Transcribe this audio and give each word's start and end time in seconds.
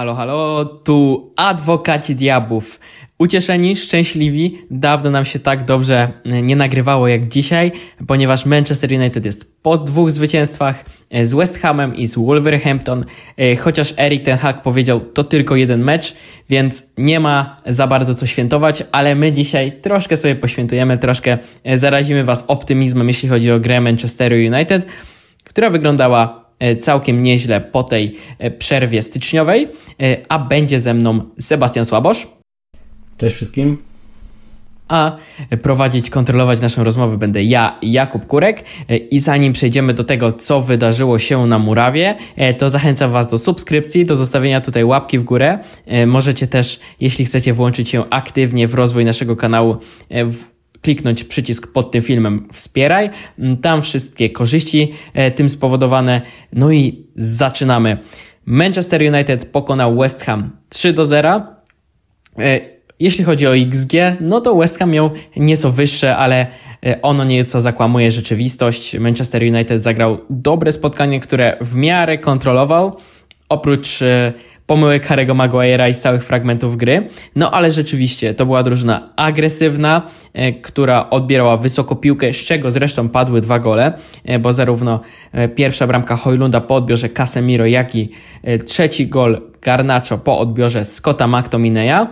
Halo, 0.00 0.14
halo, 0.14 0.64
tu 0.64 1.30
adwokaci 1.36 2.14
diabłów. 2.14 2.80
Ucieszeni, 3.18 3.76
szczęśliwi, 3.76 4.58
dawno 4.70 5.10
nam 5.10 5.24
się 5.24 5.38
tak 5.38 5.64
dobrze 5.64 6.12
nie 6.24 6.56
nagrywało 6.56 7.08
jak 7.08 7.28
dzisiaj, 7.28 7.72
ponieważ 8.06 8.46
Manchester 8.46 8.92
United 8.92 9.24
jest 9.24 9.62
po 9.62 9.78
dwóch 9.78 10.10
zwycięstwach 10.10 10.84
e, 11.10 11.26
z 11.26 11.34
West 11.34 11.58
Hamem 11.58 11.96
i 11.96 12.06
z 12.06 12.18
Wolverhampton, 12.18 13.04
e, 13.36 13.56
chociaż 13.56 13.94
Erik 13.98 14.22
ten 14.22 14.38
Hag 14.38 14.62
powiedział 14.62 15.00
to 15.00 15.24
tylko 15.24 15.56
jeden 15.56 15.84
mecz, 15.84 16.14
więc 16.48 16.92
nie 16.98 17.20
ma 17.20 17.56
za 17.66 17.86
bardzo 17.86 18.14
co 18.14 18.26
świętować, 18.26 18.84
ale 18.92 19.14
my 19.14 19.32
dzisiaj 19.32 19.72
troszkę 19.72 20.16
sobie 20.16 20.34
poświętujemy, 20.34 20.98
troszkę 20.98 21.38
e, 21.64 21.78
zarazimy 21.78 22.24
Was 22.24 22.44
optymizmem, 22.48 23.08
jeśli 23.08 23.28
chodzi 23.28 23.52
o 23.52 23.60
grę 23.60 23.80
Manchesteru 23.80 24.36
United, 24.36 24.86
która 25.44 25.70
wyglądała 25.70 26.40
E, 26.40 26.49
całkiem 26.80 27.22
nieźle 27.22 27.60
po 27.60 27.82
tej 27.82 28.16
e, 28.38 28.50
przerwie 28.50 29.02
styczniowej, 29.02 29.68
e, 30.02 30.16
a 30.28 30.38
będzie 30.38 30.78
ze 30.78 30.94
mną 30.94 31.20
Sebastian 31.38 31.84
Słabosz. 31.84 32.28
Cześć 33.18 33.34
wszystkim. 33.34 33.78
A 34.88 35.16
prowadzić, 35.62 36.10
kontrolować 36.10 36.60
naszą 36.60 36.84
rozmowę 36.84 37.18
będę 37.18 37.44
ja, 37.44 37.78
Jakub 37.82 38.26
Kurek. 38.26 38.64
I 39.10 39.18
zanim 39.18 39.52
przejdziemy 39.52 39.94
do 39.94 40.04
tego, 40.04 40.32
co 40.32 40.60
wydarzyło 40.60 41.18
się 41.18 41.46
na 41.46 41.58
Murawie, 41.58 42.14
to 42.58 42.68
zachęcam 42.68 43.12
Was 43.12 43.26
do 43.26 43.38
subskrypcji, 43.38 44.04
do 44.04 44.14
zostawienia 44.14 44.60
tutaj 44.60 44.84
łapki 44.84 45.18
w 45.18 45.22
górę. 45.22 45.58
Możecie 46.06 46.46
też, 46.46 46.80
jeśli 47.00 47.24
chcecie 47.24 47.52
włączyć 47.52 47.88
się 47.88 48.04
aktywnie 48.10 48.68
w 48.68 48.74
rozwój 48.74 49.04
naszego 49.04 49.36
kanału, 49.36 49.76
kliknąć 50.82 51.24
przycisk 51.24 51.72
pod 51.72 51.90
tym 51.90 52.02
filmem 52.02 52.48
Wspieraj. 52.52 53.10
Mm, 53.38 53.56
tam 53.56 53.82
wszystkie 53.82 54.30
korzyści 54.30 54.92
e, 55.14 55.30
tym 55.30 55.48
spowodowane. 55.48 56.20
No 56.52 56.72
i 56.72 57.06
zaczynamy. 57.16 57.98
Manchester 58.46 59.02
United 59.02 59.44
pokonał 59.44 59.96
West 59.98 60.22
Ham 60.22 60.50
3 60.68 60.92
do 60.92 61.04
0. 61.04 61.42
E, 62.38 62.60
jeśli 63.00 63.24
chodzi 63.24 63.46
o 63.46 63.56
XG, 63.56 63.92
no 64.20 64.40
to 64.40 64.56
West 64.56 64.78
Ham 64.78 64.90
miał 64.90 65.10
nieco 65.36 65.70
wyższe, 65.70 66.16
ale 66.16 66.46
e, 66.86 67.02
ono 67.02 67.24
nieco 67.24 67.60
zakłamuje 67.60 68.10
rzeczywistość. 68.10 68.98
Manchester 68.98 69.42
United 69.42 69.82
zagrał 69.82 70.18
dobre 70.30 70.72
spotkanie, 70.72 71.20
które 71.20 71.56
w 71.60 71.74
miarę 71.74 72.18
kontrolował. 72.18 72.96
Oprócz 73.48 73.98
pomyłek 74.70 75.06
Harry'ego 75.06 75.34
Maguire'a 75.34 75.88
i 75.90 75.94
z 75.94 76.00
całych 76.00 76.24
fragmentów 76.24 76.76
gry. 76.76 77.08
No 77.36 77.50
ale 77.50 77.70
rzeczywiście 77.70 78.34
to 78.34 78.46
była 78.46 78.62
drużyna 78.62 79.08
agresywna, 79.16 80.02
e, 80.32 80.52
która 80.52 81.10
odbierała 81.10 81.56
wysoko 81.56 81.96
piłkę, 81.96 82.32
z 82.32 82.36
czego 82.36 82.70
zresztą 82.70 83.08
padły 83.08 83.40
dwa 83.40 83.58
gole, 83.58 83.92
e, 84.24 84.38
bo 84.38 84.52
zarówno 84.52 85.00
e, 85.32 85.48
pierwsza 85.48 85.86
bramka 85.86 86.16
Hojlunda 86.16 86.60
po 86.60 86.74
odbiorze 86.74 87.08
Casemiro, 87.08 87.66
jak 87.66 87.94
i 87.94 88.08
trzeci 88.66 89.06
gol 89.06 89.40
Garnacho 89.62 90.18
po 90.18 90.38
odbiorze 90.38 90.84
Scotta 90.84 91.26
McTominaya. 91.26 92.06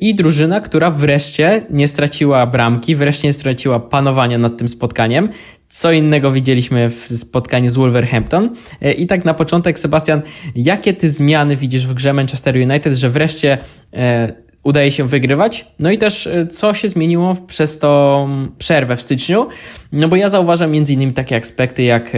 I 0.00 0.14
drużyna, 0.14 0.60
która 0.60 0.90
wreszcie 0.90 1.66
nie 1.70 1.88
straciła 1.88 2.46
bramki, 2.46 2.94
wreszcie 2.94 3.28
nie 3.28 3.32
straciła 3.32 3.80
panowania 3.80 4.38
nad 4.38 4.58
tym 4.58 4.68
spotkaniem. 4.68 5.28
Co 5.68 5.92
innego 5.92 6.30
widzieliśmy 6.30 6.90
w 6.90 7.06
spotkaniu 7.06 7.70
z 7.70 7.76
Wolverhampton. 7.76 8.50
E, 8.82 8.92
I 8.92 9.06
tak 9.06 9.24
na 9.24 9.34
początek, 9.34 9.78
Sebastian, 9.78 10.22
jakie 10.54 10.94
ty 10.94 11.10
zmiany 11.10 11.56
widzisz 11.56 11.86
w 11.86 11.94
grze 11.94 12.12
Manchester 12.12 12.56
United, 12.56 12.94
że 12.94 13.10
wreszcie 13.10 13.58
e, 13.92 14.32
udaje 14.66 14.90
się 14.90 15.04
wygrywać? 15.04 15.66
No 15.78 15.90
i 15.90 15.98
też 15.98 16.26
e, 16.26 16.46
co 16.46 16.74
się 16.74 16.88
zmieniło 16.88 17.36
przez 17.46 17.78
tą 17.78 18.28
przerwę 18.58 18.96
w 18.96 19.02
styczniu? 19.02 19.48
No 19.92 20.08
bo 20.08 20.16
ja 20.16 20.28
zauważam 20.28 20.70
między 20.70 20.92
innymi 20.92 21.12
takie 21.12 21.36
aspekty 21.36 21.82
jak 21.82 22.12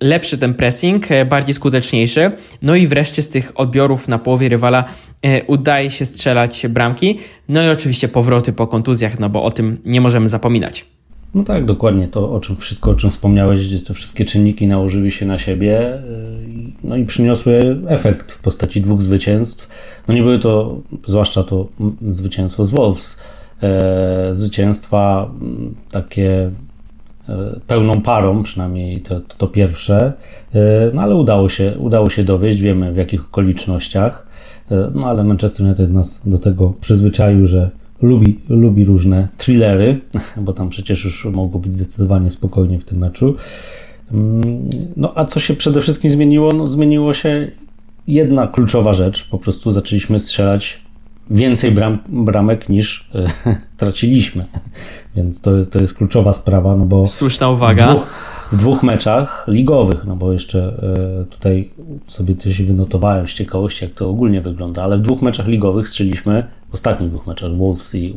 lepszy 0.00 0.38
ten 0.38 0.54
pressing, 0.54 1.08
bardziej 1.28 1.54
skuteczniejszy, 1.54 2.30
no 2.62 2.74
i 2.74 2.86
wreszcie 2.86 3.22
z 3.22 3.28
tych 3.28 3.60
odbiorów 3.60 4.08
na 4.08 4.18
połowie 4.18 4.48
rywala 4.48 4.84
udaje 5.46 5.90
się 5.90 6.04
strzelać 6.04 6.66
bramki, 6.68 7.18
no 7.48 7.62
i 7.62 7.68
oczywiście 7.68 8.08
powroty 8.08 8.52
po 8.52 8.66
kontuzjach, 8.66 9.18
no 9.18 9.30
bo 9.30 9.42
o 9.42 9.50
tym 9.50 9.78
nie 9.84 10.00
możemy 10.00 10.28
zapominać. 10.28 10.86
No 11.34 11.44
tak, 11.44 11.64
dokładnie 11.64 12.08
to, 12.08 12.32
o 12.32 12.40
czym 12.40 12.56
wszystko, 12.56 12.90
o 12.90 12.94
czym 12.94 13.10
wspomniałeś, 13.10 13.82
te 13.82 13.94
wszystkie 13.94 14.24
czynniki 14.24 14.66
nałożyły 14.66 15.10
się 15.10 15.26
na 15.26 15.38
siebie, 15.38 15.94
y, 15.94 16.69
no 16.84 16.96
i 16.96 17.04
przyniosły 17.04 17.80
efekt 17.86 18.32
w 18.32 18.42
postaci 18.42 18.80
dwóch 18.80 19.02
zwycięstw. 19.02 19.68
No 20.08 20.14
nie 20.14 20.22
były 20.22 20.38
to, 20.38 20.78
zwłaszcza 21.06 21.42
to 21.42 21.68
zwycięstwo 22.08 22.64
z 22.64 22.70
Wolves, 22.70 23.20
e, 23.62 24.28
zwycięstwa 24.34 25.30
takie 25.92 26.50
e, 27.28 27.60
pełną 27.66 28.00
parą, 28.02 28.42
przynajmniej 28.42 29.00
to, 29.00 29.20
to 29.20 29.46
pierwsze, 29.46 30.12
e, 30.54 30.60
no 30.94 31.02
ale 31.02 31.16
udało 31.16 31.48
się, 31.48 31.74
udało 31.78 32.10
się 32.10 32.24
dowieść, 32.24 32.60
wiemy 32.60 32.92
w 32.92 32.96
jakich 32.96 33.24
okolicznościach, 33.24 34.26
e, 34.70 34.90
no 34.94 35.06
ale 35.06 35.24
Manchester 35.24 35.66
United 35.66 35.92
nas 35.92 36.28
do 36.28 36.38
tego 36.38 36.74
przyzwyczaił, 36.80 37.46
że 37.46 37.70
lubi, 38.02 38.38
lubi 38.48 38.84
różne 38.84 39.28
thrillery, 39.38 40.00
bo 40.44 40.52
tam 40.52 40.68
przecież 40.68 41.04
już 41.04 41.24
mogło 41.24 41.60
być 41.60 41.74
zdecydowanie 41.74 42.30
spokojnie 42.30 42.78
w 42.78 42.84
tym 42.84 42.98
meczu. 42.98 43.36
No 44.96 45.12
a 45.14 45.24
co 45.24 45.40
się 45.40 45.54
przede 45.54 45.80
wszystkim 45.80 46.10
zmieniło? 46.10 46.52
No, 46.52 46.66
zmieniło 46.66 47.14
się 47.14 47.50
jedna 48.08 48.46
kluczowa 48.46 48.92
rzecz. 48.92 49.28
Po 49.28 49.38
prostu 49.38 49.70
zaczęliśmy 49.70 50.20
strzelać 50.20 50.82
więcej 51.30 51.72
bram, 51.72 51.98
bramek 52.08 52.68
niż 52.68 53.10
e, 53.14 53.26
traciliśmy. 53.76 54.46
Więc 55.16 55.40
to 55.40 55.56
jest, 55.56 55.72
to 55.72 55.78
jest 55.78 55.94
kluczowa 55.94 56.32
sprawa, 56.32 56.76
no 56.76 56.84
bo... 56.84 57.08
Słuszna 57.08 57.48
uwaga. 57.48 57.86
Dwóch, 57.86 58.06
w 58.52 58.56
dwóch 58.56 58.82
meczach 58.82 59.44
ligowych, 59.48 60.04
no 60.04 60.16
bo 60.16 60.32
jeszcze 60.32 60.74
e, 61.22 61.24
tutaj 61.24 61.70
sobie 62.06 62.34
też 62.34 62.62
wynotowałem 62.62 63.28
z 63.28 63.32
ciekawości, 63.32 63.84
jak 63.84 63.94
to 63.94 64.08
ogólnie 64.08 64.40
wygląda, 64.40 64.82
ale 64.82 64.98
w 64.98 65.00
dwóch 65.00 65.22
meczach 65.22 65.46
ligowych 65.46 65.88
strzeliśmy, 65.88 66.46
w 66.70 66.74
ostatnich 66.74 67.10
dwóch 67.10 67.26
meczach 67.26 67.56
Wolves 67.56 67.94
i, 67.94 68.14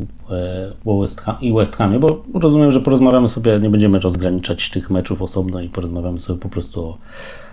e, 0.86 1.00
West, 1.00 1.22
Ham, 1.22 1.36
i 1.42 1.54
West 1.54 1.76
Hamie, 1.76 2.00
bo 2.00 2.24
rozumiem, 2.34 2.72
że 2.72 2.80
porozmawiamy 2.80 3.28
sobie, 3.28 3.60
nie 3.60 3.70
będziemy 3.70 4.00
rozgraniczać 4.00 4.70
tych 4.70 4.90
meczów 4.90 5.22
osobno 5.22 5.62
i 5.62 5.70
porozmawiamy 5.70 6.20
sobie 6.20 6.40
po 6.40 6.50
prostu 6.50 6.86
o, 6.86 6.98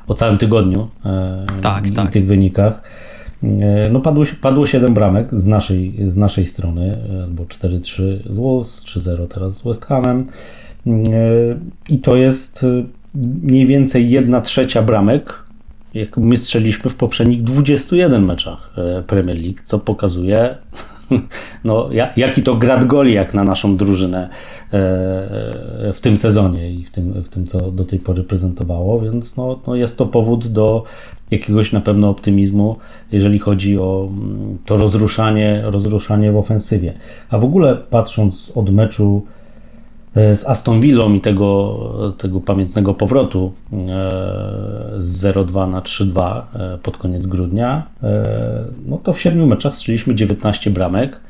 o 0.09 0.15
całym 0.15 0.39
tygodniu 0.39 0.89
e, 1.05 1.47
tak, 1.63 1.87
i, 1.87 1.93
tak. 1.93 2.13
tych 2.13 2.27
wynikach. 2.27 2.83
No 3.91 4.01
padło, 4.01 4.25
padło 4.41 4.67
7 4.67 4.95
bramek 4.95 5.29
z 5.33 5.47
naszej, 5.47 5.95
z 6.07 6.17
naszej 6.17 6.47
strony, 6.47 6.99
bo 7.31 7.45
4-3 7.45 8.03
z 8.31 8.37
Wolves, 8.37 8.85
3-0 8.85 9.27
teraz 9.29 9.57
z 9.57 9.63
West 9.63 9.87
Hamem. 9.87 10.25
I 11.89 11.99
to 11.99 12.17
jest 12.17 12.63
y, 12.63 12.85
mniej 13.43 13.67
więcej 13.67 14.11
1 14.11 14.43
trzecia 14.43 14.83
bramek, 14.83 15.45
jak 15.95 16.17
my 16.17 16.37
strzeliśmy 16.37 16.91
w 16.91 16.97
poprzednich 16.97 17.43
21 17.43 18.25
meczach 18.25 18.75
e, 18.79 19.03
Premier 19.03 19.39
League, 19.39 19.59
co 19.65 19.79
pokazuje, 19.79 20.57
no, 21.65 21.89
jaki 22.17 22.43
to 22.43 22.57
grad 22.57 22.85
goli 22.87 23.13
jak 23.13 23.35
na 23.35 23.45
naszą 23.45 23.77
drużynę 23.77 24.23
e, 24.23 24.29
w 25.93 25.99
tym 26.01 26.17
sezonie 26.17 26.73
i 26.73 26.85
w 26.85 26.91
tym, 26.91 27.23
w 27.23 27.29
tym 27.29 27.47
co 27.47 27.71
do 27.71 27.85
tej 27.85 27.99
pory 27.99 28.25
prezentowało, 28.25 28.99
więc 28.99 29.37
no, 29.37 29.61
no 29.67 29.75
jest 29.75 29.99
to 29.99 30.07
powód 30.07 30.47
do 30.47 30.85
jakiegoś 31.31 31.73
na 31.73 31.81
pewno 31.81 32.09
optymizmu, 32.09 32.77
jeżeli 33.13 33.39
chodzi 33.39 33.79
o 33.79 34.09
mm, 34.11 34.59
to 34.65 34.77
rozruszanie, 34.77 35.63
rozruszanie 35.65 36.33
w 36.33 36.37
ofensywie. 36.37 36.93
A 37.31 37.39
w 37.39 37.45
ogóle 37.45 37.77
patrząc 37.77 38.53
od 38.55 38.71
meczu 38.71 39.23
E, 39.23 39.40
z 40.15 40.45
Aston 40.47 40.81
Villą 40.81 41.15
i 41.15 41.21
tego, 41.21 41.79
tego 42.19 42.41
pamiętnego 42.41 42.95
powrotu 42.95 43.53
e, 43.73 43.77
z 44.97 45.25
0-2 45.25 45.71
na 45.71 45.81
3-2 45.81 46.43
e, 46.55 46.79
pod 46.79 46.99
koniec 46.99 47.27
grudnia, 47.27 47.87
no 48.87 48.99
to 48.99 49.13
w 49.13 49.21
siedmiu 49.21 49.47
meczach 49.47 49.75
strzeliśmy 49.75 50.15
19 50.15 50.71
bramek, 50.71 51.21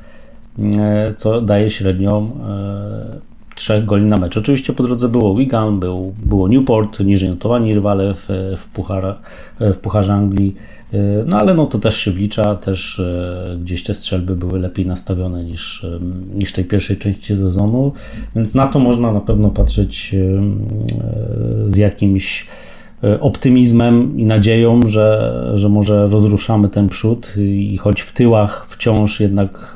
co 1.17 1.41
daje 1.41 1.71
średnią 1.71 2.31
3 3.55 3.83
goli 3.83 4.05
na 4.05 4.17
mecz. 4.17 4.37
Oczywiście 4.37 4.73
po 4.73 4.83
drodze 4.83 5.09
było 5.09 5.35
Wigan, 5.35 5.81
był, 5.81 6.15
było 6.27 6.49
Newport, 6.49 7.01
niżej 7.01 7.29
notowani 7.29 7.75
rywale 7.75 8.15
w, 8.15 8.29
w, 8.57 8.67
puchar, 8.67 9.17
w 9.61 9.79
Pucharze 9.79 10.13
Anglii, 10.13 10.55
E, 10.55 10.80
no 11.27 11.39
ale 11.39 11.55
no 11.55 11.67
to 11.67 11.79
też 11.79 11.97
się 11.97 12.11
wlicza, 12.11 12.55
też 12.55 13.01
e, 13.01 13.57
gdzieś 13.61 13.83
te 13.83 13.95
strzelby 13.95 14.37
były 14.37 14.59
lepiej 14.59 14.87
nastawione 14.87 15.45
niż, 15.45 15.87
niż 16.35 16.53
tej 16.53 16.65
pierwszej 16.65 16.97
części 16.97 17.37
sezonu, 17.37 17.93
więc 18.37 18.55
na 18.55 18.67
to 18.67 18.79
można 18.79 19.13
na 19.13 19.21
pewno 19.21 19.51
patrzeć 19.51 20.15
e, 20.15 21.69
z 21.69 21.77
jakimś 21.77 22.47
optymizmem 23.21 24.19
i 24.19 24.25
nadzieją, 24.25 24.87
że, 24.87 25.53
że 25.55 25.69
może 25.69 26.07
rozruszamy 26.07 26.69
ten 26.69 26.89
przód 26.89 27.35
i 27.39 27.79
choć 27.79 28.01
w 28.01 28.13
tyłach 28.13 28.67
wciąż 28.67 29.21
jednak 29.21 29.75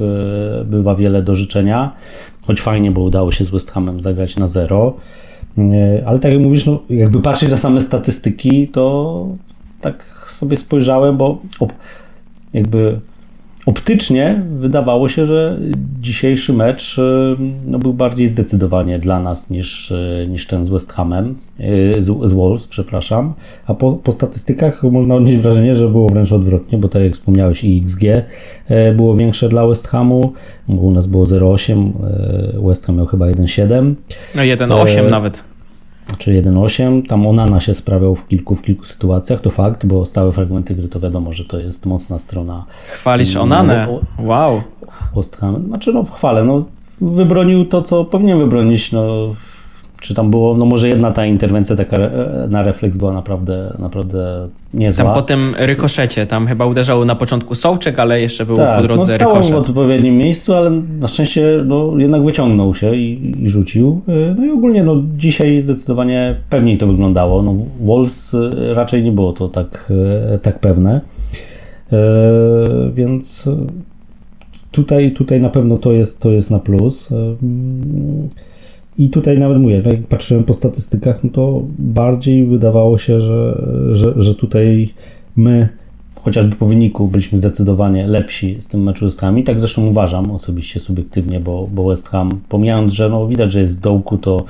bywa 0.65 0.95
wiele 0.95 1.23
do 1.23 1.35
życzenia, 1.35 1.95
choć 2.43 2.61
fajnie, 2.61 2.91
bo 2.91 3.01
udało 3.01 3.33
się 3.33 3.45
z 3.45 3.51
West 3.51 3.71
Hamem 3.71 4.01
zagrać 4.01 4.37
na 4.37 4.47
zero, 4.47 4.97
ale 6.07 6.19
tak 6.19 6.33
jak 6.33 6.41
mówisz, 6.41 6.67
no, 6.67 6.83
jakby 6.91 7.21
patrzeć 7.21 7.51
na 7.51 7.57
same 7.57 7.81
statystyki, 7.81 8.69
to 8.69 9.27
tak 9.81 10.14
sobie 10.31 10.57
spojrzałem, 10.57 11.17
bo 11.17 11.39
jakby 12.55 13.01
optycznie 13.67 14.43
wydawało 14.61 15.09
się, 15.09 15.27
że 15.27 15.59
dzisiejszy 16.01 16.53
mecz 16.53 16.99
e, 16.99 17.37
no, 17.67 17.79
był 17.79 17.95
bardziej 17.95 18.27
zdecydowanie 18.27 18.99
dla 18.99 19.21
nas 19.21 19.51
niż, 19.51 19.93
e, 19.93 20.27
niż 20.29 20.47
ten 20.47 20.65
z 20.65 20.69
West 20.69 20.93
Hamem, 20.93 21.35
e, 21.59 22.03
z, 22.03 22.29
z 22.29 22.33
Wolves, 22.33 22.67
przepraszam. 22.67 23.35
A 23.67 23.75
po, 23.75 23.93
po, 23.93 24.13
statystykach 24.13 24.83
można 24.83 25.15
odnieść 25.15 25.39
wrażenie, 25.39 25.75
że 25.75 25.89
było 25.89 26.09
wręcz 26.09 26.33
odwrotnie, 26.33 26.79
bo 26.79 26.89
tak 26.89 27.03
jak 27.03 27.13
wspomniałeś, 27.13 27.65
XG 27.83 28.03
było 28.97 29.15
większe 29.15 29.49
dla 29.49 29.67
West 29.67 29.89
Hamu, 29.89 30.33
u 30.69 30.91
nas 30.91 31.07
było 31.07 31.25
0,8, 31.25 31.93
West 32.67 32.87
Ham 32.87 32.97
miał 32.97 33.07
chyba 33.07 33.27
1,7. 33.27 33.95
No 34.35 34.43
1,8 34.43 35.11
nawet 35.11 35.54
czy 36.19 36.43
1.8. 36.43 37.07
Tam 37.07 37.27
Onana 37.27 37.61
się 37.61 37.75
sprawiał 37.75 38.15
w 38.15 38.29
kilku, 38.29 38.55
w 38.55 38.63
kilku 38.63 38.85
sytuacjach, 38.85 39.41
to 39.41 39.51
fakt, 39.51 39.87
bo 39.87 40.05
stałe 40.05 40.33
fragmenty 40.33 40.75
gry 40.75 40.89
to 40.89 41.01
wiadomo, 41.01 41.33
że 41.33 41.45
to 41.45 41.61
jest 41.61 41.87
mocna 41.87 42.19
strona. 42.19 42.65
Chwalisz 42.93 43.37
Onanę? 43.37 43.89
Wow. 44.19 44.63
West 45.17 45.41
Znaczy, 45.67 45.93
no 45.93 46.05
chwalę, 46.05 46.45
no 46.45 46.65
wybronił 47.01 47.65
to, 47.65 47.83
co 47.83 48.05
powinien 48.05 48.39
wybronić, 48.39 48.93
no 48.93 49.35
czy 50.05 50.15
tam 50.15 50.31
było, 50.31 50.57
no 50.57 50.65
może 50.65 50.89
jedna 50.89 51.11
ta 51.11 51.27
interwencja 51.27 51.77
taka 51.77 51.97
e, 51.97 52.47
na 52.51 52.63
refleks 52.63 52.97
była 52.97 53.13
naprawdę, 53.13 53.73
naprawdę 53.79 54.49
niezła. 54.75 55.05
Tam 55.05 55.15
po 55.15 55.23
tym 55.23 55.55
rykoszecie, 55.59 56.27
tam 56.27 56.47
chyba 56.47 56.67
uderzał 56.67 57.05
na 57.05 57.15
początku 57.15 57.55
Sołczek, 57.55 57.99
ale 57.99 58.21
jeszcze 58.21 58.47
był 58.47 58.57
tak, 58.57 58.77
po 58.77 58.83
drodze 58.83 59.19
no, 59.21 59.43
stał 59.43 59.63
w 59.63 59.69
odpowiednim 59.69 60.17
miejscu, 60.17 60.55
ale 60.55 60.71
na 61.01 61.09
szczęście 61.09 61.63
no, 61.67 61.93
jednak 61.99 62.25
wyciągnął 62.25 62.75
się 62.75 62.95
i, 62.97 63.35
i, 63.45 63.49
rzucił. 63.49 64.01
E, 64.09 64.35
no 64.39 64.45
i 64.45 64.51
ogólnie 64.51 64.83
no, 64.83 64.97
dzisiaj 65.17 65.61
zdecydowanie 65.61 66.37
pewniej 66.51 66.79
to 66.79 66.87
wyglądało. 66.87 67.43
No, 67.43 67.55
Wolves 67.81 68.35
e, 68.35 68.75
raczej 68.75 69.03
nie 69.03 69.13
było 69.13 69.33
to 69.33 69.49
tak, 69.49 69.93
tak 70.43 70.59
pewne. 70.59 71.01
Więc 72.95 73.51
tutaj, 74.71 75.13
tutaj 75.13 75.41
na 75.41 75.49
pewno 75.49 75.79
to 75.79 75.93
jest, 75.93 76.23
to 76.23 76.31
jest 76.31 76.51
na 76.51 76.59
plus. 76.59 77.15
I 78.99 79.09
tutaj 79.09 79.39
nawet 79.39 79.59
mówię, 79.59 79.83
jak 79.87 80.03
patrzyłem 80.03 80.45
po 80.45 80.55
statystykach, 80.55 81.25
no 81.25 81.31
to 81.31 81.63
bardziej 81.79 82.47
wydawało 82.47 82.99
się, 82.99 83.21
że, 83.21 83.67
że, 83.93 84.13
że 84.17 84.35
tutaj 84.35 84.89
my 85.37 85.69
chociażby 86.25 86.57
po 86.57 86.67
wyniku 86.67 87.09
byliśmy 87.09 87.39
zdecydowanie 87.39 88.07
lepsi 88.07 88.57
z 88.61 88.69
tym 88.69 88.83
meczu 88.83 89.09
z 89.09 89.19
Hamem. 89.19 89.43
Tak 89.43 89.61
zresztą 89.61 89.87
uważam 89.87 90.31
osobiście, 90.31 90.81
subiektywnie, 90.81 91.41
bo, 91.41 91.69
bo 91.73 91.85
West 91.85 92.09
Ham, 92.09 92.41
pomijając, 92.49 92.93
że 92.93 93.09
no, 93.09 93.27
widać, 93.27 93.53
że 93.53 93.61
jest 93.61 93.79
w 93.79 93.81
dołku, 93.81 94.19
to 94.19 94.45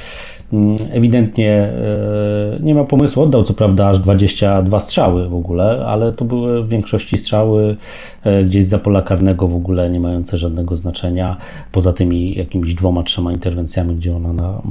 mm, 0.53 0.76
ewidentnie 0.93 1.53
e, 1.53 2.59
nie 2.61 2.75
ma 2.75 2.85
pomysłu. 2.85 3.23
Oddał 3.23 3.43
co 3.43 3.55
prawda 3.55 3.88
aż 3.88 3.99
22 3.99 4.81
strzały 4.81 5.29
w 5.29 5.35
ogóle, 5.35 5.87
ale 5.87 6.12
to 6.12 6.25
były 6.25 6.65
w 6.65 6.69
większości 6.69 7.19
strzały 7.19 7.76
e, 8.25 8.44
gdzieś 8.44 8.65
za 8.65 8.79
pola 8.79 9.03
karnego 9.03 9.49
w 9.49 9.55
ogóle 9.55 9.91
nie 9.91 10.00
mające 10.00 10.37
żadnego 10.37 10.76
znaczenia, 10.76 11.37
poza 11.73 11.93
tymi 11.93 12.35
jakimiś 12.35 12.75
dwoma, 12.75 13.03
trzema 13.03 13.32
interwencjami, 13.32 13.97
gdzie 13.97 14.17
ona 14.17 14.32
na, 14.32 14.62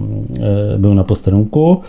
e, 0.42 0.78
był 0.78 0.94
na 0.94 1.04
posterunku. 1.04 1.82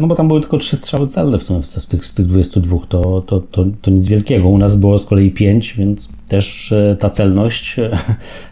No 0.00 0.06
bo 0.06 0.14
tam 0.14 0.28
były 0.28 0.40
tylko 0.40 0.58
trzy 0.58 0.76
strzały 0.76 1.06
celne 1.06 1.38
w 1.38 1.42
sumie 1.42 1.62
z 1.62 1.86
tych, 1.86 2.06
z 2.06 2.14
tych 2.14 2.26
22, 2.26 2.76
to, 2.88 3.22
to, 3.26 3.40
to, 3.40 3.64
to 3.82 3.90
nic 3.90 4.08
wielkiego. 4.08 4.48
U 4.48 4.58
nas 4.58 4.76
było 4.76 4.98
z 4.98 5.06
kolei 5.06 5.30
5, 5.30 5.74
więc 5.74 6.08
też 6.28 6.72
e, 6.72 6.96
ta 7.00 7.10
celność, 7.10 7.76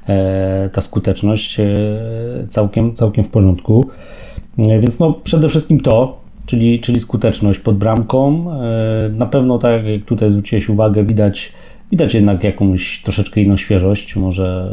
e, 0.09 0.71
ta 0.73 0.81
skuteczność 0.81 1.61
e, 1.61 1.67
całkiem, 2.47 2.93
całkiem 2.93 3.25
w 3.25 3.31
porządku. 3.31 3.87
Więc 4.59 4.99
no 4.99 5.13
przede 5.13 5.49
wszystkim 5.49 5.81
to, 5.81 6.21
czyli, 6.47 6.81
czyli 6.81 7.01
skuteczność 7.01 7.59
pod 7.59 7.77
bramką. 7.77 8.47
Na 9.13 9.27
pewno, 9.27 9.59
tak 9.59 9.85
jak 9.85 10.05
tutaj 10.05 10.31
zwróciłeś 10.31 10.69
uwagę, 10.69 11.05
widać, 11.05 11.53
widać 11.91 12.15
jednak 12.15 12.45
jakąś 12.45 13.03
troszeczkę 13.03 13.41
inną 13.41 13.57
świeżość, 13.57 14.17
może 14.17 14.71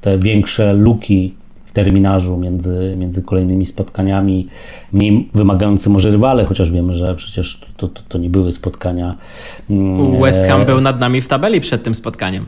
te 0.00 0.18
większe 0.18 0.72
luki 0.72 1.34
terminarzu 1.72 2.36
między, 2.36 2.94
między 2.98 3.22
kolejnymi 3.22 3.66
spotkaniami, 3.66 4.48
mniej 4.92 5.28
wymagający 5.34 5.90
może 5.90 6.10
rywale, 6.10 6.44
chociaż 6.44 6.70
wiemy, 6.70 6.94
że 6.94 7.14
przecież 7.14 7.60
to, 7.76 7.88
to, 7.88 8.02
to 8.08 8.18
nie 8.18 8.30
były 8.30 8.52
spotkania. 8.52 9.16
Mm, 9.70 10.20
West 10.20 10.46
Ham 10.46 10.60
e, 10.60 10.64
był 10.64 10.80
nad 10.80 11.00
nami 11.00 11.20
w 11.20 11.28
tabeli 11.28 11.60
przed 11.60 11.82
tym 11.82 11.94
spotkaniem. 11.94 12.46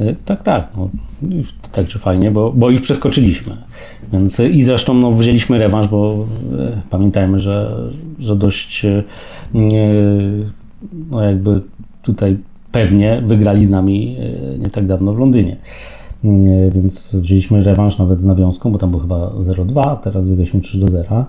E, 0.00 0.14
tak, 0.24 0.42
tak. 0.42 0.68
No, 0.76 0.88
tak 1.72 1.88
czy 1.88 1.98
fajnie, 1.98 2.30
bo, 2.30 2.52
bo 2.52 2.70
ich 2.70 2.80
przeskoczyliśmy. 2.80 3.56
Więc 4.12 4.40
i 4.40 4.62
zresztą 4.62 4.94
no, 4.94 5.12
wzięliśmy 5.12 5.58
rewanż, 5.58 5.88
bo 5.88 6.26
e, 6.58 6.80
pamiętajmy, 6.90 7.38
że, 7.38 7.76
że 8.18 8.36
dość 8.36 8.84
e, 8.84 9.02
no, 11.10 11.22
jakby 11.22 11.60
tutaj 12.02 12.36
pewnie 12.72 13.22
wygrali 13.26 13.66
z 13.66 13.70
nami 13.70 14.16
e, 14.54 14.58
nie 14.58 14.70
tak 14.70 14.86
dawno 14.86 15.14
w 15.14 15.18
Londynie 15.18 15.56
więc 16.74 17.16
wzięliśmy 17.16 17.64
rewanż 17.64 17.98
nawet 17.98 18.20
z 18.20 18.24
nawiązką, 18.24 18.72
bo 18.72 18.78
tam 18.78 18.90
było 18.90 19.02
chyba 19.02 19.30
0-2, 19.30 19.96
teraz 19.96 20.28
wygraliśmy 20.28 20.60
3-0. 20.60 21.24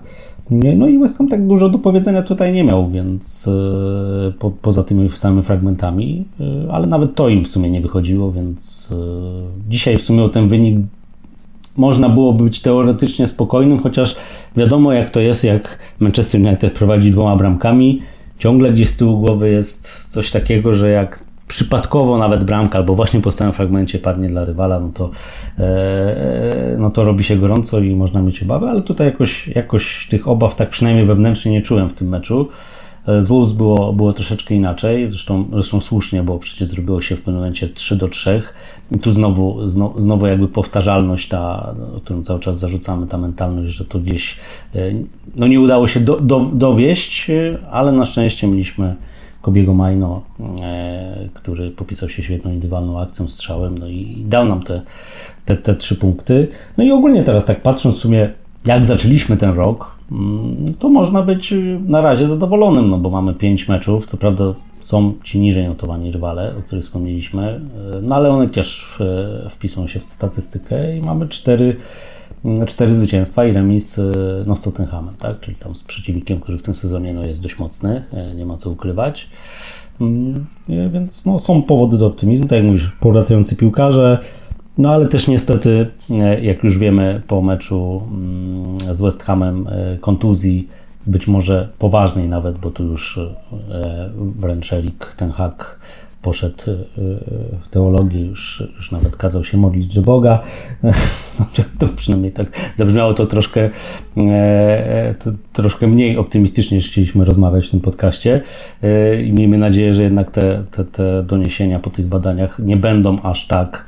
No 0.50 0.88
i 0.88 0.98
West 0.98 1.18
Ham 1.18 1.28
tak 1.28 1.46
dużo 1.46 1.68
do 1.68 1.78
powiedzenia 1.78 2.22
tutaj 2.22 2.52
nie 2.52 2.64
miał, 2.64 2.90
więc 2.90 3.48
e, 3.48 4.32
po, 4.38 4.50
poza 4.50 4.84
tymi 4.84 5.10
samymi 5.10 5.42
fragmentami, 5.42 6.24
e, 6.40 6.72
ale 6.72 6.86
nawet 6.86 7.14
to 7.14 7.28
im 7.28 7.44
w 7.44 7.48
sumie 7.48 7.70
nie 7.70 7.80
wychodziło, 7.80 8.32
więc 8.32 8.90
e, 8.92 9.70
dzisiaj 9.70 9.96
w 9.96 10.02
sumie 10.02 10.22
o 10.22 10.28
ten 10.28 10.48
wynik 10.48 10.78
można 11.76 12.08
byłoby 12.08 12.44
być 12.44 12.60
teoretycznie 12.60 13.26
spokojnym, 13.26 13.78
chociaż 13.78 14.16
wiadomo 14.56 14.92
jak 14.92 15.10
to 15.10 15.20
jest, 15.20 15.44
jak 15.44 15.78
Manchester 16.00 16.40
United 16.40 16.72
prowadzi 16.72 17.10
dwoma 17.10 17.36
bramkami, 17.36 18.02
ciągle 18.38 18.72
gdzieś 18.72 18.88
z 18.88 18.96
tyłu 18.96 19.18
głowy 19.18 19.50
jest 19.50 20.08
coś 20.08 20.30
takiego, 20.30 20.74
że 20.74 20.90
jak 20.90 21.24
przypadkowo 21.52 22.18
nawet 22.18 22.44
bramka 22.44 22.78
albo 22.78 22.94
właśnie 22.94 23.20
po 23.20 23.30
stałym 23.30 23.52
fragmencie 23.52 23.98
padnie 23.98 24.28
dla 24.28 24.44
rywala, 24.44 24.80
no 24.80 24.90
to, 24.94 25.10
e, 25.58 25.62
e, 25.62 26.76
no 26.78 26.90
to 26.90 27.04
robi 27.04 27.24
się 27.24 27.36
gorąco 27.36 27.80
i 27.80 27.94
można 27.94 28.22
mieć 28.22 28.42
obawy, 28.42 28.66
ale 28.66 28.82
tutaj 28.82 29.06
jakoś, 29.06 29.48
jakoś 29.48 30.06
tych 30.10 30.28
obaw 30.28 30.54
tak 30.54 30.68
przynajmniej 30.68 31.06
wewnętrznie 31.06 31.52
nie 31.52 31.60
czułem 31.60 31.88
w 31.88 31.92
tym 31.92 32.08
meczu. 32.08 32.48
E, 33.06 33.22
z 33.22 33.28
Wolves 33.28 33.52
było, 33.52 33.92
było 33.92 34.12
troszeczkę 34.12 34.54
inaczej, 34.54 35.08
zresztą, 35.08 35.44
zresztą 35.52 35.80
słusznie, 35.80 36.22
bo 36.22 36.38
przecież 36.38 36.68
zrobiło 36.68 37.00
się 37.00 37.16
w 37.16 37.18
pewnym 37.18 37.36
momencie 37.36 37.68
3 37.68 37.96
do 37.96 38.08
3 38.08 38.42
i 38.90 38.98
tu 38.98 39.10
znowu, 39.10 39.68
znowu, 39.68 40.00
znowu 40.00 40.26
jakby 40.26 40.48
powtarzalność 40.48 41.28
ta, 41.28 41.74
którą 42.04 42.22
cały 42.22 42.40
czas 42.40 42.58
zarzucamy, 42.58 43.06
ta 43.06 43.18
mentalność, 43.18 43.72
że 43.74 43.84
to 43.84 43.98
gdzieś 43.98 44.38
no 45.36 45.46
nie 45.46 45.60
udało 45.60 45.88
się 45.88 46.00
do, 46.00 46.20
do, 46.20 46.40
dowieść, 46.52 47.30
ale 47.70 47.92
na 47.92 48.04
szczęście 48.04 48.46
mieliśmy 48.46 48.96
Kobiego 49.42 49.74
Majno, 49.74 50.22
e, 50.62 51.28
który 51.34 51.70
popisał 51.70 52.08
się 52.08 52.22
świetną 52.22 52.50
indywidualną 52.50 53.00
akcją, 53.00 53.28
strzałem, 53.28 53.78
no 53.78 53.88
i 53.88 54.24
dał 54.28 54.48
nam 54.48 54.62
te, 54.62 54.82
te, 55.44 55.56
te 55.56 55.74
trzy 55.74 55.96
punkty. 55.96 56.48
No 56.78 56.84
i 56.84 56.90
ogólnie 56.90 57.22
teraz 57.22 57.44
tak 57.44 57.62
patrząc 57.62 57.96
w 57.96 58.00
sumie, 58.00 58.30
jak 58.66 58.86
zaczęliśmy 58.86 59.36
ten 59.36 59.54
rok, 59.54 59.96
mm, 60.12 60.74
to 60.78 60.88
można 60.88 61.22
być 61.22 61.54
na 61.86 62.00
razie 62.00 62.26
zadowolonym, 62.26 62.90
no 62.90 62.98
bo 62.98 63.10
mamy 63.10 63.34
pięć 63.34 63.68
meczów, 63.68 64.06
co 64.06 64.16
prawda 64.16 64.44
są 64.80 65.14
ci 65.22 65.40
niżej 65.40 65.66
notowani 65.66 66.12
rywale, 66.12 66.54
o 66.58 66.62
których 66.62 66.84
wspomnieliśmy, 66.84 67.60
e, 67.94 68.00
no 68.02 68.16
ale 68.16 68.30
one 68.30 68.48
też 68.48 68.98
wpisują 69.50 69.86
się 69.86 70.00
w 70.00 70.04
statystykę 70.04 70.96
i 70.96 71.02
mamy 71.02 71.28
cztery 71.28 71.76
cztery 72.66 72.90
zwycięstwa 72.90 73.44
i 73.44 73.52
remis 73.52 73.98
e, 73.98 74.02
no, 74.46 74.56
z 74.56 74.62
Tottenhamem, 74.62 75.14
tak? 75.18 75.40
czyli 75.40 75.56
tam 75.56 75.74
z 75.74 75.82
przeciwnikiem, 75.82 76.40
który 76.40 76.58
w 76.58 76.62
tym 76.62 76.74
sezonie 76.74 77.14
no, 77.14 77.26
jest 77.26 77.42
dość 77.42 77.58
mocny, 77.58 78.04
e, 78.12 78.34
nie 78.34 78.46
ma 78.46 78.56
co 78.56 78.70
ukrywać. 78.70 79.30
Mm, 80.00 80.46
e, 80.68 80.88
więc 80.88 81.26
no, 81.26 81.38
są 81.38 81.62
powody 81.62 81.98
do 81.98 82.06
optymizmu, 82.06 82.46
tak 82.48 82.56
jak 82.56 82.66
mówisz, 82.66 82.90
powracający 83.00 83.56
piłkarze, 83.56 84.18
no 84.78 84.90
ale 84.90 85.08
też 85.08 85.28
niestety, 85.28 85.86
jak 86.42 86.64
już 86.64 86.78
wiemy 86.78 87.22
po 87.26 87.42
meczu 87.42 88.02
mm, 88.10 88.94
z 88.94 89.00
West 89.00 89.22
Hamem, 89.22 89.66
kontuzji, 90.00 90.68
być 91.06 91.28
może 91.28 91.68
poważnej 91.78 92.28
nawet, 92.28 92.58
bo 92.58 92.70
tu 92.70 92.84
już 92.84 93.20
wręcz 94.14 94.72
Erik 94.72 95.14
ten 95.16 95.30
hak 95.30 95.78
poszedł 96.22 96.70
y, 96.70 96.76
w 97.62 97.68
teologię, 97.70 98.20
już, 98.20 98.62
już 98.76 98.92
nawet 98.92 99.16
kazał 99.16 99.44
się 99.44 99.58
modlić 99.58 99.94
do 99.94 100.02
Boga. 100.02 100.42
To 101.78 101.88
przynajmniej 101.88 102.32
tak 102.32 102.72
zabrzmiało 102.76 103.14
to 103.14 103.26
troszkę, 103.26 103.70
e, 104.16 105.14
to 105.18 105.30
troszkę 105.52 105.86
mniej 105.86 106.16
optymistycznie, 106.16 106.80
chcieliśmy 106.80 107.24
rozmawiać 107.24 107.66
w 107.66 107.70
tym 107.70 107.80
podcaście 107.80 108.40
e, 108.82 109.22
i 109.22 109.32
miejmy 109.32 109.58
nadzieję, 109.58 109.94
że 109.94 110.02
jednak 110.02 110.30
te, 110.30 110.64
te, 110.70 110.84
te 110.84 111.22
doniesienia 111.22 111.78
po 111.78 111.90
tych 111.90 112.06
badaniach 112.06 112.58
nie 112.58 112.76
będą 112.76 113.20
aż 113.22 113.46
tak 113.46 113.86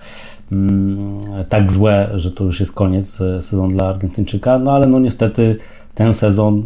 mm, 0.53 1.21
tak 1.49 1.73
złe, 1.73 2.11
że 2.14 2.31
to 2.31 2.45
już 2.45 2.61
jest 2.61 2.73
koniec 2.73 3.21
e, 3.21 3.43
sezonu 3.43 3.69
dla 3.69 3.87
Argentyńczyka, 3.87 4.59
no 4.59 4.73
ale 4.73 4.87
no 4.87 5.00
niestety 5.00 5.57
ten 5.95 6.14
sezon 6.14 6.62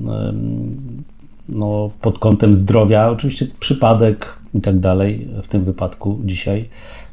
no, 1.48 1.90
pod 2.00 2.18
kątem 2.18 2.54
zdrowia, 2.54 3.10
oczywiście 3.10 3.46
przypadek, 3.60 4.38
i 4.54 4.60
tak 4.60 4.78
dalej, 4.78 5.28
w 5.42 5.48
tym 5.48 5.64
wypadku 5.64 6.18
dzisiaj, 6.24 6.68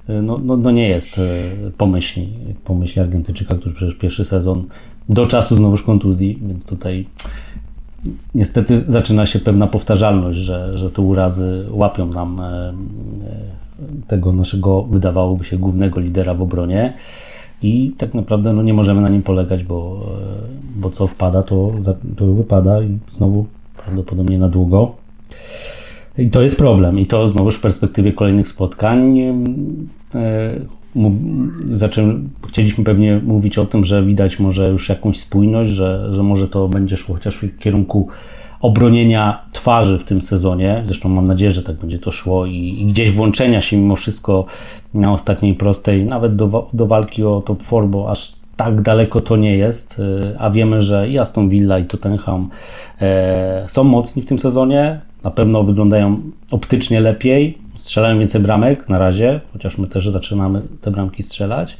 no, 0.07 0.39
no, 0.43 0.57
no 0.57 0.71
nie 0.71 0.89
jest 0.89 1.17
e, 1.17 1.21
pomyślni, 1.77 2.29
pomyśli 2.65 3.01
Argentyńczyka, 3.01 3.55
który 3.55 3.75
przecież 3.75 3.95
pierwszy 3.95 4.25
sezon 4.25 4.63
do 5.09 5.27
czasu 5.27 5.55
znowuż 5.55 5.83
kontuzji, 5.83 6.39
więc 6.47 6.65
tutaj 6.65 7.07
niestety 8.35 8.83
zaczyna 8.87 9.25
się 9.25 9.39
pewna 9.39 9.67
powtarzalność, 9.67 10.39
że, 10.39 10.77
że 10.77 10.89
te 10.89 11.01
urazy 11.01 11.65
łapią 11.69 12.07
nam 12.07 12.39
e, 12.39 12.73
tego 14.07 14.33
naszego, 14.33 14.83
wydawałoby 14.83 15.43
się, 15.43 15.57
głównego 15.57 15.99
lidera 15.99 16.33
w 16.33 16.41
obronie. 16.41 16.93
I 17.61 17.93
tak 17.97 18.13
naprawdę 18.13 18.53
no, 18.53 18.63
nie 18.63 18.73
możemy 18.73 19.01
na 19.01 19.09
nim 19.09 19.21
polegać, 19.23 19.63
bo, 19.63 20.09
bo 20.75 20.89
co 20.89 21.07
wpada, 21.07 21.43
to, 21.43 21.71
to 22.17 22.25
wypada 22.33 22.81
i 22.81 22.97
znowu 23.11 23.45
prawdopodobnie 23.85 24.37
na 24.37 24.49
długo. 24.49 24.95
I 26.17 26.29
to 26.29 26.41
jest 26.41 26.57
problem. 26.57 26.99
I 26.99 27.05
to 27.05 27.27
znowu 27.27 27.51
w 27.51 27.59
perspektywie 27.59 28.13
kolejnych 28.13 28.47
spotkań 28.47 29.19
e, 29.19 29.31
zaczę, 31.71 32.19
chcieliśmy 32.47 32.83
pewnie 32.83 33.21
mówić 33.23 33.57
o 33.57 33.65
tym, 33.65 33.85
że 33.85 34.05
widać 34.05 34.39
może 34.39 34.69
już 34.69 34.89
jakąś 34.89 35.19
spójność, 35.19 35.71
że, 35.71 36.13
że 36.13 36.23
może 36.23 36.47
to 36.47 36.67
będzie 36.67 36.97
szło 36.97 37.15
chociaż 37.15 37.35
w 37.35 37.59
kierunku 37.59 38.07
obronienia 38.61 39.45
twarzy 39.53 39.99
w 39.99 40.03
tym 40.03 40.21
sezonie. 40.21 40.81
Zresztą 40.85 41.09
mam 41.09 41.27
nadzieję, 41.27 41.51
że 41.51 41.63
tak 41.63 41.75
będzie 41.75 41.99
to 41.99 42.11
szło 42.11 42.45
i, 42.45 42.77
i 42.81 42.85
gdzieś 42.85 43.11
włączenia 43.11 43.61
się 43.61 43.77
mimo 43.77 43.95
wszystko 43.95 44.45
na 44.93 45.13
ostatniej 45.13 45.53
prostej, 45.53 46.05
nawet 46.05 46.35
do, 46.35 46.69
do 46.73 46.85
walki 46.87 47.23
o 47.23 47.41
top 47.41 47.63
4, 47.63 47.87
bo 47.87 48.11
aż 48.11 48.35
tak 48.57 48.81
daleko 48.81 49.21
to 49.21 49.37
nie 49.37 49.57
jest, 49.57 49.99
y, 49.99 50.35
a 50.39 50.49
wiemy, 50.49 50.81
że 50.81 51.09
i 51.09 51.19
Aston 51.19 51.49
Villa 51.49 51.79
i 51.79 51.85
Tottenham 51.85 52.49
e, 53.01 53.63
są 53.67 53.83
mocni 53.83 54.21
w 54.21 54.25
tym 54.25 54.39
sezonie, 54.39 54.99
na 55.23 55.31
pewno 55.31 55.63
wyglądają 55.63 56.21
optycznie 56.51 57.01
lepiej, 57.01 57.57
strzelają 57.73 58.19
więcej 58.19 58.41
bramek 58.41 58.89
na 58.89 58.97
razie, 58.97 59.41
chociaż 59.53 59.77
my 59.77 59.87
też 59.87 60.09
zaczynamy 60.09 60.61
te 60.81 60.91
bramki 60.91 61.23
strzelać, 61.23 61.77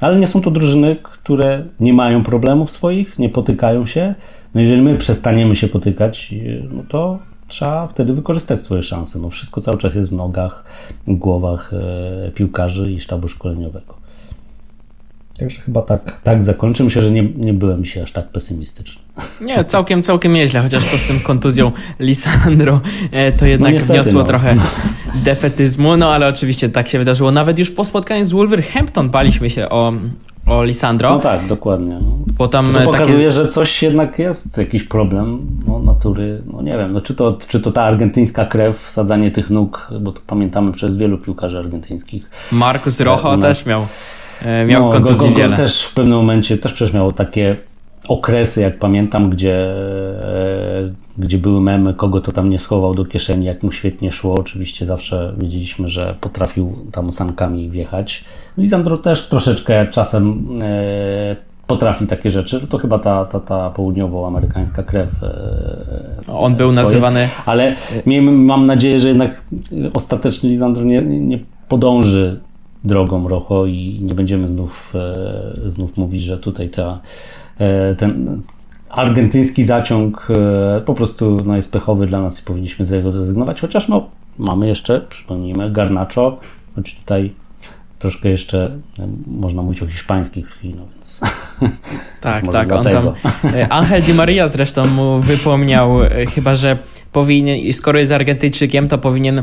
ale 0.00 0.18
nie 0.18 0.26
są 0.26 0.40
to 0.40 0.50
drużyny, 0.50 0.96
które 1.02 1.64
nie 1.80 1.92
mają 1.92 2.22
problemów 2.22 2.70
swoich, 2.70 3.18
nie 3.18 3.28
potykają 3.28 3.86
się. 3.86 4.14
No 4.54 4.60
jeżeli 4.60 4.82
my 4.82 4.98
przestaniemy 4.98 5.56
się 5.56 5.68
potykać, 5.68 6.34
no 6.70 6.82
to 6.88 7.18
trzeba 7.48 7.86
wtedy 7.86 8.14
wykorzystać 8.14 8.60
swoje 8.60 8.82
szanse. 8.82 9.18
No 9.18 9.30
wszystko 9.30 9.60
cały 9.60 9.78
czas 9.78 9.94
jest 9.94 10.10
w 10.10 10.12
nogach, 10.12 10.64
w 11.06 11.12
głowach 11.14 11.70
piłkarzy 12.34 12.92
i 12.92 13.00
sztabu 13.00 13.28
szkoleniowego. 13.28 14.03
Także 15.38 15.60
chyba 15.60 15.82
tak, 15.82 16.20
tak 16.22 16.42
zakończę. 16.42 16.84
Myślę, 16.84 17.02
że 17.02 17.10
nie, 17.10 17.22
nie 17.36 17.52
byłem 17.52 17.84
się 17.84 18.02
aż 18.02 18.12
tak 18.12 18.28
pesymistyczny. 18.28 19.02
Nie, 19.40 19.64
całkiem, 19.64 20.02
całkiem 20.02 20.32
nieźle, 20.32 20.62
chociaż 20.62 20.90
to 20.90 20.98
z 20.98 21.04
tym 21.04 21.20
kontuzją 21.20 21.72
Lisandro 22.00 22.80
e, 23.12 23.32
to 23.32 23.46
jednak 23.46 23.70
no 23.70 23.74
niestety, 23.74 23.92
wniosło 23.92 24.20
no. 24.20 24.26
trochę 24.26 24.54
defetyzmu, 25.14 25.96
no 25.96 26.12
ale 26.12 26.28
oczywiście 26.28 26.68
tak 26.68 26.88
się 26.88 26.98
wydarzyło. 26.98 27.30
Nawet 27.30 27.58
już 27.58 27.70
po 27.70 27.84
spotkaniu 27.84 28.24
z 28.24 28.32
Wolverhampton 28.32 29.10
baliśmy 29.10 29.50
się 29.50 29.68
o, 29.68 29.92
o 30.46 30.64
Lisandro. 30.64 31.10
No 31.10 31.20
tak, 31.20 31.46
dokładnie. 31.46 31.98
Bo 32.26 32.48
tam 32.48 32.66
to 32.66 32.80
pokazuje, 32.80 33.32
że 33.32 33.48
coś 33.48 33.82
jednak 33.82 34.18
jest, 34.18 34.58
jakiś 34.58 34.82
problem 34.82 35.46
no, 35.66 35.78
natury, 35.78 36.42
no 36.52 36.62
nie 36.62 36.72
wiem, 36.72 36.92
no 36.92 37.00
czy 37.00 37.14
to, 37.14 37.38
czy 37.48 37.60
to 37.60 37.72
ta 37.72 37.82
argentyńska 37.82 38.46
krew, 38.46 38.78
wsadzanie 38.78 39.30
tych 39.30 39.50
nóg, 39.50 39.90
bo 40.00 40.12
to 40.12 40.20
pamiętamy 40.26 40.72
przez 40.72 40.96
wielu 40.96 41.18
piłkarzy 41.18 41.58
argentyńskich. 41.58 42.30
Marcus 42.52 43.00
Rojo 43.00 43.38
też 43.38 43.66
miał 43.66 43.82
E, 43.82 43.86
miał 44.66 44.82
no, 44.82 44.92
kontuzji 44.92 45.28
go, 45.28 45.34
go, 45.34 45.40
wiele. 45.40 45.56
Też 45.56 45.82
w 45.82 45.94
pewnym 45.94 46.16
momencie 46.16 46.58
też 46.58 46.72
przecież 46.72 46.94
miał 46.94 47.12
takie 47.12 47.56
okresy, 48.08 48.60
jak 48.60 48.78
pamiętam, 48.78 49.30
gdzie, 49.30 49.56
e, 50.24 50.92
gdzie 51.18 51.38
były 51.38 51.60
memy, 51.60 51.94
kogo 51.94 52.20
to 52.20 52.32
tam 52.32 52.50
nie 52.50 52.58
schował 52.58 52.94
do 52.94 53.04
kieszeni, 53.04 53.46
jak 53.46 53.62
mu 53.62 53.72
świetnie 53.72 54.12
szło. 54.12 54.34
Oczywiście 54.34 54.86
zawsze 54.86 55.34
wiedzieliśmy, 55.38 55.88
że 55.88 56.14
potrafił 56.20 56.76
tam 56.92 57.10
sankami 57.10 57.70
wjechać. 57.70 58.24
Lisandro 58.58 58.96
też 58.96 59.28
troszeczkę 59.28 59.86
czasem 59.86 60.48
e, 60.62 61.36
potrafi 61.66 62.06
takie 62.06 62.30
rzeczy. 62.30 62.66
To 62.66 62.78
chyba 62.78 62.98
ta, 62.98 63.24
ta, 63.24 63.40
ta 63.40 63.70
południowoamerykańska 63.70 64.82
krew. 64.82 65.08
On 66.28 66.54
był 66.54 66.70
swoje. 66.70 66.84
nazywany. 66.84 67.28
Ale 67.46 67.76
mam 68.22 68.66
nadzieję, 68.66 69.00
że 69.00 69.08
jednak 69.08 69.42
ostatecznie 69.94 70.50
Lisandro 70.50 70.84
nie, 70.84 71.02
nie 71.02 71.38
podąży 71.68 72.40
drogą 72.84 73.28
Rocho 73.28 73.66
i 73.66 73.98
nie 74.02 74.14
będziemy 74.14 74.48
znów, 74.48 74.92
e, 74.94 75.70
znów 75.70 75.96
mówić, 75.96 76.22
że 76.22 76.38
tutaj 76.38 76.68
ta, 76.68 77.00
e, 77.58 77.94
ten 77.94 78.42
argentyński 78.90 79.64
zaciąg 79.64 80.28
e, 80.30 80.80
po 80.80 80.94
prostu 80.94 81.36
no, 81.44 81.56
jest 81.56 81.72
pechowy 81.72 82.06
dla 82.06 82.20
nas 82.20 82.40
i 82.40 82.44
powinniśmy 82.44 82.84
z 82.84 82.92
niego 82.92 83.10
zrezygnować, 83.10 83.60
chociaż 83.60 83.88
no, 83.88 84.06
mamy 84.38 84.68
jeszcze, 84.68 85.00
przypomnijmy, 85.00 85.70
Garnacho, 85.70 86.38
choć 86.76 86.94
tutaj 86.94 87.32
troszkę 87.98 88.28
jeszcze 88.28 88.70
można 89.26 89.62
mówić 89.62 89.82
o 89.82 89.86
hiszpańskiej 89.86 90.42
krwi, 90.42 90.74
no 90.78 90.82
więc. 90.94 91.20
Tak, 92.20 92.48
tak, 92.52 92.72
on 92.72 92.84
tam. 92.84 93.12
Angel 93.70 94.02
Di 94.02 94.14
Maria 94.14 94.46
zresztą 94.46 94.86
mu 94.86 95.18
wypomniał, 95.18 95.90
chyba 96.34 96.56
że 96.56 96.76
powinien, 97.14 97.72
skoro 97.72 97.98
jest 97.98 98.12
Argentyńczykiem, 98.12 98.88
to 98.88 98.98
powinien 98.98 99.42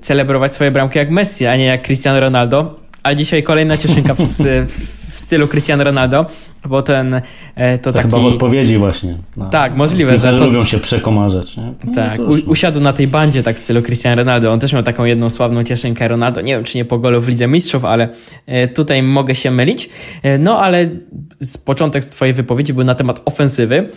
celebrować 0.00 0.52
swoje 0.52 0.70
bramki 0.70 0.98
jak 0.98 1.10
Messi, 1.10 1.46
a 1.46 1.56
nie 1.56 1.64
jak 1.64 1.82
Cristiano 1.82 2.20
Ronaldo. 2.20 2.80
Ale 3.02 3.16
dzisiaj 3.16 3.42
kolejna 3.42 3.76
cieszynka 3.76 4.14
w, 4.14 4.20
w 5.08 5.20
stylu 5.20 5.48
Cristiano 5.48 5.84
Ronaldo, 5.84 6.26
bo 6.64 6.82
ten 6.82 7.20
e, 7.54 7.78
to, 7.78 7.92
to 7.92 7.98
taki... 7.98 8.10
chyba 8.10 8.22
w 8.22 8.24
odpowiedzi 8.24 8.78
właśnie. 8.78 9.18
No, 9.36 9.50
tak, 9.50 9.76
możliwe, 9.76 10.18
że 10.18 10.30
to... 10.30 10.46
lubią 10.46 10.64
się 10.64 10.78
przekomarzać. 10.78 11.56
Nie? 11.56 11.72
No, 11.84 11.94
tak, 11.94 12.18
u, 12.18 12.50
usiadł 12.50 12.80
na 12.80 12.92
tej 12.92 13.06
bandzie 13.06 13.42
tak 13.42 13.56
w 13.56 13.58
stylu 13.58 13.82
Cristiano 13.82 14.16
Ronaldo. 14.16 14.52
On 14.52 14.60
też 14.60 14.72
miał 14.72 14.82
taką 14.82 15.04
jedną 15.04 15.30
sławną 15.30 15.64
cieszynkę 15.64 16.08
Ronaldo. 16.08 16.40
Nie 16.40 16.54
wiem, 16.54 16.64
czy 16.64 16.78
nie 16.78 16.84
po 16.84 16.98
golu 16.98 17.20
w 17.20 17.28
Lidze 17.28 17.48
Mistrzów, 17.48 17.84
ale 17.84 18.08
e, 18.46 18.68
tutaj 18.68 19.02
mogę 19.02 19.34
się 19.34 19.50
mylić. 19.50 19.90
E, 20.22 20.38
no, 20.38 20.58
ale 20.58 20.90
z 21.40 21.58
początek 21.58 22.04
twojej 22.04 22.34
wypowiedzi 22.34 22.72
był 22.74 22.84
na 22.84 22.94
temat 22.94 23.22
ofensywy. 23.24 23.88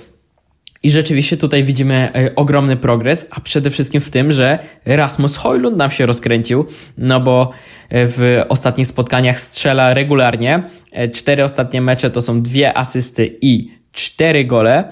I 0.83 0.91
rzeczywiście 0.91 1.37
tutaj 1.37 1.63
widzimy 1.63 2.09
e, 2.15 2.35
ogromny 2.35 2.75
progres, 2.75 3.27
a 3.31 3.41
przede 3.41 3.69
wszystkim 3.69 4.01
w 4.01 4.09
tym, 4.09 4.31
że 4.31 4.59
Rasmus 4.85 5.37
Hojlund 5.37 5.77
nam 5.77 5.91
się 5.91 6.05
rozkręcił, 6.05 6.65
no 6.97 7.19
bo 7.19 7.51
e, 7.89 8.07
w 8.07 8.43
ostatnich 8.49 8.87
spotkaniach 8.87 9.39
strzela 9.39 9.93
regularnie. 9.93 10.63
E, 10.91 11.09
cztery 11.09 11.43
ostatnie 11.43 11.81
mecze 11.81 12.11
to 12.11 12.21
są 12.21 12.41
dwie 12.41 12.77
asysty 12.77 13.37
i 13.41 13.71
cztery 13.91 14.45
gole 14.45 14.91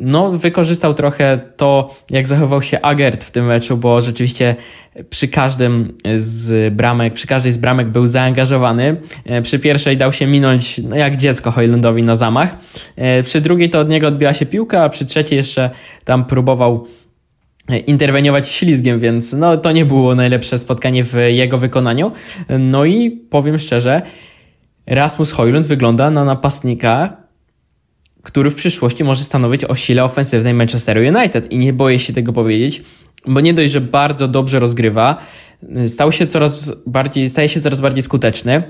no, 0.00 0.30
wykorzystał 0.32 0.94
trochę 0.94 1.40
to, 1.56 1.94
jak 2.10 2.28
zachował 2.28 2.62
się 2.62 2.80
Agert 2.80 3.24
w 3.24 3.30
tym 3.30 3.46
meczu, 3.46 3.76
bo 3.76 4.00
rzeczywiście 4.00 4.56
przy 5.10 5.28
każdym 5.28 5.94
z 6.16 6.74
bramek, 6.74 7.14
przy 7.14 7.26
każdej 7.26 7.52
z 7.52 7.58
bramek 7.58 7.88
był 7.88 8.06
zaangażowany. 8.06 8.96
E, 9.24 9.42
przy 9.42 9.58
pierwszej 9.58 9.96
dał 9.96 10.12
się 10.12 10.26
minąć 10.26 10.78
no, 10.78 10.96
jak 10.96 11.16
dziecko 11.16 11.50
Hojlundowi 11.50 12.02
na 12.02 12.14
zamach. 12.14 12.56
E, 12.96 13.22
przy 13.22 13.40
drugiej 13.40 13.70
to 13.70 13.80
od 13.80 13.88
niego 13.88 14.08
odbiła 14.08 14.34
się 14.34 14.46
piłka, 14.46 14.82
a 14.82 14.88
przy 14.88 15.04
trzeciej 15.04 15.36
jeszcze 15.36 15.70
tam 16.04 16.24
próbował 16.24 16.86
interweniować 17.86 18.48
ślizgiem, 18.48 19.00
więc 19.00 19.32
no, 19.32 19.56
to 19.56 19.72
nie 19.72 19.84
było 19.84 20.14
najlepsze 20.14 20.58
spotkanie 20.58 21.04
w 21.04 21.14
jego 21.28 21.58
wykonaniu. 21.58 22.12
No 22.58 22.84
i 22.84 23.10
powiem 23.10 23.58
szczerze, 23.58 24.02
Rasmus 24.86 25.32
Hojlund 25.32 25.66
wygląda 25.66 26.10
na 26.10 26.24
napastnika, 26.24 27.16
który 28.22 28.50
w 28.50 28.54
przyszłości 28.54 29.04
może 29.04 29.22
stanowić 29.22 29.64
o 29.64 29.76
sile 29.76 30.04
ofensywnej 30.04 30.54
Manchesteru 30.54 31.00
United. 31.00 31.52
I 31.52 31.58
nie 31.58 31.72
boję 31.72 31.98
się 31.98 32.12
tego 32.12 32.32
powiedzieć, 32.32 32.82
bo 33.26 33.40
nie 33.40 33.54
dość, 33.54 33.72
że 33.72 33.80
bardzo 33.80 34.28
dobrze 34.28 34.60
rozgrywa, 34.60 35.16
stał 35.86 36.12
się 36.12 36.26
coraz 36.26 36.72
bardziej, 36.86 37.28
staje 37.28 37.48
się 37.48 37.60
coraz 37.60 37.80
bardziej 37.80 38.02
skuteczny. 38.02 38.62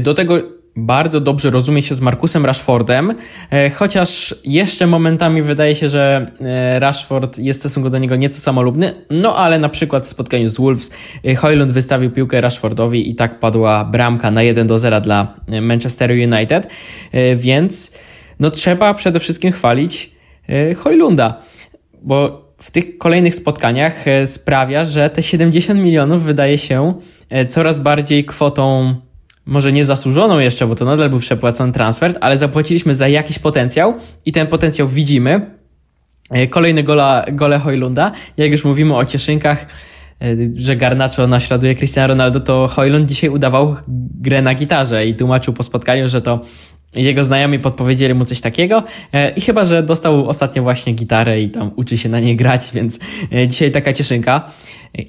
Do 0.00 0.14
tego 0.14 0.42
bardzo 0.76 1.20
dobrze 1.20 1.50
rozumie 1.50 1.82
się 1.82 1.94
z 1.94 2.00
Markusem 2.00 2.46
Rashfordem, 2.46 3.14
chociaż 3.74 4.34
jeszcze 4.44 4.86
momentami 4.86 5.42
wydaje 5.42 5.74
się, 5.74 5.88
że 5.88 6.32
Rashford 6.78 7.38
jest 7.38 7.58
w 7.58 7.62
stosunku 7.62 7.90
do 7.90 7.98
niego 7.98 8.16
nieco 8.16 8.40
samolubny, 8.40 8.94
no 9.10 9.36
ale 9.36 9.58
na 9.58 9.68
przykład 9.68 10.04
w 10.06 10.08
spotkaniu 10.08 10.48
z 10.48 10.56
Wolves 10.56 10.90
Hoylund 11.36 11.72
wystawił 11.72 12.10
piłkę 12.10 12.40
Rashfordowi 12.40 13.10
i 13.10 13.14
tak 13.14 13.38
padła 13.38 13.84
bramka 13.84 14.30
na 14.30 14.42
1 14.42 14.66
do 14.66 14.78
0 14.78 15.00
dla 15.00 15.34
Manchesteru 15.60 16.14
United, 16.14 16.66
więc 17.36 17.98
no 18.40 18.50
trzeba 18.50 18.94
przede 18.94 19.20
wszystkim 19.20 19.52
chwalić 19.52 20.10
e, 20.48 20.74
Hojlunda, 20.74 21.42
bo 22.02 22.44
w 22.58 22.70
tych 22.70 22.98
kolejnych 22.98 23.34
spotkaniach 23.34 24.08
e, 24.08 24.26
sprawia, 24.26 24.84
że 24.84 25.10
te 25.10 25.22
70 25.22 25.80
milionów 25.80 26.22
wydaje 26.22 26.58
się 26.58 26.94
e, 27.30 27.46
coraz 27.46 27.80
bardziej 27.80 28.24
kwotą 28.24 28.94
może 29.46 29.72
nie 29.72 29.84
zasłużoną 29.84 30.38
jeszcze, 30.38 30.66
bo 30.66 30.74
to 30.74 30.84
nadal 30.84 31.10
był 31.10 31.18
przepłacony 31.18 31.72
transfer, 31.72 32.14
ale 32.20 32.38
zapłaciliśmy 32.38 32.94
za 32.94 33.08
jakiś 33.08 33.38
potencjał 33.38 33.94
i 34.26 34.32
ten 34.32 34.46
potencjał 34.46 34.88
widzimy. 34.88 35.40
Kolejny 36.50 36.82
gola, 36.82 37.24
gole 37.32 37.58
Hojlunda. 37.58 38.12
Jak 38.36 38.50
już 38.50 38.64
mówimy 38.64 38.96
o 38.96 39.04
cieszynkach, 39.04 39.66
że 40.56 40.76
Garnacho 40.76 41.26
naśladuje 41.26 41.74
Cristiano 41.74 42.08
Ronaldo, 42.08 42.40
to 42.40 42.66
Hojlund 42.66 43.08
dzisiaj 43.08 43.30
udawał 43.30 43.76
grę 44.20 44.42
na 44.42 44.54
gitarze 44.54 45.06
i 45.06 45.14
tłumaczył 45.14 45.54
po 45.54 45.62
spotkaniu, 45.62 46.08
że 46.08 46.22
to 46.22 46.40
jego 46.96 47.24
znajomi 47.24 47.58
podpowiedzieli 47.58 48.14
mu 48.14 48.24
coś 48.24 48.40
takiego 48.40 48.82
e, 49.12 49.30
i 49.30 49.40
chyba, 49.40 49.64
że 49.64 49.82
dostał 49.82 50.28
ostatnio 50.28 50.62
właśnie 50.62 50.92
gitarę 50.92 51.40
i 51.40 51.50
tam 51.50 51.70
uczy 51.76 51.98
się 51.98 52.08
na 52.08 52.20
niej 52.20 52.36
grać, 52.36 52.70
więc 52.74 52.98
e, 53.32 53.48
dzisiaj 53.48 53.70
taka 53.70 53.92
cieszynka. 53.92 54.50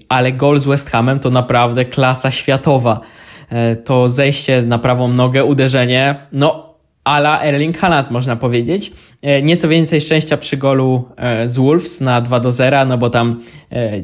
Ale 0.09 0.31
gol 0.31 0.59
z 0.59 0.65
West 0.65 0.89
Hamem 0.89 1.19
to 1.19 1.29
naprawdę 1.29 1.85
klasa 1.85 2.31
światowa. 2.31 2.99
E, 3.49 3.75
to 3.75 4.09
zejście 4.09 4.61
na 4.61 4.79
prawą 4.79 5.07
nogę, 5.07 5.45
uderzenie, 5.45 6.15
no 6.31 6.75
ala 7.03 7.41
Erling 7.41 7.77
Haaland, 7.77 8.11
można 8.11 8.35
powiedzieć. 8.35 8.91
Nieco 9.43 9.67
więcej 9.67 10.01
szczęścia 10.01 10.37
przy 10.37 10.57
golu 10.57 11.09
z 11.45 11.57
Wolves 11.57 12.01
na 12.01 12.21
2 12.21 12.39
do 12.39 12.51
0, 12.51 12.85
no 12.85 12.97
bo 12.97 13.09
tam 13.09 13.41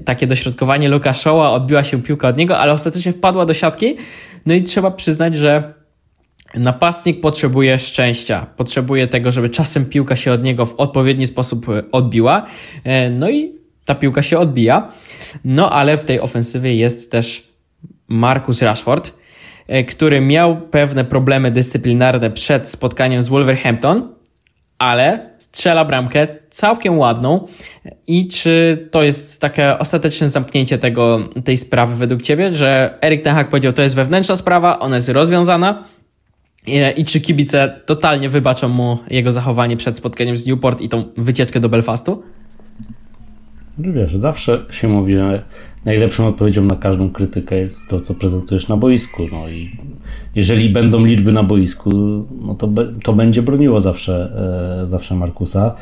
takie 0.06 0.28
dośrodkowanie 0.28 0.90
Luka 0.90 1.14
odbiła 1.36 1.84
się 1.84 2.02
piłka 2.02 2.28
od 2.28 2.38
niego, 2.38 2.58
ale 2.58 2.74
ostatecznie 2.74 3.12
wpadła 3.12 3.46
do 3.46 3.54
siatki. 3.54 3.96
No 4.46 4.54
i 4.54 4.64
trzeba 4.64 4.92
przyznać, 4.92 5.38
że 5.38 5.81
napastnik 6.56 7.22
potrzebuje 7.22 7.80
szczęścia, 7.80 8.46
potrzebuje 8.58 9.08
tego, 9.08 9.32
żeby 9.32 9.50
czasem 9.50 9.86
piłka 9.86 10.16
się 10.16 10.32
od 10.32 10.44
niego 10.44 10.66
w 10.66 10.76
odpowiedni 10.76 11.28
sposób 11.28 11.66
odbiła. 11.92 12.46
No 13.16 13.30
i 13.30 13.56
ta 13.86 13.96
piłka 13.96 14.22
się 14.22 14.40
odbija. 14.40 14.92
No 15.46 15.70
ale 15.70 15.98
w 15.98 16.06
tej 16.06 16.20
ofensywie 16.20 16.76
jest 16.76 17.12
też 17.12 17.48
Marcus 18.08 18.62
Rashford, 18.62 19.14
który 19.88 20.22
miał 20.22 20.62
pewne 20.62 21.06
problemy 21.06 21.52
dyscyplinarne 21.52 22.32
przed 22.32 22.70
spotkaniem 22.70 23.24
z 23.24 23.30
Wolverhampton 23.30 24.22
ale 24.82 25.30
strzela 25.38 25.86
bramkę 25.86 26.28
całkiem 26.50 26.98
ładną. 26.98 27.48
I 28.08 28.28
czy 28.28 28.88
to 28.92 29.04
jest 29.04 29.42
takie 29.42 29.78
ostateczne 29.80 30.30
zamknięcie 30.30 30.78
tego, 30.78 31.20
tej 31.46 31.58
sprawy 31.58 31.96
według 31.96 32.22
Ciebie, 32.22 32.54
że 32.54 32.98
Erik 33.02 33.24
Ten 33.24 33.36
Hag 33.36 33.50
powiedział, 33.50 33.74
to 33.74 33.82
jest 33.82 33.96
wewnętrzna 33.96 34.36
sprawa, 34.36 34.80
ona 34.80 34.96
jest 34.96 35.10
rozwiązana 35.10 35.84
i, 36.68 37.06
czy 37.06 37.22
kibice 37.22 37.82
totalnie 37.86 38.30
wybaczą 38.30 38.70
mu 38.70 38.98
jego 39.10 39.32
zachowanie 39.32 39.78
przed 39.78 39.98
spotkaniem 39.98 40.38
z 40.38 40.46
Newport 40.46 40.82
i 40.82 40.90
tą 40.90 41.04
wycieczkę 41.18 41.60
do 41.60 41.70
Belfastu? 41.70 42.24
Wiesz, 43.78 44.16
zawsze 44.16 44.66
się 44.70 44.88
mówi, 44.88 45.16
że 45.16 45.44
najlepszą 45.86 46.28
odpowiedzią 46.28 46.62
na 46.62 46.76
każdą 46.76 47.10
krytykę 47.10 47.58
jest 47.58 47.90
to, 47.90 48.00
co 48.00 48.14
prezentujesz 48.16 48.68
na 48.68 48.78
boisku. 48.78 49.24
No 49.32 49.50
i 49.50 49.72
jeżeli 50.36 50.70
będą 50.70 51.06
liczby 51.06 51.32
na 51.32 51.44
boisku, 51.44 51.90
no 52.42 52.56
to, 52.56 52.68
be, 52.68 52.88
to 53.04 53.14
będzie 53.14 53.42
broniło 53.42 53.82
zawsze, 53.82 54.32
e, 54.82 54.86
zawsze 54.86 55.16
Markusa. 55.16 55.76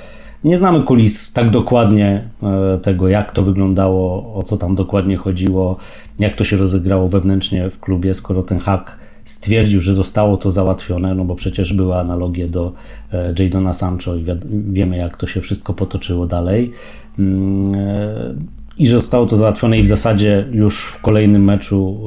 Nie 0.44 0.58
znamy 0.58 0.84
kulis 0.84 1.34
tak 1.34 1.50
dokładnie 1.50 2.30
e, 2.44 2.78
tego, 2.78 3.08
jak 3.08 3.32
to 3.32 3.44
wyglądało, 3.44 4.34
o 4.36 4.44
co 4.44 4.58
tam 4.58 4.76
dokładnie 4.76 5.18
chodziło, 5.18 5.78
jak 6.20 6.36
to 6.36 6.44
się 6.44 6.58
rozegrało 6.58 7.08
wewnętrznie 7.08 7.70
w 7.70 7.80
klubie, 7.80 8.14
skoro 8.14 8.44
ten 8.44 8.60
hak 8.60 8.99
stwierdził, 9.30 9.82
że 9.82 9.94
zostało 9.94 10.38
to 10.38 10.52
załatwione, 10.52 11.16
no 11.16 11.26
bo 11.26 11.36
przecież 11.36 11.74
były 11.74 11.96
analogie 11.96 12.48
do 12.48 12.74
e, 13.14 13.34
Jadona 13.40 13.74
Sancho 13.74 14.16
i 14.16 14.26
wiemy, 14.50 14.98
jak 14.98 15.18
to 15.18 15.28
się 15.28 15.42
wszystko 15.42 15.74
potoczyło 15.74 16.28
dalej. 16.28 16.72
Mm, 17.20 18.40
i 18.80 18.88
że 18.88 18.96
zostało 18.96 19.26
to 19.26 19.36
załatwione 19.36 19.78
i 19.78 19.84
w 19.84 19.88
zasadzie 19.88 20.46
już 20.52 20.84
w 20.84 21.02
kolejnym 21.02 21.44
meczu 21.44 22.00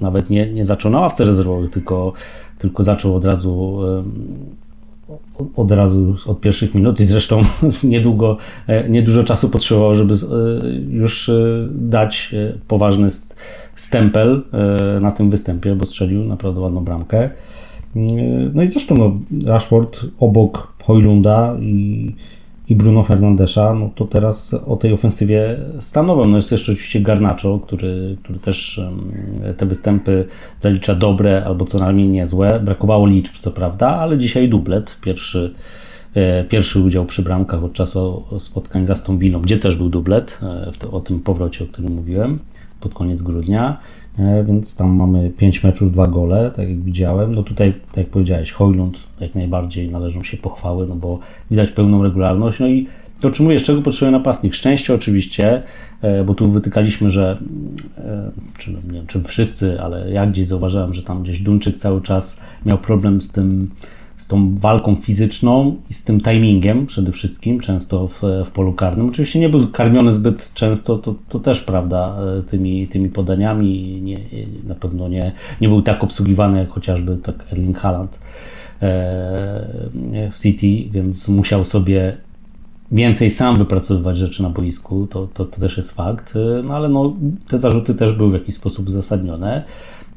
e, 0.00 0.02
nawet 0.04 0.30
nie, 0.30 0.52
nie 0.52 0.64
zaczął 0.64 0.92
na 0.92 1.00
ławce 1.00 1.24
rezerwowych, 1.24 1.70
tylko, 1.70 2.12
tylko 2.58 2.82
zaczął 2.82 3.16
od 3.16 3.24
razu 3.24 3.78
e, 3.82 4.02
od 5.56 5.70
razu 5.70 6.14
od 6.26 6.40
pierwszych 6.40 6.74
minut 6.74 7.00
i 7.00 7.04
zresztą 7.04 7.42
niedługo, 7.84 8.36
e, 8.66 8.88
niedużo 8.88 9.24
czasu 9.24 9.48
potrzebowało, 9.48 9.94
żeby 9.94 10.14
już 10.88 11.30
dać 11.70 12.34
poważny 12.68 13.08
stempel 13.82 14.42
na 15.00 15.10
tym 15.10 15.30
występie, 15.30 15.74
bo 15.74 15.86
strzelił 15.86 16.24
naprawdę 16.24 16.60
ładną 16.60 16.84
bramkę. 16.84 17.30
No 18.54 18.62
i 18.62 18.68
zresztą 18.68 18.94
no, 18.94 19.18
Rashford 19.46 20.00
obok 20.18 20.72
Hojlunda 20.82 21.56
i 21.60 22.14
i 22.68 22.76
Bruno 22.76 23.02
Fernandesza, 23.02 23.74
no 23.74 23.90
to 23.94 24.04
teraz 24.04 24.54
o 24.66 24.76
tej 24.76 24.92
ofensywie 24.92 25.58
stanowią. 25.78 26.24
No 26.24 26.36
jest 26.36 26.52
jeszcze 26.52 26.72
oczywiście 26.72 27.00
Garnacho, 27.00 27.58
który, 27.58 28.16
który 28.22 28.38
też 28.38 28.80
te 29.56 29.66
występy 29.66 30.24
zalicza 30.56 30.94
dobre 30.94 31.44
albo 31.44 31.64
co 31.64 31.78
najmniej 31.78 32.08
niezłe. 32.08 32.60
Brakowało 32.60 33.06
liczb, 33.06 33.32
co 33.38 33.50
prawda, 33.50 33.88
ale 33.88 34.18
dzisiaj 34.18 34.48
dublet, 34.48 34.98
pierwszy, 35.00 35.54
e, 36.14 36.44
pierwszy 36.44 36.80
udział 36.80 37.04
przy 37.04 37.22
bramkach 37.22 37.64
od 37.64 37.72
czasu 37.72 38.22
spotkań 38.38 38.86
z 38.86 38.90
Aston 38.90 39.18
Villą, 39.18 39.40
gdzie 39.40 39.56
też 39.56 39.76
był 39.76 39.88
dublet, 39.88 40.40
e, 40.82 40.90
o 40.90 41.00
tym 41.00 41.20
powrocie, 41.20 41.64
o 41.64 41.66
którym 41.66 41.92
mówiłem, 41.92 42.38
pod 42.82 42.94
koniec 42.94 43.22
grudnia. 43.22 43.78
Więc 44.44 44.76
tam 44.76 44.96
mamy 44.96 45.30
5 45.30 45.64
meczów, 45.64 45.92
2 45.92 46.06
gole, 46.06 46.50
tak 46.50 46.68
jak 46.68 46.80
widziałem. 46.80 47.34
No 47.34 47.42
tutaj, 47.42 47.72
tak 47.72 47.96
jak 47.96 48.06
powiedziałeś, 48.06 48.52
Hojlund 48.52 48.98
jak 49.20 49.34
najbardziej 49.34 49.88
należą 49.88 50.22
się 50.22 50.36
pochwały, 50.36 50.86
no 50.86 50.94
bo 50.94 51.18
widać 51.50 51.70
pełną 51.70 52.02
regularność. 52.02 52.60
No 52.60 52.68
i 52.68 52.86
otrzymujesz 53.26 53.62
czego 53.62 53.82
potrzebuje 53.82 54.12
napastnik? 54.12 54.54
Szczęście 54.54 54.94
oczywiście, 54.94 55.62
e, 56.02 56.24
bo 56.24 56.34
tu 56.34 56.50
wytykaliśmy, 56.50 57.10
że 57.10 57.38
e, 57.98 58.30
czy, 58.58 58.72
no, 58.72 58.78
nie 58.86 58.92
wiem, 58.92 59.06
czy 59.06 59.22
wszyscy, 59.22 59.80
ale 59.80 60.10
ja 60.10 60.26
gdzieś 60.26 60.46
zauważyłem, 60.46 60.94
że 60.94 61.02
tam 61.02 61.22
gdzieś 61.22 61.40
Duńczyk 61.40 61.76
cały 61.76 62.00
czas 62.00 62.40
miał 62.66 62.78
problem 62.78 63.20
z 63.20 63.32
tym 63.32 63.70
z 64.22 64.26
tą 64.26 64.54
walką 64.54 64.94
fizyczną 64.94 65.76
i 65.90 65.94
z 65.94 66.04
tym 66.04 66.20
timingiem 66.20 66.86
przede 66.86 67.12
wszystkim, 67.12 67.60
często 67.60 68.08
w, 68.08 68.22
w 68.44 68.50
polu 68.50 68.72
karnym. 68.72 69.08
Oczywiście 69.08 69.38
nie 69.40 69.48
był 69.48 69.66
karmiony 69.66 70.12
zbyt 70.12 70.54
często, 70.54 70.96
to, 70.96 71.14
to 71.28 71.38
też 71.38 71.60
prawda, 71.60 72.16
e, 72.38 72.42
tymi, 72.42 72.88
tymi 72.88 73.08
podaniami. 73.08 74.00
Nie, 74.02 74.18
na 74.66 74.74
pewno 74.74 75.08
nie, 75.08 75.32
nie 75.60 75.68
był 75.68 75.82
tak 75.82 76.04
obsługiwany 76.04 76.58
jak 76.58 76.68
chociażby 76.68 77.16
tak 77.16 77.44
Erling 77.52 77.78
Haaland 77.78 78.20
e, 78.82 78.88
w 80.30 80.38
City, 80.42 80.90
więc 80.90 81.28
musiał 81.28 81.64
sobie 81.64 82.16
więcej 82.92 83.30
sam 83.30 83.56
wypracowywać 83.56 84.18
rzeczy 84.18 84.42
na 84.42 84.50
boisku, 84.50 85.06
to, 85.06 85.28
to, 85.34 85.44
to 85.44 85.60
też 85.60 85.76
jest 85.76 85.92
fakt, 85.92 86.34
e, 86.36 86.62
no 86.62 86.74
ale 86.74 86.88
no, 86.88 87.16
te 87.48 87.58
zarzuty 87.58 87.94
też 87.94 88.12
były 88.12 88.30
w 88.30 88.34
jakiś 88.34 88.54
sposób 88.54 88.88
uzasadnione. 88.88 89.64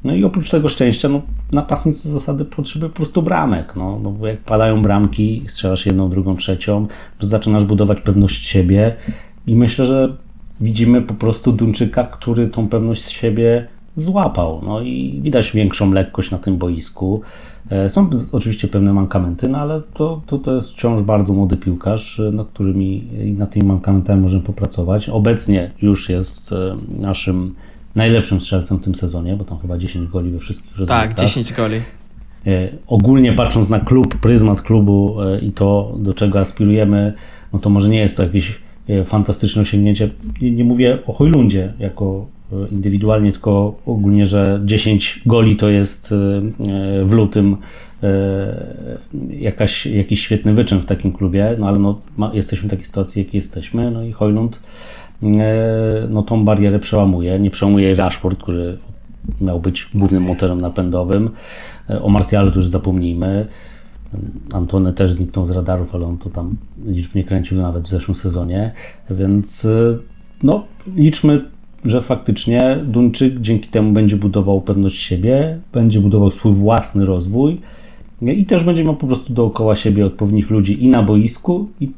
No 0.06 0.16
i 0.16 0.24
oprócz 0.24 0.50
tego 0.50 0.70
szczęścia, 0.70 1.10
no, 1.10 1.22
napastnik 1.52 1.96
z 1.96 2.06
zasady 2.06 2.46
potrzebuje 2.46 2.90
po 2.90 2.96
prostu 2.96 3.22
bramek. 3.22 3.76
No, 3.76 4.00
no 4.04 4.12
bo 4.12 4.28
jak 4.28 4.38
padają 4.38 4.82
bramki, 4.82 5.44
strzelasz 5.48 5.86
jedną, 5.86 6.10
drugą, 6.10 6.36
trzecią, 6.36 6.88
to 7.20 7.28
zaczynasz 7.28 7.66
budować 7.66 8.02
pewność 8.02 8.46
siebie 8.46 8.96
i 9.48 9.56
myślę, 9.56 9.86
że 9.86 10.14
widzimy 10.62 11.02
po 11.02 11.14
prostu 11.14 11.52
Duńczyka, 11.52 12.04
który 12.04 12.48
tą 12.48 12.70
pewność 12.70 13.10
siebie 13.12 13.68
złapał. 13.96 14.62
No 14.66 14.82
i 14.82 15.20
widać 15.24 15.52
większą 15.52 15.92
lekkość 15.92 16.32
na 16.32 16.38
tym 16.38 16.58
boisku. 16.58 17.22
E, 17.70 17.90
są 17.90 18.10
oczywiście 18.32 18.68
pewne 18.68 18.94
mankamenty, 18.94 19.50
no 19.50 19.58
ale 19.58 19.82
to, 19.94 20.22
to, 20.26 20.38
to 20.38 20.56
jest 20.56 20.72
wciąż 20.72 21.02
bardzo 21.02 21.34
młody 21.34 21.58
piłkarz, 21.58 22.20
e, 22.20 22.32
nad 22.32 22.48
którymi 22.48 23.08
nad 23.38 23.52
tymi 23.52 23.66
mankamentami 23.66 24.22
możemy 24.22 24.44
popracować. 24.44 25.10
Obecnie 25.10 25.72
już 25.82 26.10
jest 26.10 26.52
e, 26.52 26.76
naszym 27.00 27.56
najlepszym 27.96 28.42
strzelcem 28.42 28.78
w 28.78 28.82
tym 28.82 28.96
sezonie, 28.96 29.36
bo 29.36 29.46
tam 29.46 29.60
chyba 29.60 29.78
10 29.78 30.10
goli 30.10 30.32
we 30.32 30.40
wszystkich 30.40 30.78
rozgrywkach. 30.78 31.08
Tak, 31.08 31.28
10 31.28 31.54
goli. 31.54 31.78
E, 32.48 32.70
ogólnie 32.88 33.34
patrząc 33.34 33.70
na 33.70 33.80
klub, 33.80 34.16
pryzmat 34.16 34.62
klubu 34.62 35.22
e, 35.22 35.40
i 35.40 35.52
to, 35.52 35.96
do 36.00 36.14
czego 36.14 36.40
aspirujemy, 36.40 37.14
no 37.54 37.60
to 37.60 37.70
może 37.70 37.90
nie 37.90 38.00
jest 38.00 38.18
to 38.18 38.24
jakieś 38.24 38.60
e, 38.90 39.04
fantastyczne 39.04 39.62
osiągnięcie. 39.62 40.10
Nie 40.42 40.64
mówię 40.64 40.98
o 41.08 41.14
Hojlundzie 41.14 41.74
jako 41.80 42.26
indywidualnie, 42.72 43.32
tylko 43.32 43.80
ogólnie, 43.86 44.26
że 44.26 44.62
10 44.66 45.22
goli 45.26 45.56
to 45.56 45.70
jest 45.70 46.14
w 47.04 47.12
lutym 47.12 47.58
jakaś, 49.30 49.86
jakiś 49.86 50.20
świetny 50.20 50.54
wyczyn 50.54 50.80
w 50.80 50.86
takim 50.86 51.14
klubie, 51.14 51.56
no 51.60 51.68
ale 51.68 51.80
no, 51.80 52.00
ma, 52.18 52.32
jesteśmy 52.34 52.68
w 52.68 52.72
takiej 52.72 52.86
sytuacji, 52.86 53.20
jakiej 53.24 53.38
jesteśmy, 53.38 53.92
no 53.92 54.04
i 54.04 54.12
Hojlund 54.12 54.62
no 56.10 56.22
tą 56.22 56.46
barierę 56.46 56.80
przełamuje. 56.80 57.40
Nie 57.40 57.50
przełamuje 57.50 57.96
Rashford, 57.96 58.44
który 58.44 58.78
miał 59.42 59.60
być 59.60 59.90
głównym 59.94 60.24
motorem 60.24 60.62
napędowym. 60.62 61.30
E, 61.90 62.02
o 62.02 62.10
Marsjalu 62.10 62.52
już 62.56 62.68
zapomnijmy. 62.68 63.46
Antony 64.54 64.94
też 64.94 65.14
zniknął 65.14 65.46
z 65.46 65.52
radarów, 65.52 65.96
ale 65.96 66.06
on 66.06 66.18
to 66.18 66.30
tam 66.30 66.56
liczb 66.86 67.16
nie 67.16 67.24
kręcił 67.24 67.58
nawet 67.58 67.84
w 67.84 67.88
zeszłym 67.88 68.16
sezonie, 68.16 68.72
więc 69.10 69.66
e, 69.66 69.98
no, 70.44 70.64
liczmy, 70.96 71.42
że 71.86 72.02
faktycznie 72.02 72.80
Duńczyk 72.86 73.42
dzięki 73.42 73.70
temu 73.70 73.92
będzie 73.92 74.16
budował 74.16 74.62
pewność 74.62 74.98
siebie, 74.98 75.60
będzie 75.74 76.00
budował 76.00 76.32
swój 76.32 76.54
własny 76.54 77.06
rozwój 77.06 77.62
i 78.22 78.46
też 78.46 78.64
będzie 78.64 78.84
miał 78.84 78.96
po 78.96 79.08
prostu 79.08 79.34
dookoła 79.34 79.76
siebie 79.76 80.06
odpowiednich 80.06 80.50
ludzi 80.50 80.84
i 80.84 80.90
na 80.90 81.04
boisku, 81.04 81.70
i 81.80 81.90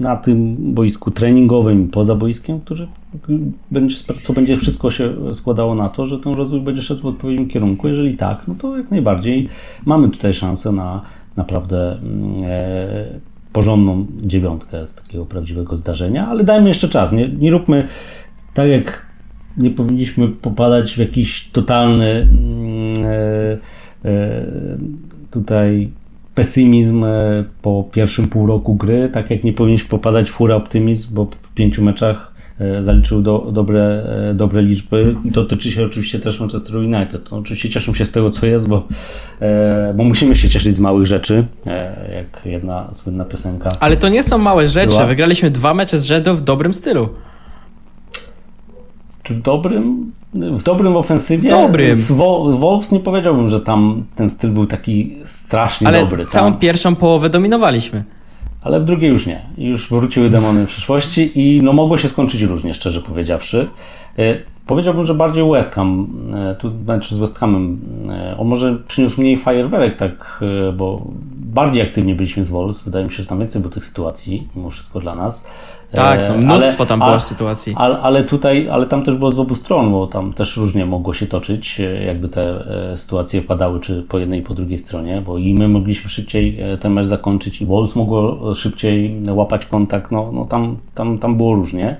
na 0.00 0.16
tym 0.16 0.56
boisku 0.74 1.10
treningowym 1.10 1.84
i 1.84 1.88
poza 1.88 2.14
boiskiem, 2.14 2.60
który 2.60 2.86
będzie, 3.70 3.96
co 4.22 4.32
będzie 4.32 4.56
wszystko 4.56 4.90
się 4.90 5.14
składało 5.32 5.74
na 5.74 5.88
to, 5.88 6.06
że 6.06 6.18
ten 6.18 6.34
rozwój 6.34 6.60
będzie 6.60 6.82
szedł 6.82 7.02
w 7.02 7.06
odpowiednim 7.06 7.48
kierunku. 7.48 7.88
Jeżeli 7.88 8.16
tak, 8.16 8.48
no 8.48 8.54
to 8.54 8.76
jak 8.76 8.90
najbardziej 8.90 9.48
mamy 9.84 10.08
tutaj 10.08 10.34
szansę 10.34 10.72
na 10.72 11.02
naprawdę 11.36 11.92
mm, 11.92 12.36
e, 12.42 13.20
porządną 13.52 14.06
dziewiątkę 14.22 14.86
z 14.86 14.94
takiego 14.94 15.26
prawdziwego 15.26 15.76
zdarzenia, 15.76 16.28
ale 16.28 16.44
dajmy 16.44 16.68
jeszcze 16.68 16.88
czas. 16.88 17.12
Nie, 17.12 17.28
nie 17.28 17.50
róbmy 17.50 17.88
tak, 18.54 18.68
jak 18.68 19.06
nie 19.56 19.70
powinniśmy 19.70 20.28
popadać 20.28 20.94
w 20.94 20.98
jakiś 20.98 21.50
totalny 21.50 22.06
mm, 22.06 22.94
e, 23.04 23.58
e, 24.04 24.46
tutaj 25.30 25.90
pesymizm 26.34 27.04
e, 27.04 27.44
po 27.62 27.84
pierwszym 27.92 28.28
pół 28.28 28.46
roku 28.46 28.74
gry, 28.74 29.08
tak 29.12 29.30
jak 29.30 29.44
nie 29.44 29.52
powinniśmy 29.52 29.88
popadać 29.88 30.30
w 30.30 30.32
furę 30.32 30.56
optymizm, 30.56 31.14
bo 31.14 31.26
w 31.42 31.54
pięciu 31.54 31.82
meczach 31.82 32.34
e, 32.58 32.82
zaliczył 32.82 33.22
do, 33.22 33.50
dobre, 33.52 34.04
e, 34.30 34.34
dobre 34.34 34.62
liczby 34.62 35.14
i 35.24 35.32
to 35.32 35.44
tyczy 35.44 35.70
się 35.70 35.84
oczywiście 35.86 36.18
też 36.18 36.40
Manchester 36.40 36.76
United. 36.76 37.30
No, 37.30 37.36
oczywiście 37.36 37.68
cieszę 37.68 37.94
się 37.94 38.06
z 38.06 38.12
tego, 38.12 38.30
co 38.30 38.46
jest, 38.46 38.68
bo, 38.68 38.88
bo 39.94 40.04
musimy 40.04 40.36
się 40.36 40.48
cieszyć 40.48 40.74
z 40.74 40.80
małych 40.80 41.06
rzeczy, 41.06 41.46
jak 42.14 42.46
jedna 42.46 42.88
słynna 42.92 43.24
piosenka. 43.24 43.70
Ale 43.80 43.96
to 43.96 44.08
nie 44.08 44.22
są 44.22 44.38
małe 44.38 44.68
rzeczy. 44.68 44.94
Była. 44.94 45.06
Wygraliśmy 45.06 45.50
dwa 45.50 45.74
mecze 45.74 45.98
z 45.98 46.04
rzędu 46.04 46.34
w 46.34 46.40
dobrym 46.40 46.74
stylu. 46.74 47.08
Czy 49.22 49.34
w 49.34 49.42
dobrym? 49.42 50.12
W 50.34 50.62
dobrym 50.62 50.96
ofensywie? 50.96 51.50
Dobrym. 51.50 51.94
Z, 51.94 52.12
Wo 52.12 52.50
z 52.50 52.54
Wolves 52.54 52.92
nie 52.92 53.00
powiedziałbym, 53.00 53.48
że 53.48 53.60
tam 53.60 54.04
ten 54.16 54.30
styl 54.30 54.50
był 54.50 54.66
taki 54.66 55.16
strasznie 55.24 55.88
Ale 55.88 56.00
dobry. 56.00 56.26
całą 56.26 56.50
tam... 56.50 56.60
pierwszą 56.60 56.96
połowę 56.96 57.30
dominowaliśmy. 57.30 58.04
Ale 58.62 58.80
w 58.80 58.84
drugiej 58.84 59.10
już 59.10 59.26
nie. 59.26 59.42
Już 59.58 59.88
wróciły 59.90 60.30
demony 60.30 60.66
przyszłości 60.66 61.32
i 61.40 61.62
no 61.62 61.72
mogło 61.72 61.96
się 61.98 62.08
skończyć 62.08 62.42
różnie, 62.42 62.74
szczerze 62.74 63.00
powiedziawszy. 63.00 63.68
E, 64.18 64.36
powiedziałbym, 64.66 65.04
że 65.04 65.14
bardziej 65.14 65.50
West 65.50 65.74
Ham, 65.74 66.06
e, 66.34 66.54
tu 66.54 66.68
znaczy 66.68 67.14
z 67.14 67.18
West 67.18 67.38
Hamem, 67.38 67.78
e, 68.10 68.36
on 68.38 68.48
może 68.48 68.76
przyniósł 68.88 69.20
mniej 69.20 69.36
fajerwerek, 69.36 69.96
tak, 69.96 70.44
bo 70.76 71.06
bardziej 71.36 71.82
aktywnie 71.82 72.14
byliśmy 72.14 72.44
z 72.44 72.50
Wolves. 72.50 72.82
Wydaje 72.82 73.04
mi 73.04 73.10
się, 73.10 73.22
że 73.22 73.28
tam 73.28 73.38
więcej 73.38 73.60
było 73.62 73.74
tych 73.74 73.84
sytuacji, 73.84 74.48
mimo 74.56 74.70
wszystko 74.70 75.00
dla 75.00 75.14
nas. 75.14 75.50
Tak, 75.92 76.20
no 76.28 76.36
mnóstwo 76.36 76.78
ale, 76.78 76.88
tam 76.88 76.98
było 76.98 77.20
sytuacji. 77.20 77.74
Ale, 77.76 78.00
ale, 78.00 78.24
tutaj, 78.24 78.68
ale 78.68 78.86
tam 78.86 79.02
też 79.02 79.16
było 79.16 79.30
z 79.30 79.38
obu 79.38 79.54
stron, 79.54 79.92
bo 79.92 80.06
tam 80.06 80.32
też 80.32 80.56
różnie 80.56 80.86
mogło 80.86 81.14
się 81.14 81.26
toczyć, 81.26 81.80
jakby 82.06 82.28
te 82.28 82.64
sytuacje 82.96 83.42
padały, 83.42 83.80
czy 83.80 84.02
po 84.02 84.18
jednej 84.18 84.40
i 84.40 84.42
po 84.42 84.54
drugiej 84.54 84.78
stronie, 84.78 85.22
bo 85.26 85.38
i 85.38 85.54
my 85.54 85.68
mogliśmy 85.68 86.10
szybciej 86.10 86.58
ten 86.80 86.92
mecz 86.92 87.06
zakończyć, 87.06 87.62
i 87.62 87.66
Wolves 87.66 87.96
mogło 87.96 88.54
szybciej 88.54 89.22
łapać 89.30 89.66
kontakt, 89.66 90.10
no, 90.10 90.30
no 90.32 90.44
tam, 90.44 90.76
tam, 90.94 91.18
tam 91.18 91.36
było 91.36 91.54
różnie. 91.54 91.96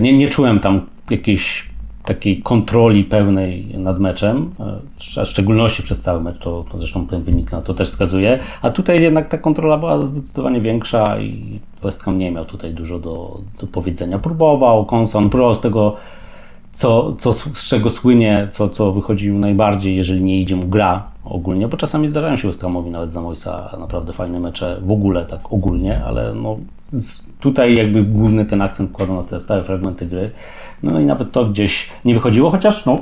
Nie, 0.00 0.18
nie 0.18 0.28
czułem 0.28 0.60
tam 0.60 0.80
jakiejś 1.10 1.72
takiej 2.04 2.42
kontroli 2.42 3.04
pełnej 3.04 3.66
nad 3.78 4.00
meczem, 4.00 4.50
e, 4.60 5.20
a 5.20 5.24
w 5.24 5.28
szczególności 5.28 5.82
przez 5.82 6.00
cały 6.00 6.20
mecz, 6.20 6.38
to, 6.38 6.64
to 6.72 6.78
zresztą 6.78 7.06
ten 7.06 7.22
wynik 7.22 7.52
na 7.52 7.62
to 7.62 7.74
też 7.74 7.88
wskazuje, 7.88 8.38
a 8.62 8.70
tutaj 8.70 9.02
jednak 9.02 9.28
ta 9.28 9.38
kontrola 9.38 9.78
była 9.78 10.06
zdecydowanie 10.06 10.60
większa 10.60 11.20
i 11.20 11.60
West 11.82 12.02
Ham 12.02 12.18
nie 12.18 12.30
miał 12.30 12.44
tutaj 12.44 12.74
dużo 12.74 12.98
do, 12.98 13.40
do 13.60 13.66
powiedzenia. 13.66 14.18
Próbował, 14.18 14.84
Konson 14.84 15.30
próbował 15.30 15.54
z 15.54 15.60
tego, 15.60 15.96
co, 16.72 17.12
co, 17.18 17.32
z 17.32 17.64
czego 17.64 17.90
słynie, 17.90 18.48
co, 18.50 18.68
co 18.68 18.92
wychodzi 18.92 19.30
mu 19.30 19.38
najbardziej, 19.38 19.96
jeżeli 19.96 20.22
nie 20.22 20.40
idzie 20.40 20.56
mu 20.56 20.66
gra 20.66 21.02
ogólnie, 21.24 21.68
bo 21.68 21.76
czasami 21.76 22.08
zdarzają 22.08 22.36
się 22.36 22.48
West 22.48 22.62
Hamowi 22.62 22.90
nawet 22.90 23.12
za 23.12 23.22
Moisa 23.22 23.76
naprawdę 23.80 24.12
fajne 24.12 24.40
mecze, 24.40 24.80
w 24.82 24.92
ogóle 24.92 25.26
tak 25.26 25.52
ogólnie, 25.52 26.04
ale 26.04 26.34
no, 26.34 26.56
tutaj 27.40 27.74
jakby 27.74 28.02
główny 28.02 28.44
ten 28.44 28.62
akcent 28.62 28.92
kładą 28.92 29.16
na 29.16 29.22
te 29.22 29.40
stałe 29.40 29.64
fragmenty 29.64 30.06
gry. 30.06 30.30
No 30.82 31.00
i 31.00 31.06
nawet 31.06 31.32
to 31.32 31.46
gdzieś 31.46 31.90
nie 32.04 32.14
wychodziło, 32.14 32.50
chociaż 32.50 32.86
no, 32.86 32.98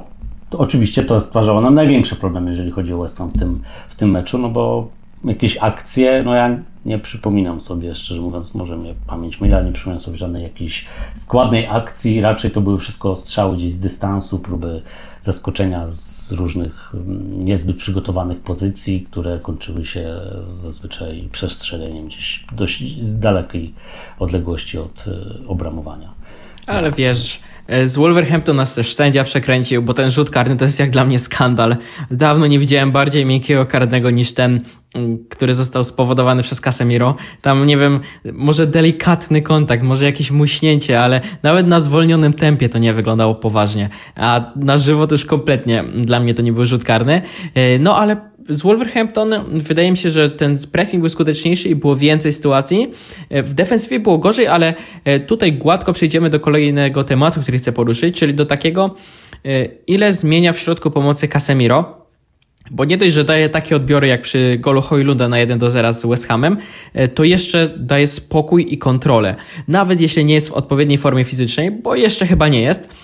to 0.51 0.59
oczywiście 0.59 1.03
to 1.03 1.21
stwarzało 1.21 1.61
nam 1.61 1.75
największe 1.75 2.17
problemy, 2.17 2.51
jeżeli 2.51 2.71
chodzi 2.71 2.95
o 2.95 2.99
West 2.99 3.19
Ham 3.19 3.31
w 3.31 3.39
tym, 3.39 3.63
w 3.89 3.95
tym 3.95 4.11
meczu, 4.11 4.39
no 4.39 4.49
bo 4.49 4.89
jakieś 5.25 5.59
akcje, 5.59 6.23
no 6.25 6.35
ja 6.35 6.59
nie 6.85 6.99
przypominam 6.99 7.61
sobie, 7.61 7.95
szczerze 7.95 8.21
mówiąc, 8.21 8.55
może 8.55 8.77
mnie 8.77 8.95
pamięć 9.07 9.41
myli, 9.41 9.55
ale 9.55 9.65
nie 9.65 9.73
przypominam 9.73 10.01
sobie 10.01 10.17
żadnej 10.17 10.43
jakiejś 10.43 10.87
składnej 11.15 11.67
akcji, 11.67 12.21
raczej 12.21 12.51
to 12.51 12.61
były 12.61 12.79
wszystko 12.79 13.17
strzały 13.17 13.57
gdzieś 13.57 13.73
z 13.73 13.79
dystansu, 13.79 14.39
próby 14.39 14.83
zaskoczenia 15.21 15.87
z 15.87 16.33
różnych 16.33 16.93
mm, 16.95 17.41
niezbyt 17.41 17.77
przygotowanych 17.77 18.41
pozycji, 18.41 19.07
które 19.11 19.39
kończyły 19.39 19.85
się 19.85 20.21
zazwyczaj 20.51 21.29
przestrzeleniem 21.33 22.07
gdzieś 22.07 22.45
dość 22.53 23.03
z 23.03 23.19
dalekiej 23.19 23.75
odległości 24.19 24.79
od 24.79 25.05
e, 25.09 25.49
obramowania. 25.49 26.11
Ale 26.67 26.93
wiesz, 26.93 27.41
z 27.85 27.97
Wolverhampton 27.97 28.57
nas 28.57 28.75
też 28.75 28.95
sędzia 28.95 29.25
przekręcił, 29.25 29.83
bo 29.83 29.95
ten 29.95 30.11
rzut 30.11 30.31
karny 30.31 30.57
to 30.57 30.65
jest 30.65 30.81
jak 30.81 30.91
dla 30.91 31.05
mnie 31.05 31.19
skandal. 31.19 31.77
Dawno 32.11 32.47
nie 32.47 32.59
widziałem 32.59 32.93
bardziej 32.93 33.27
miękkiego 33.27 33.67
karnego 33.67 34.11
niż 34.11 34.33
ten, 34.33 34.61
mm, 34.95 35.19
który 35.29 35.55
został 35.55 35.85
spowodowany 35.85 36.43
przez 36.43 36.61
Casemiro. 36.61 37.17
Tam, 37.43 37.67
nie 37.67 37.77
wiem, 37.77 38.01
może 38.33 38.67
delikatny 38.67 39.43
kontakt, 39.43 39.83
może 39.83 40.05
jakieś 40.05 40.31
muśnięcie, 40.31 41.01
ale 41.01 41.21
nawet 41.43 41.67
na 41.67 41.81
zwolnionym 41.81 42.33
tempie 42.33 42.69
to 42.69 42.79
nie 42.79 42.93
wyglądało 42.93 43.35
poważnie. 43.35 43.89
A 44.17 44.53
na 44.57 44.79
żywo 44.79 45.07
to 45.07 45.15
już 45.15 45.25
kompletnie 45.25 45.85
dla 45.95 46.21
mnie 46.21 46.35
to 46.35 46.43
nie 46.43 46.53
był 46.53 46.67
rzut 46.67 46.85
karny. 46.85 47.23
E, 47.55 47.79
no 47.79 47.97
ale 47.97 48.30
z 48.51 48.63
Wolverhampton 48.63 49.35
wydaje 49.49 49.91
mi 49.91 49.97
się, 49.97 50.11
że 50.11 50.31
ten 50.31 50.59
pressing 50.73 51.01
był 51.01 51.09
skuteczniejszy 51.09 51.69
i 51.69 51.75
było 51.75 51.97
więcej 51.97 52.33
sytuacji. 52.33 52.91
E, 53.31 53.43
w 53.43 53.55
defensywie 53.55 54.01
było 54.01 54.19
gorzej, 54.19 54.47
ale 54.47 54.75
e, 55.05 55.21
tutaj 55.21 55.53
gładko 55.53 55.93
przejdziemy 55.93 56.31
do 56.31 56.41
kolejnego 56.41 57.05
tematu, 57.05 57.41
który 57.41 57.59
chcę 57.59 57.73
poruszyć, 57.73 58.17
czyli 58.19 58.35
do 58.35 58.47
takiego, 58.47 58.95
e, 59.45 59.65
ile 59.87 60.13
zmienia 60.13 60.53
w 60.53 60.59
środku 60.59 60.91
pomocy 60.91 61.29
Casemiro. 61.29 62.01
Bo 62.71 62.85
nie 62.85 62.99
dość, 62.99 63.15
że 63.15 63.25
daje 63.25 63.49
takie 63.49 63.77
odbiory 63.77 64.09
jak 64.09 64.23
przy 64.23 64.59
golu 64.59 64.81
Hojlunda 64.81 65.29
na 65.29 65.39
1 65.39 65.59
do 65.59 65.71
0 65.71 65.93
z 65.93 66.07
West 66.07 66.29
Hamem, 66.29 66.57
to 67.15 67.25
jeszcze 67.25 67.75
daje 67.79 68.07
spokój 68.07 68.75
i 68.75 68.79
kontrolę. 68.79 69.37
Nawet 69.69 70.01
jeśli 70.01 70.25
nie 70.25 70.35
jest 70.35 70.49
w 70.49 70.53
odpowiedniej 70.53 70.99
formie 70.99 71.25
fizycznej, 71.25 71.71
bo 71.71 71.95
jeszcze 71.95 72.27
chyba 72.27 72.49
nie 72.49 72.63
jest, 72.63 72.95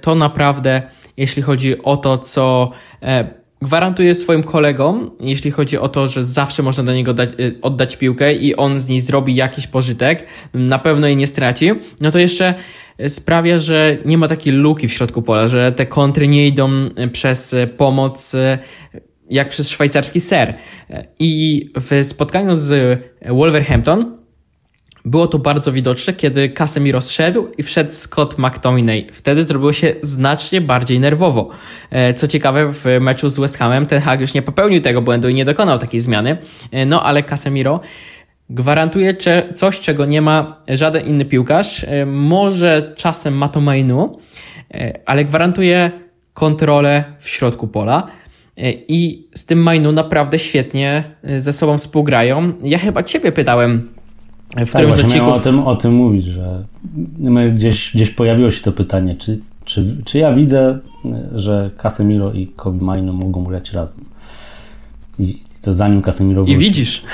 to 0.00 0.14
naprawdę, 0.14 0.82
jeśli 1.16 1.42
chodzi 1.42 1.82
o 1.82 1.96
to, 1.96 2.18
co 2.18 2.70
gwarantuję 3.62 4.14
swoim 4.14 4.42
kolegom, 4.42 5.10
jeśli 5.20 5.50
chodzi 5.50 5.78
o 5.78 5.88
to, 5.88 6.08
że 6.08 6.24
zawsze 6.24 6.62
można 6.62 6.84
do 6.84 6.94
niego 6.94 7.14
dać, 7.14 7.30
y, 7.40 7.58
oddać 7.62 7.96
piłkę 7.96 8.34
i 8.34 8.56
on 8.56 8.80
z 8.80 8.88
niej 8.88 9.00
zrobi 9.00 9.34
jakiś 9.34 9.66
pożytek, 9.66 10.26
na 10.54 10.78
pewno 10.78 11.06
jej 11.06 11.16
nie 11.16 11.26
straci, 11.26 11.70
no 12.00 12.10
to 12.10 12.18
jeszcze 12.18 12.54
sprawia, 13.08 13.58
że 13.58 13.98
nie 14.04 14.18
ma 14.18 14.28
takiej 14.28 14.52
luki 14.52 14.88
w 14.88 14.92
środku 14.92 15.22
pola, 15.22 15.48
że 15.48 15.72
te 15.72 15.86
kontry 15.86 16.28
nie 16.28 16.46
idą 16.46 16.70
przez 17.12 17.56
pomoc 17.76 18.36
jak 19.30 19.48
przez 19.48 19.70
szwajcarski 19.70 20.20
ser. 20.20 20.54
I 21.18 21.64
w 21.76 22.04
spotkaniu 22.04 22.56
z 22.56 23.00
Wolverhampton 23.28 24.17
było 25.04 25.26
to 25.26 25.38
bardzo 25.38 25.72
widoczne, 25.72 26.12
kiedy 26.12 26.48
Casemiro 26.50 27.00
zszedł 27.00 27.48
i 27.58 27.62
wszedł 27.62 27.90
Scott 27.90 28.38
McTominay. 28.38 29.06
Wtedy 29.12 29.44
zrobiło 29.44 29.72
się 29.72 29.94
znacznie 30.02 30.60
bardziej 30.60 31.00
nerwowo. 31.00 31.48
E, 31.90 32.14
co 32.14 32.28
ciekawe, 32.28 32.72
w 32.72 32.84
meczu 33.00 33.28
z 33.28 33.38
West 33.38 33.58
Hamem 33.58 33.86
ten 33.86 34.00
Hag 34.00 34.20
już 34.20 34.34
nie 34.34 34.42
popełnił 34.42 34.80
tego 34.80 35.02
błędu 35.02 35.28
i 35.28 35.34
nie 35.34 35.44
dokonał 35.44 35.78
takiej 35.78 36.00
zmiany. 36.00 36.36
E, 36.70 36.86
no 36.86 37.02
ale 37.02 37.22
Casemiro 37.22 37.80
gwarantuje 38.50 39.16
coś, 39.54 39.80
czego 39.80 40.06
nie 40.06 40.22
ma 40.22 40.62
żaden 40.68 41.06
inny 41.06 41.24
piłkarz. 41.24 41.84
E, 41.84 42.06
może 42.06 42.92
czasem 42.96 43.36
ma 43.36 43.48
to 43.48 43.60
Mainu, 43.60 44.18
ale 45.06 45.24
gwarantuje 45.24 45.90
kontrolę 46.34 47.04
w 47.18 47.28
środku 47.28 47.68
pola. 47.68 48.06
I 48.88 49.28
z 49.34 49.46
tym 49.46 49.62
Mainu 49.62 49.92
naprawdę 49.92 50.38
świetnie 50.38 51.04
ze 51.36 51.52
sobą 51.52 51.78
współgrają. 51.78 52.52
Ja 52.62 52.78
chyba 52.78 53.02
ciebie 53.02 53.32
pytałem 53.32 53.88
w 54.56 54.68
którym 54.68 54.90
tak, 54.90 55.04
odcinku... 55.04 55.30
o 55.30 55.40
tym, 55.40 55.58
o 55.60 55.76
tym 55.76 55.94
mówić, 55.94 56.24
że 56.24 56.64
my 57.18 57.52
gdzieś, 57.52 57.90
gdzieś 57.94 58.10
pojawiło 58.10 58.50
się 58.50 58.62
to 58.62 58.72
pytanie, 58.72 59.16
czy, 59.16 59.40
czy, 59.64 59.96
czy 60.04 60.18
ja 60.18 60.32
widzę, 60.32 60.78
że 61.34 61.70
Casemiro 61.76 62.32
i 62.32 62.46
Kobe 62.46 62.84
Maino 62.84 63.12
mogą 63.12 63.44
grać 63.44 63.72
razem. 63.72 64.04
I 65.18 65.42
to 65.62 65.74
zanim 65.74 66.02
Casemiro 66.02 66.42
wróci. 66.42 66.52
I 66.52 66.58
widzisz. 66.58 67.02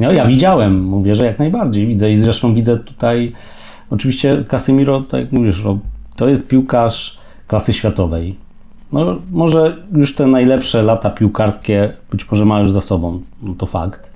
No 0.00 0.12
ja 0.12 0.26
widziałem, 0.26 0.84
mówię, 0.84 1.14
że 1.14 1.24
jak 1.24 1.38
najbardziej 1.38 1.86
widzę 1.86 2.10
i 2.10 2.16
zresztą 2.16 2.54
widzę 2.54 2.76
tutaj, 2.76 3.32
oczywiście 3.90 4.44
Casemiro, 4.48 5.00
tak 5.00 5.20
jak 5.20 5.32
mówisz, 5.32 5.64
no, 5.64 5.78
to 6.16 6.28
jest 6.28 6.48
piłkarz 6.48 7.18
klasy 7.46 7.72
światowej. 7.72 8.36
No, 8.92 9.16
może 9.30 9.76
już 9.92 10.14
te 10.14 10.26
najlepsze 10.26 10.82
lata 10.82 11.10
piłkarskie 11.10 11.92
być 12.10 12.30
może 12.30 12.44
ma 12.44 12.60
już 12.60 12.70
za 12.70 12.80
sobą, 12.80 13.20
no 13.42 13.54
to 13.54 13.66
fakt 13.66 14.10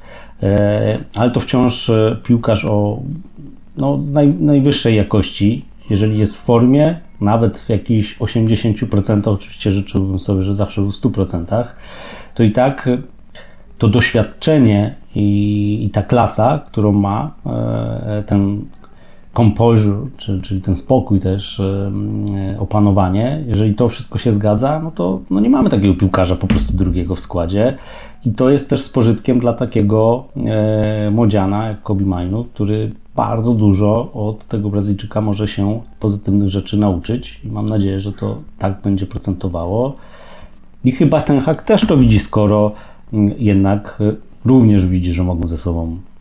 ale 1.15 1.31
to 1.31 1.41
wciąż 1.41 1.91
e, 1.91 2.17
piłkarz 2.23 2.65
o 2.65 3.03
no, 3.77 3.99
naj, 4.13 4.29
najwyższej 4.29 4.97
jakości, 4.97 5.65
jeżeli 5.91 6.19
jest 6.19 6.37
w 6.37 6.41
formie, 6.41 6.99
nawet 7.21 7.59
w 7.59 7.69
jakichś 7.69 8.19
80%, 8.19 9.29
oczywiście 9.29 9.71
życzyłbym 9.71 10.19
sobie, 10.19 10.43
że 10.43 10.55
zawsze 10.55 10.83
w 10.83 10.89
100%, 10.89 11.65
to 12.35 12.43
i 12.43 12.51
tak 12.51 12.89
to 13.79 13.89
doświadczenie 13.89 14.95
i, 15.15 15.85
i 15.85 15.91
ta 15.91 16.03
klasa, 16.03 16.61
którą 16.67 16.93
ma, 16.93 17.35
e, 17.47 18.23
ten 18.27 18.65
composure, 19.37 20.07
czyli, 20.17 20.43
czyli 20.43 20.61
ten 20.61 20.77
spokój 20.77 21.21
też, 21.21 21.63
opanowanie, 22.59 23.45
jeżeli 23.47 23.75
to 23.75 23.89
wszystko 23.89 24.19
się 24.19 24.33
zgadza, 24.33 24.81
no 24.85 24.91
to 24.91 25.21
no 25.31 25.41
nie 25.41 25.51
mamy 25.51 25.71
takiego 25.71 25.95
piłkarza 25.95 26.37
po 26.37 26.47
prostu 26.47 26.73
drugiego 26.73 27.15
w 27.15 27.21
składzie. 27.21 27.77
I 28.25 28.33
to 28.33 28.51
jest 28.51 28.71
też 28.71 28.83
z 28.83 28.91
pożytkiem 28.91 29.41
dla 29.41 29.53
takiego 29.53 30.25
e, 30.47 31.11
młodziana 31.11 31.69
jak 31.69 31.83
Kobe 31.83 32.05
Mainu, 32.05 32.45
który 32.45 32.93
bardzo 33.17 33.55
dużo 33.55 34.13
od 34.13 34.47
tego 34.47 34.71
Brazylijczyka 34.71 35.21
może 35.21 35.49
się 35.49 35.81
pozytywnych 36.01 36.49
rzeczy 36.49 36.77
nauczyć 36.77 37.41
i 37.45 37.49
mam 37.49 37.69
nadzieję, 37.69 38.01
że 38.01 38.13
to 38.13 38.39
tak 38.59 38.81
będzie 38.83 39.07
procentowało. 39.07 39.97
I 40.85 40.93
chyba 40.93 41.21
ten 41.21 41.41
hak 41.41 41.63
też 41.63 41.87
to 41.87 41.97
widzi, 41.97 42.19
skoro 42.19 42.73
mm, 43.13 43.35
jednak 43.39 43.99
e, 44.01 44.15
również 44.45 44.87
widzi, 44.87 45.13
że 45.13 45.25
mogą 45.25 45.47
ze 45.47 45.59
sobą 45.59 45.97
e, 45.97 46.12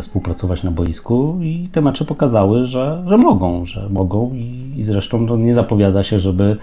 współpracować 0.00 0.62
na 0.62 0.70
boisku 0.70 1.38
i 1.42 1.68
te 1.72 1.80
mecze 1.80 2.04
pokazały, 2.04 2.64
że, 2.64 3.04
że 3.06 3.16
mogą, 3.16 3.64
że 3.64 3.88
mogą 3.90 4.34
i, 4.34 4.72
i 4.76 4.82
zresztą 4.82 5.20
no, 5.20 5.36
nie 5.36 5.54
zapowiada 5.54 6.02
się, 6.02 6.20
żeby 6.20 6.56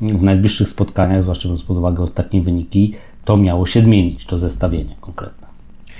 w 0.00 0.24
najbliższych 0.24 0.68
spotkaniach, 0.68 1.22
zwłaszcza 1.22 1.48
biorąc 1.48 1.64
pod 1.64 1.78
uwagę 1.78 2.02
ostatnie 2.02 2.42
wyniki, 2.42 2.94
to 3.24 3.36
miało 3.36 3.66
się 3.66 3.80
zmienić, 3.80 4.26
to 4.26 4.38
zestawienie 4.38 4.94
konkretne. 5.00 5.44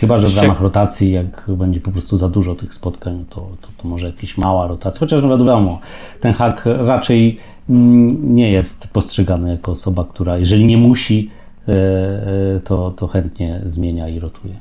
Chyba, 0.01 0.17
że 0.17 0.29
w 0.29 0.39
ramach 0.43 0.61
rotacji, 0.61 1.13
jak 1.13 1.45
będzie 1.49 1.81
po 1.81 1.91
prostu 1.91 2.17
za 2.17 2.29
dużo 2.29 2.55
tych 2.55 2.75
spotkań, 2.75 3.25
to, 3.31 3.41
to, 3.61 3.69
to 3.77 3.89
może 3.89 4.07
jakaś 4.07 4.39
mała 4.39 4.67
rotacja. 4.67 5.01
Chociaż 5.01 5.23
no 5.23 5.29
wiadomo, 5.29 5.81
ten 6.21 6.33
hak 6.33 6.63
raczej 6.65 7.39
mm, 7.71 8.35
nie 8.35 8.53
jest 8.53 8.93
postrzegany 8.93 9.51
jako 9.51 9.73
osoba, 9.73 10.05
która 10.05 10.39
jeżeli 10.39 10.67
nie 10.67 10.77
musi, 10.77 11.31
e, 11.69 11.73
e, 11.73 12.61
to, 12.65 12.91
to 12.91 13.07
chętnie 13.07 13.61
zmienia 13.65 14.09
i 14.09 14.19
rotuje. 14.19 14.55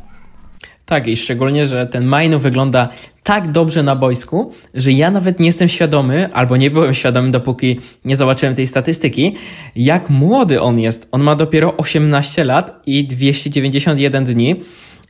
Tak, 0.93 1.08
i 1.08 1.17
szczególnie, 1.17 1.65
że 1.65 1.88
ten 1.88 2.06
Majno 2.06 2.39
wygląda 2.39 2.89
tak 3.23 3.51
dobrze 3.51 3.84
na 3.84 3.95
boisku, 3.95 4.53
że 4.73 4.91
ja 4.91 5.12
nawet 5.12 5.39
nie 5.39 5.45
jestem 5.45 5.69
świadomy, 5.69 6.34
albo 6.34 6.58
nie 6.58 6.71
byłem 6.71 6.93
świadomy, 6.93 7.32
dopóki 7.32 7.79
nie 8.06 8.15
zobaczyłem 8.15 8.56
tej 8.56 8.67
statystyki, 8.67 9.36
jak 9.75 10.10
młody 10.10 10.62
on 10.62 10.79
jest. 10.79 11.08
On 11.12 11.23
ma 11.23 11.36
dopiero 11.36 11.77
18 11.77 12.43
lat 12.43 12.82
i 12.86 13.08
291 13.08 14.23
dni. 14.23 14.56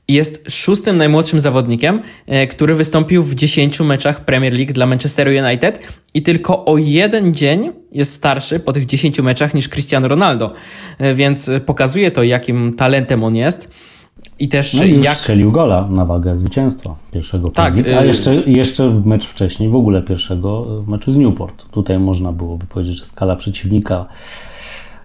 Jest 0.08 0.52
szóstym 0.52 0.98
najmłodszym 0.98 1.40
zawodnikiem, 1.40 2.02
e, 2.28 2.48
który 2.48 2.76
wystąpił 2.76 3.24
w 3.24 3.36
10 3.36 3.80
meczach 3.80 4.26
Premier 4.26 4.54
League 4.54 4.74
dla 4.74 4.86
Manchester 4.86 5.28
United 5.28 5.88
i 6.14 6.22
tylko 6.22 6.66
o 6.66 6.78
jeden 6.78 7.34
dzień 7.34 7.72
jest 7.92 8.14
starszy 8.14 8.60
po 8.60 8.74
tych 8.74 8.86
10 8.86 9.22
meczach 9.22 9.54
niż 9.54 9.70
Cristiano 9.70 10.08
Ronaldo. 10.08 10.54
E, 11.00 11.14
więc 11.14 11.52
pokazuje 11.66 12.12
to, 12.12 12.24
jakim 12.24 12.74
talentem 12.74 13.24
on 13.24 13.36
jest. 13.36 13.93
I 14.40 14.48
też 14.48 14.74
no 14.74 14.84
i 14.84 14.90
już 14.90 15.06
jak... 15.06 15.16
strzelił 15.16 15.52
gola 15.52 15.88
na 15.90 16.06
wagę 16.06 16.36
zwycięstwa 16.36 16.96
pierwszego 17.12 17.50
tak, 17.50 17.74
a 17.78 18.04
y- 18.04 18.08
jeszcze, 18.08 18.36
jeszcze 18.36 19.02
mecz 19.06 19.26
wcześniej, 19.26 19.70
w 19.70 19.76
ogóle 19.76 20.02
pierwszego 20.02 20.66
meczu 20.88 21.12
z 21.12 21.18
Newport. 21.18 21.66
Tutaj 21.72 22.00
można 22.00 22.32
byłoby 22.32 22.66
powiedzieć, 22.66 22.98
że 22.98 23.06
skala 23.06 23.36
przeciwnika 23.36 24.06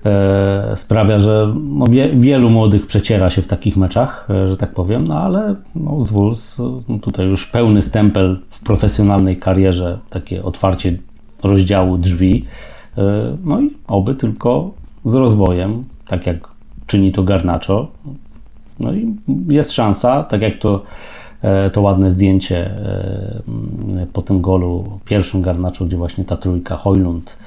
e, 0.04 0.72
sprawia, 0.76 1.18
że 1.18 1.54
no 1.64 1.87
wie, 1.87 2.09
wielu 2.14 2.50
młodych 2.50 2.87
przeciera 2.87 3.31
się 3.31 3.42
w 3.42 3.46
takich 3.46 3.76
meczach, 3.76 4.28
e, 4.31 4.48
że 4.48 4.57
tak 4.57 4.74
powiem, 4.74 5.09
no 5.09 5.20
ale 5.20 5.54
no, 5.74 6.00
z 6.00 6.11
Wolves 6.12 6.61
no, 6.88 6.98
tutaj 6.98 7.26
już 7.26 7.46
pełny 7.46 7.83
stempel 7.83 8.38
w 8.50 8.61
profesjonalnej 8.61 9.37
karierze, 9.37 9.98
takie 10.11 10.42
otwarcie 10.42 10.98
rozdziału 11.42 11.98
drzwi, 11.98 12.44
e, 12.98 13.37
no 13.44 13.61
i 13.61 13.70
oby 13.87 14.14
tylko 14.14 14.70
z 15.04 15.14
rozwojem, 15.14 15.85
tak 16.07 16.26
jak 16.26 16.48
czyni 16.87 17.12
to 17.12 17.22
Garnacho, 17.22 17.88
no 18.80 18.92
i 18.94 19.16
jest 19.48 19.72
szansa, 19.72 20.22
tak 20.22 20.42
jak 20.42 20.58
to, 20.58 20.82
e, 21.42 21.70
to 21.70 21.82
ładne 21.82 22.10
zdjęcie 22.10 22.66
e, 22.66 24.06
po 24.12 24.22
tym 24.22 24.40
golu, 24.40 24.98
pierwszym 25.04 25.42
garnaczu, 25.42 25.86
gdzie 25.86 25.96
właśnie 25.96 26.24
ta 26.24 26.36
trójka 26.36 26.76
Hojlund, 26.76 27.38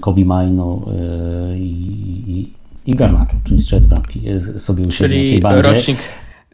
Kobi 0.00 0.24
Majno 0.24 0.80
e, 0.86 1.58
i, 1.58 2.52
i 2.86 2.94
Garnaczu, 2.94 3.36
czyli 3.44 3.62
strzelec 3.62 3.86
bramki 3.86 4.22
sobie 4.56 4.86
usiedli 4.86 5.24
na 5.24 5.30
tej 5.30 5.40
bandzie. 5.40 5.70
Rocznik, 5.70 5.98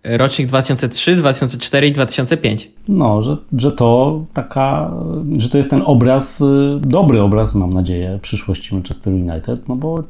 rocznik 0.05 0.49
2003, 0.49 1.17
2004 1.17 1.89
i 1.89 1.93
2005. 1.93 2.71
No, 2.89 3.23
że, 3.23 3.37
że 3.57 3.73
to 3.73 4.21
taka, 4.33 4.91
że 5.39 5.49
to 5.49 5.57
jest 5.57 5.71
ten 5.71 5.83
obraz, 5.85 6.45
dobry 6.81 7.21
obraz, 7.21 7.55
mam 7.55 7.73
nadzieję, 7.73 8.19
przyszłości 8.23 8.75
Manchester 8.75 9.13
United, 9.13 9.69
no 9.69 9.77
bo 9.77 10.03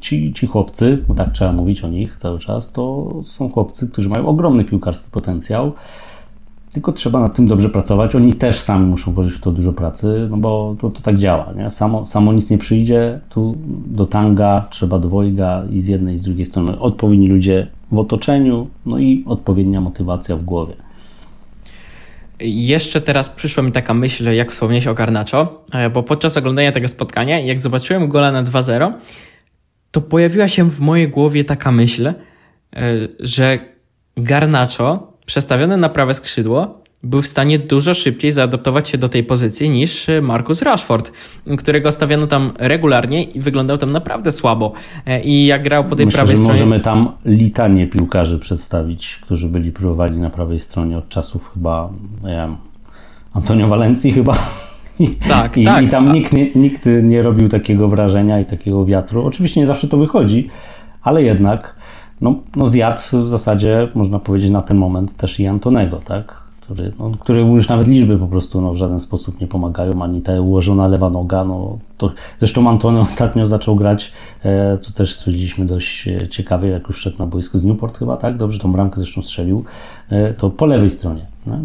ci, 0.00 0.32
ci 0.34 0.46
chłopcy, 0.46 1.04
bo 1.08 1.14
tak 1.14 1.32
trzeba 1.32 1.52
mówić 1.52 1.84
o 1.84 1.88
nich 1.88 2.16
cały 2.16 2.38
czas, 2.38 2.72
to 2.72 3.14
są 3.24 3.48
chłopcy, 3.48 3.88
którzy 3.88 4.08
mają 4.08 4.26
ogromny 4.26 4.64
piłkarski 4.64 5.10
potencjał, 5.10 5.72
tylko 6.72 6.92
trzeba 6.92 7.20
nad 7.20 7.36
tym 7.36 7.46
dobrze 7.46 7.68
pracować. 7.68 8.14
Oni 8.14 8.32
też 8.32 8.60
sami 8.60 8.86
muszą 8.86 9.12
włożyć 9.12 9.34
w 9.34 9.40
to 9.40 9.52
dużo 9.52 9.72
pracy, 9.72 10.28
no 10.30 10.36
bo 10.36 10.76
to, 10.80 10.90
to 10.90 11.00
tak 11.00 11.16
działa. 11.16 11.52
Nie? 11.56 11.70
Samo, 11.70 12.06
samo 12.06 12.32
nic 12.32 12.50
nie 12.50 12.58
przyjdzie. 12.58 13.20
Tu 13.28 13.56
do 13.86 14.06
tanga 14.06 14.66
trzeba 14.70 14.98
dwojga 14.98 15.64
i 15.70 15.80
z 15.80 15.86
jednej 15.86 16.14
i 16.14 16.18
z 16.18 16.22
drugiej 16.22 16.46
strony 16.46 16.78
odpowiedni 16.78 17.28
ludzie 17.28 17.66
w 17.92 17.98
otoczeniu, 17.98 18.66
no 18.86 18.98
i 18.98 19.24
odpowiednia 19.26 19.80
motywacja 19.80 20.36
w 20.36 20.44
głowie. 20.44 20.74
Jeszcze 22.40 23.00
teraz 23.00 23.30
przyszła 23.30 23.62
mi 23.62 23.72
taka 23.72 23.94
myśl, 23.94 24.32
jak 24.32 24.50
wspomniałeś 24.50 24.86
o 24.86 24.94
Garnaczo, 24.94 25.64
e, 25.72 25.90
bo 25.90 26.02
podczas 26.02 26.36
oglądania 26.36 26.72
tego 26.72 26.88
spotkania, 26.88 27.38
jak 27.38 27.60
zobaczyłem 27.60 28.08
gola 28.08 28.32
na 28.32 28.44
2-0, 28.44 28.92
to 29.90 30.00
pojawiła 30.00 30.48
się 30.48 30.70
w 30.70 30.80
mojej 30.80 31.08
głowie 31.08 31.44
taka 31.44 31.72
myśl, 31.72 32.06
e, 32.06 32.14
że 33.20 33.58
Garnacho, 34.16 35.12
przestawiony 35.26 35.76
na 35.76 35.88
prawe 35.88 36.14
skrzydło, 36.14 36.80
był 37.02 37.22
w 37.22 37.26
stanie 37.26 37.58
dużo 37.58 37.94
szybciej 37.94 38.30
zaadaptować 38.30 38.88
się 38.88 38.98
do 38.98 39.08
tej 39.08 39.24
pozycji 39.24 39.70
niż 39.70 40.06
Marcus 40.22 40.62
Rashford, 40.62 41.12
którego 41.58 41.90
stawiano 41.90 42.26
tam 42.26 42.52
regularnie 42.58 43.24
i 43.24 43.40
wyglądał 43.40 43.78
tam 43.78 43.92
naprawdę 43.92 44.32
słabo. 44.32 44.72
E, 45.06 45.22
I 45.22 45.46
jak 45.46 45.62
grał 45.62 45.84
po 45.84 45.96
tej 45.96 46.06
Myślę, 46.06 46.18
prawej 46.18 46.36
że 46.36 46.42
stronie. 46.42 46.60
Możemy 46.60 46.80
tam 46.80 47.12
litanie 47.24 47.86
piłkarzy 47.86 48.38
przedstawić, 48.38 49.18
którzy 49.22 49.48
byli 49.48 49.72
próbowali 49.72 50.16
na 50.16 50.30
prawej 50.30 50.60
stronie 50.60 50.98
od 50.98 51.08
czasów 51.08 51.50
chyba, 51.54 51.90
nie 52.24 52.30
wiem, 52.30 52.56
Antonio 53.32 53.68
Valencji 53.68 54.12
chyba. 54.12 54.34
Tak, 55.28 55.56
I, 55.56 55.64
tak. 55.64 55.84
I 55.84 55.88
tam 55.88 56.12
nikt 56.12 56.32
nie, 56.32 56.50
nikt 56.54 56.86
nie 57.02 57.22
robił 57.22 57.48
takiego 57.48 57.88
wrażenia 57.88 58.40
i 58.40 58.44
takiego 58.44 58.84
wiatru. 58.84 59.26
Oczywiście 59.26 59.60
nie 59.60 59.66
zawsze 59.66 59.88
to 59.88 59.96
wychodzi, 59.96 60.48
ale 61.02 61.22
jednak 61.22 61.76
no, 62.20 62.34
no 62.56 62.66
zjadł 62.66 63.02
w 63.12 63.28
zasadzie, 63.28 63.88
można 63.94 64.18
powiedzieć, 64.18 64.50
na 64.50 64.60
ten 64.60 64.76
moment 64.76 65.16
też 65.16 65.40
i 65.40 65.46
Antonego, 65.46 65.96
tak? 65.96 66.40
Który, 66.60 66.92
no, 66.98 67.10
który 67.20 67.40
już 67.40 67.68
nawet 67.68 67.88
liczby 67.88 68.18
po 68.18 68.26
prostu 68.26 68.60
no, 68.60 68.72
w 68.72 68.76
żaden 68.76 69.00
sposób 69.00 69.40
nie 69.40 69.46
pomagają, 69.46 70.02
ani 70.02 70.22
ta 70.22 70.40
ułożona 70.40 70.88
lewa 70.88 71.10
noga. 71.10 71.44
No, 71.44 71.78
to, 71.98 72.12
zresztą 72.38 72.70
Antony 72.70 73.00
ostatnio 73.10 73.46
zaczął 73.46 73.76
grać, 73.76 74.12
e, 74.44 74.78
co 74.78 74.92
też 74.92 75.14
stwierdziliśmy 75.14 75.66
dość 75.66 76.08
e, 76.08 76.28
ciekawie, 76.28 76.68
jak 76.68 76.88
już 76.88 77.00
szedł 77.00 77.18
na 77.18 77.26
boisku 77.26 77.58
z 77.58 77.64
Newport 77.64 77.98
chyba, 77.98 78.16
tak? 78.16 78.36
Dobrze 78.36 78.58
tą 78.58 78.72
bramkę 78.72 78.96
zresztą 78.96 79.22
strzelił, 79.22 79.64
e, 80.10 80.32
to 80.32 80.50
po 80.50 80.66
lewej 80.66 80.90
stronie. 80.90 81.26
No? 81.46 81.58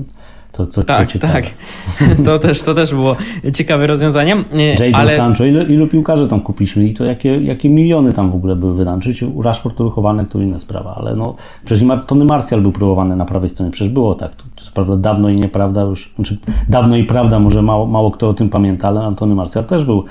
To, 0.58 0.68
co, 0.68 0.84
tak, 0.84 1.12
co 1.12 1.20
tak. 1.20 1.46
To 2.26 2.40
też, 2.40 2.64
to 2.64 2.74
też 2.74 2.94
było 2.94 3.16
ciekawe 3.54 3.88
rozwiązanie. 3.88 4.38
Jadon 4.80 4.96
ale... 4.96 5.12
Sancho, 5.12 5.46
ilu, 5.46 5.66
ilu 5.66 5.88
piłkarzy 5.88 6.28
tam 6.28 6.40
kupiliśmy 6.40 6.86
i 6.86 6.94
to 6.94 7.06
jakie, 7.06 7.42
jakie 7.42 7.70
miliony 7.70 8.14
tam 8.14 8.32
w 8.32 8.36
ogóle 8.36 8.56
były 8.56 8.74
wydane. 8.74 8.98
Oczywiście 8.98 9.32
Rashford 9.44 9.78
to 9.78 9.84
wychowane 9.84 10.26
to 10.26 10.40
inna 10.40 10.60
sprawa, 10.60 10.96
ale 10.96 11.16
no 11.16 11.36
przecież 11.66 11.88
Tony 12.08 12.26
Martial 12.26 12.62
był 12.62 12.72
próbowany 12.72 13.16
na 13.16 13.26
prawej 13.26 13.50
stronie, 13.50 13.72
przecież 13.72 13.94
było 13.94 14.16
tak. 14.16 14.36
To, 14.36 14.44
to 14.44 14.72
prawda 14.74 14.96
dawno 14.96 15.30
i 15.30 15.36
nieprawda 15.36 15.82
już, 15.82 16.14
znaczy 16.16 16.38
dawno 16.70 16.96
i 16.96 17.04
prawda, 17.04 17.40
może 17.40 17.62
mało, 17.62 17.88
mało 17.88 18.12
kto 18.12 18.30
o 18.30 18.34
tym 18.34 18.50
pamięta, 18.50 18.88
ale 18.88 19.02
Antony 19.02 19.36
Martial 19.36 19.66
też 19.66 19.86
był 19.86 20.04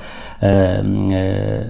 e, 0.42 0.46
e, 1.12 1.64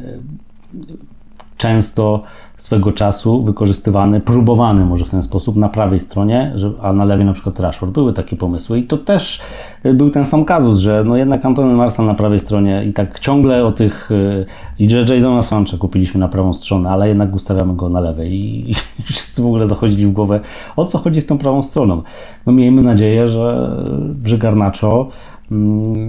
często 1.56 2.22
swego 2.56 2.92
czasu 2.92 3.42
wykorzystywany, 3.42 4.20
próbowany 4.20 4.84
może 4.84 5.04
w 5.04 5.08
ten 5.08 5.22
sposób 5.22 5.56
na 5.56 5.68
prawej 5.68 6.00
stronie, 6.00 6.54
a 6.82 6.92
na 6.92 7.04
lewej 7.04 7.26
na 7.26 7.32
przykład 7.32 7.60
Rashford. 7.60 7.92
Były 7.92 8.12
takie 8.12 8.36
pomysły 8.36 8.78
i 8.78 8.82
to 8.82 8.98
też 8.98 9.42
y, 9.86 9.94
był 9.94 10.10
ten 10.10 10.24
sam 10.24 10.44
kazus, 10.44 10.78
że 10.78 11.04
no 11.06 11.16
jednak 11.16 11.46
Antony 11.46 11.74
Marsan 11.74 12.06
na 12.06 12.14
prawej 12.14 12.38
stronie 12.38 12.84
i 12.84 12.92
tak 12.92 13.20
ciągle 13.20 13.64
o 13.64 13.72
tych 13.72 14.10
y, 14.10 14.46
i 14.78 14.88
Jadona 15.08 15.42
Sancha 15.42 15.76
kupiliśmy 15.76 16.20
na 16.20 16.28
prawą 16.28 16.52
stronę, 16.52 16.90
ale 16.90 17.08
jednak 17.08 17.34
ustawiamy 17.34 17.76
go 17.76 17.88
na 17.88 18.00
lewej 18.00 18.32
i, 18.34 18.70
i 18.70 18.74
wszyscy 19.04 19.42
w 19.42 19.46
ogóle 19.46 19.66
zachodzili 19.66 20.06
w 20.06 20.12
głowę, 20.12 20.40
o 20.76 20.84
co 20.84 20.98
chodzi 20.98 21.20
z 21.20 21.26
tą 21.26 21.38
prawą 21.38 21.62
stroną. 21.62 22.02
No 22.46 22.52
miejmy 22.52 22.82
nadzieję, 22.82 23.26
że, 23.26 23.76
że 24.24 24.38
Mm, 24.38 25.10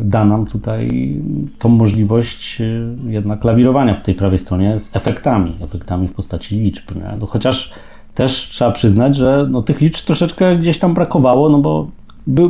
da 0.04 0.26
nam 0.26 0.46
tutaj 0.46 1.16
tą 1.60 1.70
możliwość 1.70 2.62
y, 2.62 2.96
jednak 3.08 3.44
lawirowania 3.44 3.94
po 3.94 4.06
tej 4.06 4.16
prawej 4.16 4.40
stronie 4.40 4.80
z 4.80 4.96
efektami, 4.96 5.56
efektami 5.62 6.08
w 6.08 6.14
postaci 6.14 6.60
liczb. 6.60 6.92
No, 7.20 7.26
chociaż 7.26 7.74
też 8.14 8.50
trzeba 8.50 8.72
przyznać, 8.72 9.16
że 9.16 9.48
no, 9.50 9.62
tych 9.62 9.82
liczb 9.82 10.06
troszeczkę 10.06 10.58
gdzieś 10.58 10.80
tam 10.80 10.94
brakowało, 10.94 11.50
no 11.50 11.58
bo 11.58 11.88
by, 12.28 12.50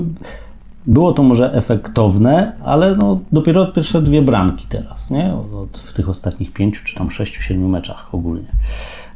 było 0.87 1.13
to 1.13 1.23
może 1.23 1.53
efektowne, 1.53 2.51
ale 2.63 2.95
no, 2.95 3.19
dopiero 3.31 3.65
pierwsze 3.65 4.01
dwie 4.01 4.21
bramki 4.21 4.67
teraz, 4.69 5.11
nie? 5.11 5.33
w 5.73 5.93
tych 5.93 6.09
ostatnich 6.09 6.53
pięciu 6.53 6.85
czy 6.85 6.95
tam 6.95 7.11
sześciu, 7.11 7.41
siedmiu 7.41 7.67
meczach 7.67 8.09
ogólnie 8.11 8.47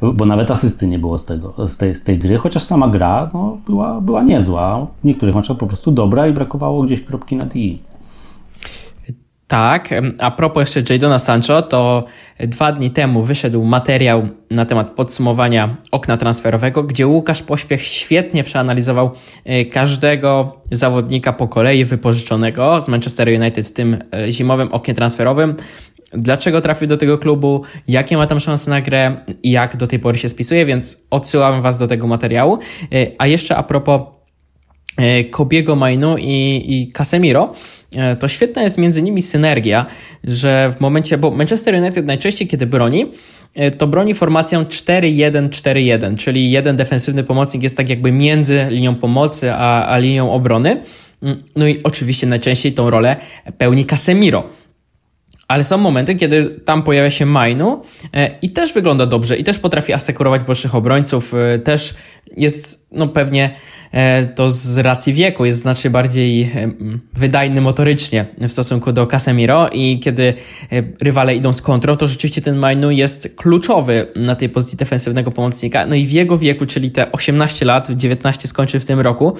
bo 0.02 0.26
nawet 0.26 0.50
asysty 0.50 0.86
nie 0.86 0.98
było 0.98 1.18
z, 1.18 1.26
tego, 1.26 1.68
z, 1.68 1.78
tej, 1.78 1.94
z 1.94 2.04
tej 2.04 2.18
gry, 2.18 2.36
chociaż 2.36 2.62
sama 2.62 2.88
gra 2.88 3.30
no, 3.34 3.58
była, 3.66 4.00
była 4.00 4.22
niezła. 4.22 4.86
W 5.02 5.04
niektórych 5.04 5.34
meczach 5.34 5.56
po 5.56 5.66
prostu 5.66 5.92
dobra 5.92 6.26
i 6.26 6.32
brakowało 6.32 6.82
gdzieś 6.82 7.04
kropki 7.04 7.36
na 7.36 7.46
i. 7.54 7.78
Tak, 9.50 9.90
a 10.18 10.30
propos 10.30 10.60
jeszcze 10.60 10.94
Jadona 10.94 11.18
Sancho, 11.18 11.62
to 11.62 12.04
dwa 12.40 12.72
dni 12.72 12.90
temu 12.90 13.22
wyszedł 13.22 13.64
materiał 13.64 14.28
na 14.50 14.66
temat 14.66 14.90
podsumowania 14.90 15.76
okna 15.90 16.16
transferowego, 16.16 16.82
gdzie 16.82 17.06
Łukasz 17.06 17.42
Pośpiech 17.42 17.82
świetnie 17.82 18.44
przeanalizował 18.44 19.10
e, 19.44 19.64
każdego 19.64 20.60
zawodnika 20.70 21.32
po 21.32 21.48
kolei 21.48 21.84
wypożyczonego 21.84 22.82
z 22.82 22.88
Manchester 22.88 23.28
United 23.28 23.66
w 23.66 23.72
tym 23.72 23.98
e, 24.14 24.32
zimowym 24.32 24.68
oknie 24.72 24.94
transferowym. 24.94 25.54
Dlaczego 26.12 26.60
trafił 26.60 26.88
do 26.88 26.96
tego 26.96 27.18
klubu, 27.18 27.62
jakie 27.88 28.16
ma 28.16 28.26
tam 28.26 28.40
szanse 28.40 28.70
na 28.70 28.80
grę? 28.80 29.16
I 29.42 29.50
jak 29.50 29.76
do 29.76 29.86
tej 29.86 29.98
pory 29.98 30.18
się 30.18 30.28
spisuje, 30.28 30.66
więc 30.66 31.06
odsyłam 31.10 31.62
Was 31.62 31.78
do 31.78 31.86
tego 31.86 32.06
materiału. 32.06 32.58
E, 32.92 33.06
a 33.18 33.26
jeszcze 33.26 33.56
a 33.56 33.62
propos 33.62 34.00
Kobiego 35.30 35.76
Mainu 35.76 36.16
i, 36.18 36.62
i 36.66 36.92
Casemiro, 36.92 37.52
to 38.18 38.28
świetna 38.28 38.62
jest 38.62 38.78
między 38.78 39.02
nimi 39.02 39.22
synergia, 39.22 39.86
że 40.24 40.72
w 40.76 40.80
momencie, 40.80 41.18
bo 41.18 41.30
Manchester 41.30 41.74
United 41.74 42.06
najczęściej 42.06 42.48
kiedy 42.48 42.66
broni, 42.66 43.06
to 43.78 43.86
broni 43.86 44.14
formacją 44.14 44.62
4-1-4-1, 44.62 46.16
czyli 46.16 46.50
jeden 46.50 46.76
defensywny 46.76 47.24
pomocnik 47.24 47.62
jest 47.62 47.76
tak 47.76 47.88
jakby 47.88 48.12
między 48.12 48.66
linią 48.70 48.94
pomocy 48.94 49.52
a, 49.52 49.86
a 49.86 49.98
linią 49.98 50.32
obrony. 50.32 50.82
Mm, 51.22 51.42
no 51.56 51.68
i 51.68 51.82
oczywiście 51.82 52.26
najczęściej 52.26 52.72
tą 52.72 52.90
rolę 52.90 53.16
pełni 53.58 53.84
Casemiro. 53.84 54.44
Ale 55.50 55.64
są 55.64 55.78
momenty, 55.78 56.14
kiedy 56.14 56.60
tam 56.64 56.82
pojawia 56.82 57.10
się 57.10 57.26
Mainu 57.26 57.82
e, 58.14 58.38
i 58.42 58.50
też 58.50 58.72
wygląda 58.72 59.06
dobrze 59.06 59.36
i 59.36 59.44
też 59.44 59.58
potrafi 59.58 59.92
asekurować 59.92 60.42
bocznych 60.42 60.74
obrońców. 60.74 61.34
E, 61.34 61.58
też 61.58 61.94
jest, 62.36 62.86
no 62.92 63.08
pewnie 63.08 63.50
e, 63.92 64.24
to 64.24 64.50
z 64.50 64.78
racji 64.78 65.12
wieku, 65.12 65.44
jest 65.44 65.60
znacznie 65.60 65.90
bardziej 65.90 66.52
wydajny 67.14 67.60
motorycznie 67.60 68.24
w 68.38 68.52
stosunku 68.52 68.92
do 68.92 69.06
Casemiro 69.06 69.68
i 69.68 70.00
kiedy 70.00 70.34
rywale 71.02 71.34
idą 71.34 71.52
z 71.52 71.62
kontrą, 71.62 71.96
to 71.96 72.06
rzeczywiście 72.06 72.42
ten 72.42 72.56
Mainu 72.56 72.90
jest 72.90 73.32
kluczowy 73.36 74.06
na 74.16 74.34
tej 74.34 74.48
pozycji 74.48 74.78
defensywnego 74.78 75.30
pomocnika. 75.30 75.86
No 75.86 75.94
i 75.94 76.06
w 76.06 76.10
jego 76.10 76.38
wieku, 76.38 76.66
czyli 76.66 76.90
te 76.90 77.12
18 77.12 77.64
lat, 77.66 77.90
19 77.90 78.48
skończy 78.48 78.80
w 78.80 78.84
tym 78.84 79.00
roku, 79.00 79.36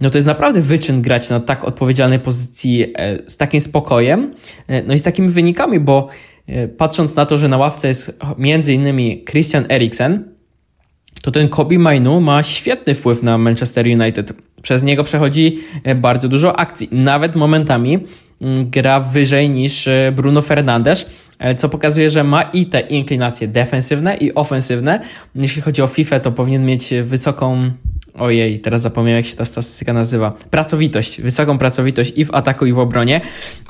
no 0.00 0.10
to 0.10 0.18
jest 0.18 0.26
naprawdę 0.26 0.60
wyczyn 0.60 1.02
grać 1.02 1.30
na 1.30 1.40
tak 1.40 1.64
odpowiedzialnej 1.64 2.18
pozycji 2.18 2.82
e, 2.82 3.18
z 3.26 3.36
takim 3.36 3.60
spokojem, 3.60 4.34
e, 4.68 4.82
no 4.82 4.94
i 4.94 4.98
z 4.98 5.02
takimi 5.02 5.28
wynikami, 5.28 5.80
bo 5.80 6.08
e, 6.46 6.68
patrząc 6.68 7.16
na 7.16 7.26
to, 7.26 7.38
że 7.38 7.48
na 7.48 7.56
ławce 7.56 7.88
jest 7.88 8.18
innymi 8.68 9.24
Christian 9.30 9.64
Eriksen, 9.68 10.34
to 11.22 11.30
ten 11.30 11.48
Kobe 11.48 11.78
Mainu 11.78 12.20
ma 12.20 12.42
świetny 12.42 12.94
wpływ 12.94 13.22
na 13.22 13.38
Manchester 13.38 13.86
United. 13.86 14.32
Przez 14.62 14.82
niego 14.82 15.04
przechodzi 15.04 15.58
bardzo 15.96 16.28
dużo 16.28 16.58
akcji. 16.58 16.88
Nawet 16.92 17.36
momentami 17.36 17.98
mm, 18.40 18.70
gra 18.70 19.00
wyżej 19.00 19.50
niż 19.50 19.88
Bruno 20.12 20.42
Fernandes, 20.42 21.10
co 21.56 21.68
pokazuje, 21.68 22.10
że 22.10 22.24
ma 22.24 22.42
i 22.42 22.66
te 22.66 22.80
inklinacje 22.80 23.48
defensywne 23.48 24.16
i 24.16 24.34
ofensywne. 24.34 25.00
Jeśli 25.34 25.62
chodzi 25.62 25.82
o 25.82 25.86
FIFA, 25.86 26.20
to 26.20 26.32
powinien 26.32 26.66
mieć 26.66 26.94
wysoką 27.02 27.70
ojej, 28.14 28.58
teraz 28.58 28.80
zapomniałem 28.80 29.16
jak 29.16 29.26
się 29.26 29.36
ta 29.36 29.44
statystyka 29.44 29.92
nazywa, 29.92 30.32
pracowitość, 30.50 31.20
wysoką 31.20 31.58
pracowitość 31.58 32.12
i 32.16 32.24
w 32.24 32.34
ataku 32.34 32.66
i 32.66 32.72
w 32.72 32.78
obronie. 32.78 33.20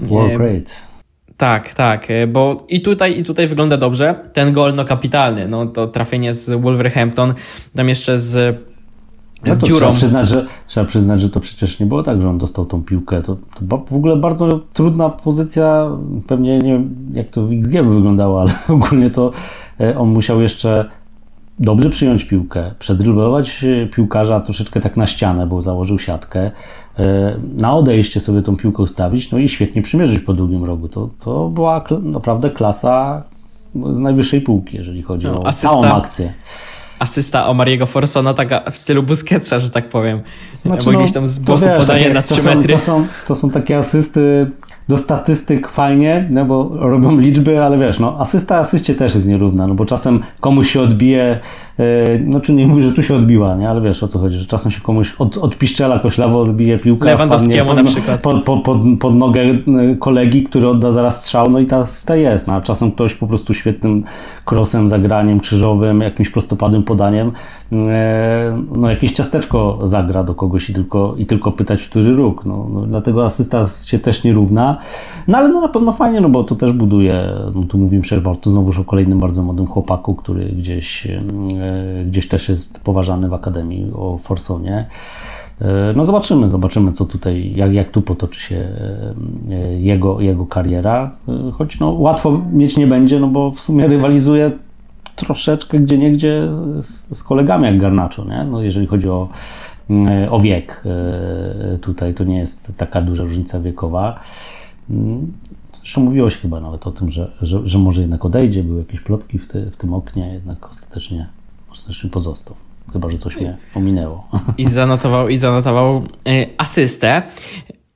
Work 0.00 0.38
rate. 0.38 0.70
Tak, 1.36 1.74
tak, 1.74 2.10
e, 2.10 2.26
bo 2.26 2.56
i 2.68 2.82
tutaj, 2.82 3.18
i 3.18 3.24
tutaj 3.24 3.46
wygląda 3.46 3.76
dobrze. 3.76 4.14
Ten 4.32 4.52
gol, 4.52 4.74
no 4.74 4.84
kapitalny, 4.84 5.48
no 5.48 5.66
to 5.66 5.86
trafienie 5.86 6.32
z 6.32 6.50
Wolverhampton, 6.60 7.34
tam 7.74 7.88
jeszcze 7.88 8.18
z 8.18 8.58
no 9.46 9.56
to 9.56 9.66
Trzeba 9.66 9.92
przyznać, 9.92 10.28
że, 10.28 10.46
trzeba 10.66 10.86
przyznać, 10.86 11.20
że 11.20 11.30
to 11.30 11.40
przecież 11.40 11.80
nie 11.80 11.86
było 11.86 12.02
tak, 12.02 12.22
że 12.22 12.28
on 12.28 12.38
dostał 12.38 12.64
tą 12.64 12.82
piłkę. 12.82 13.22
To, 13.22 13.36
to 13.68 13.84
w 13.86 13.92
ogóle 13.92 14.16
bardzo 14.16 14.60
trudna 14.72 15.10
pozycja. 15.10 15.90
Pewnie 16.26 16.58
nie 16.58 16.72
wiem, 16.72 16.96
jak 17.12 17.28
to 17.28 17.46
w 17.46 17.52
XG 17.52 17.72
by 17.72 17.94
wyglądało, 17.94 18.40
ale 18.40 18.52
ogólnie 18.76 19.10
to 19.10 19.30
e, 19.80 19.98
on 19.98 20.08
musiał 20.08 20.40
jeszcze 20.40 20.90
dobrze 21.58 21.90
przyjąć 21.90 22.24
piłkę, 22.24 22.70
przedryblować 22.78 23.64
e, 23.64 23.86
piłkarza 23.86 24.40
troszeczkę 24.40 24.80
tak 24.80 24.96
na 24.96 25.06
ścianę, 25.06 25.46
bo 25.46 25.60
założył 25.60 25.98
siatkę, 25.98 26.50
e, 26.98 27.36
na 27.56 27.76
odejście 27.76 28.20
sobie 28.20 28.42
tą 28.42 28.56
piłkę 28.56 28.82
ustawić, 28.82 29.30
no 29.30 29.38
i 29.38 29.48
świetnie 29.48 29.82
przymierzyć 29.82 30.20
po 30.20 30.32
drugim 30.32 30.64
rogu. 30.64 30.88
To, 30.88 31.08
to 31.24 31.48
była 31.48 31.84
naprawdę 32.02 32.50
klasa 32.50 33.22
z 33.92 33.98
najwyższej 33.98 34.40
półki, 34.40 34.76
jeżeli 34.76 35.02
chodzi 35.02 35.26
no, 35.26 35.40
o 35.40 35.46
asysta, 35.46 35.68
całą 35.68 35.84
akcję. 35.84 36.32
Asysta 36.98 37.46
o 37.46 37.54
Mariego 37.54 37.86
Forsona, 37.86 38.34
taka 38.34 38.70
w 38.70 38.76
stylu 38.76 39.02
Busquetsa, 39.02 39.58
że 39.58 39.70
tak 39.70 39.88
powiem. 39.88 40.22
Znaczy, 40.64 40.92
bo 40.92 40.98
gdzieś 40.98 41.12
tam 41.12 41.26
z 41.26 41.38
boku 41.38 41.60
wiesz, 41.60 41.78
podaje 41.78 42.02
takie, 42.02 42.14
na 42.14 42.22
3 42.22 42.42
metry. 42.42 42.72
To 42.72 42.78
są, 42.78 43.06
to 43.26 43.34
są 43.34 43.50
takie 43.50 43.78
asysty 43.78 44.50
do 44.88 44.96
statystyk 44.96 45.68
fajnie, 45.68 46.28
no 46.30 46.44
bo 46.44 46.70
robią 46.74 47.18
liczby, 47.18 47.62
ale 47.62 47.78
wiesz, 47.78 47.98
no 47.98 48.16
asysta 48.18 48.56
asyście 48.56 48.94
też 48.94 49.14
jest 49.14 49.28
nierówna, 49.28 49.66
no 49.66 49.74
bo 49.74 49.84
czasem 49.84 50.20
komuś 50.40 50.70
się 50.70 50.80
odbije, 50.80 51.38
yy, 51.78 51.84
no 52.24 52.40
czy 52.40 52.54
nie 52.54 52.66
mówię, 52.66 52.82
że 52.82 52.92
tu 52.92 53.02
się 53.02 53.14
odbiła, 53.14 53.56
nie, 53.56 53.70
ale 53.70 53.80
wiesz 53.80 54.02
o 54.02 54.08
co 54.08 54.18
chodzi, 54.18 54.36
że 54.36 54.46
czasem 54.46 54.72
się 54.72 54.80
komuś 54.80 55.14
od, 55.18 55.38
od 55.38 55.58
piszczela 55.58 55.98
koślawo 55.98 56.40
odbije 56.40 56.78
piłka, 56.78 57.04
Lewandowskiemu 57.04 57.68
pod, 57.68 57.76
na 57.76 57.84
przykład. 57.84 58.20
Pod, 58.20 58.44
pod, 58.44 58.62
pod, 58.64 58.78
pod, 59.00 59.14
nogę 59.14 59.40
e, 59.42 59.58
kolegi, 59.98 60.42
który 60.42 60.68
odda 60.68 60.92
zaraz 60.92 61.16
strzał, 61.16 61.50
no 61.50 61.58
i 61.58 61.66
ta 61.66 61.76
asysta 61.76 62.16
jest, 62.16 62.46
no, 62.46 62.54
a 62.54 62.60
czasem 62.60 62.92
ktoś 62.92 63.14
po 63.14 63.26
prostu 63.26 63.54
świetnym 63.54 64.04
krosem, 64.44 64.88
zagraniem 64.88 65.40
krzyżowym, 65.40 66.00
jakimś 66.00 66.30
prostopadłym 66.30 66.82
podaniem, 66.82 67.32
no 68.76 68.90
jakieś 68.90 69.12
ciasteczko 69.12 69.78
zagra 69.84 70.24
do 70.24 70.34
kogoś 70.34 70.70
i 70.70 70.74
tylko, 70.74 71.14
i 71.18 71.26
tylko 71.26 71.52
pytać, 71.52 71.88
który 71.88 72.12
róg, 72.12 72.44
no, 72.44 72.66
no 72.72 72.80
dlatego 72.80 73.26
asysta 73.26 73.66
się 73.66 73.98
też 73.98 74.24
nierówna, 74.24 74.78
no 75.28 75.38
ale 75.38 75.48
no 75.48 75.60
na 75.60 75.68
pewno 75.68 75.92
fajnie, 75.92 76.20
no 76.20 76.28
bo 76.28 76.44
to 76.44 76.54
też 76.54 76.72
buduje, 76.72 77.30
no 77.54 77.62
tu 77.62 77.78
mówimy 77.78 78.04
tu 78.40 78.50
znowuż 78.50 78.78
o 78.78 78.84
kolejnym 78.84 79.18
bardzo 79.18 79.42
młodym 79.42 79.66
chłopaku, 79.66 80.14
który 80.14 80.44
gdzieś, 80.44 81.06
e, 81.06 81.22
gdzieś 82.06 82.28
też 82.28 82.48
jest 82.48 82.84
poważany 82.84 83.28
w 83.28 83.34
Akademii 83.34 83.90
o 83.94 84.18
Forsonie. 84.18 84.86
E, 85.60 85.92
no 85.96 86.04
zobaczymy, 86.04 86.48
zobaczymy 86.48 86.92
co 86.92 87.04
tutaj, 87.04 87.52
jak, 87.56 87.72
jak 87.72 87.90
tu 87.90 88.02
potoczy 88.02 88.40
się 88.40 88.56
e, 88.56 89.80
jego, 89.80 90.20
jego 90.20 90.46
kariera, 90.46 91.10
choć 91.52 91.80
no 91.80 91.90
łatwo 91.90 92.40
mieć 92.52 92.76
nie 92.76 92.86
będzie, 92.86 93.20
no 93.20 93.26
bo 93.26 93.50
w 93.50 93.60
sumie 93.60 93.86
rywalizuje 93.86 94.50
troszeczkę 95.16 95.78
gdzie 95.78 95.98
niegdzie 95.98 96.48
z, 96.80 97.18
z 97.18 97.22
kolegami 97.22 97.64
jak 97.64 97.80
Garnaczo, 97.80 98.24
nie? 98.24 98.44
No 98.44 98.62
jeżeli 98.62 98.86
chodzi 98.86 99.08
o, 99.08 99.28
o 100.30 100.40
wiek 100.40 100.82
tutaj, 101.80 102.14
to 102.14 102.24
nie 102.24 102.38
jest 102.38 102.72
taka 102.76 103.00
duża 103.00 103.22
różnica 103.22 103.60
wiekowa. 103.60 104.20
Zresztą 105.84 106.00
mówiłeś 106.00 106.36
chyba 106.36 106.60
nawet 106.60 106.86
o 106.86 106.90
tym, 106.90 107.10
że, 107.10 107.32
że, 107.42 107.60
że 107.64 107.78
może 107.78 108.00
jednak 108.00 108.24
odejdzie, 108.24 108.64
były 108.64 108.78
jakieś 108.78 109.00
plotki 109.00 109.38
w, 109.38 109.48
ty, 109.48 109.70
w 109.70 109.76
tym 109.76 109.94
oknie, 109.94 110.32
jednak 110.34 110.70
ostatecznie, 110.70 111.26
ostatecznie 111.70 112.10
pozostał. 112.10 112.56
Chyba, 112.92 113.08
że 113.08 113.18
coś 113.18 113.36
mnie 113.36 113.56
ominęło. 113.74 114.28
I 114.58 114.66
zanotował, 114.66 115.28
i 115.28 115.36
zanotował 115.36 116.02
y, 116.28 116.46
asystę. 116.58 117.22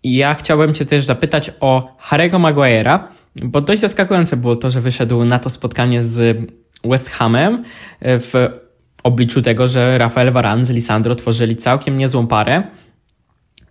Ja 0.04 0.34
chciałbym 0.34 0.74
Cię 0.74 0.86
też 0.86 1.04
zapytać 1.04 1.52
o 1.60 1.96
Harry'ego 2.08 2.40
Maguire'a, 2.40 2.98
bo 3.42 3.60
dość 3.60 3.80
zaskakujące 3.80 4.36
było 4.36 4.56
to, 4.56 4.70
że 4.70 4.80
wyszedł 4.80 5.24
na 5.24 5.38
to 5.38 5.50
spotkanie 5.50 6.02
z 6.02 6.38
West 6.84 7.10
Hamem 7.10 7.54
y, 7.54 8.20
w 8.20 8.32
obliczu 9.02 9.42
tego, 9.42 9.68
że 9.68 9.98
Rafael 9.98 10.30
Varane 10.30 10.64
z 10.64 10.70
Lisandro 10.70 11.14
tworzyli 11.14 11.56
całkiem 11.56 11.98
niezłą 11.98 12.26
parę. 12.26 12.62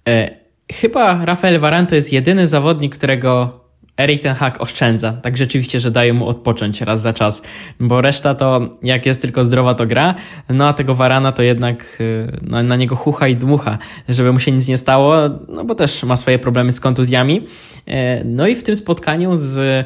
Y, 0.10 0.48
Chyba 0.74 1.26
Rafael 1.26 1.60
Varane 1.60 1.88
to 1.88 1.96
jest 1.96 2.14
jedyny 2.14 2.48
zawodnik, 2.48 2.98
którego 2.98 3.60
Erik 3.98 4.22
ten 4.22 4.36
Hag 4.36 4.62
oszczędza. 4.62 5.14
Tak 5.14 5.38
rzeczywiście, 5.38 5.80
że 5.80 5.92
daje 5.92 6.14
mu 6.14 6.28
odpocząć 6.28 6.82
raz 6.82 7.02
za 7.02 7.14
czas, 7.14 7.44
bo 7.80 8.02
reszta 8.02 8.36
to 8.36 8.70
jak 8.84 9.06
jest 9.06 9.22
tylko 9.22 9.44
zdrowa 9.44 9.76
to 9.76 9.86
gra, 9.86 10.16
no 10.50 10.68
a 10.68 10.74
tego 10.74 10.96
Varana 10.96 11.32
to 11.32 11.44
jednak 11.44 11.98
y, 12.02 12.38
na, 12.42 12.76
niego 12.76 12.96
chucha 12.96 13.28
i 13.28 13.36
dmucha, 13.36 13.78
żeby 14.10 14.34
mu 14.34 14.40
się 14.40 14.52
nic 14.52 14.68
nie 14.68 14.78
stało, 14.78 15.16
no 15.48 15.66
bo 15.66 15.76
też 15.76 16.04
ma 16.04 16.16
swoje 16.16 16.40
problemy 16.40 16.72
z 16.72 16.80
kontuzjami. 16.80 17.46
E, 17.88 18.24
no 18.24 18.48
i 18.48 18.56
w 18.56 18.64
tym 18.64 18.76
spotkaniu 18.76 19.38
z 19.38 19.58
e, 19.58 19.86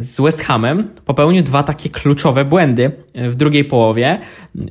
z 0.00 0.20
West 0.20 0.42
Hamem 0.42 0.88
popełnił 1.04 1.42
dwa 1.42 1.62
takie 1.62 1.90
kluczowe 1.90 2.44
błędy 2.44 2.90
w 3.14 3.36
drugiej 3.36 3.64
połowie. 3.64 4.18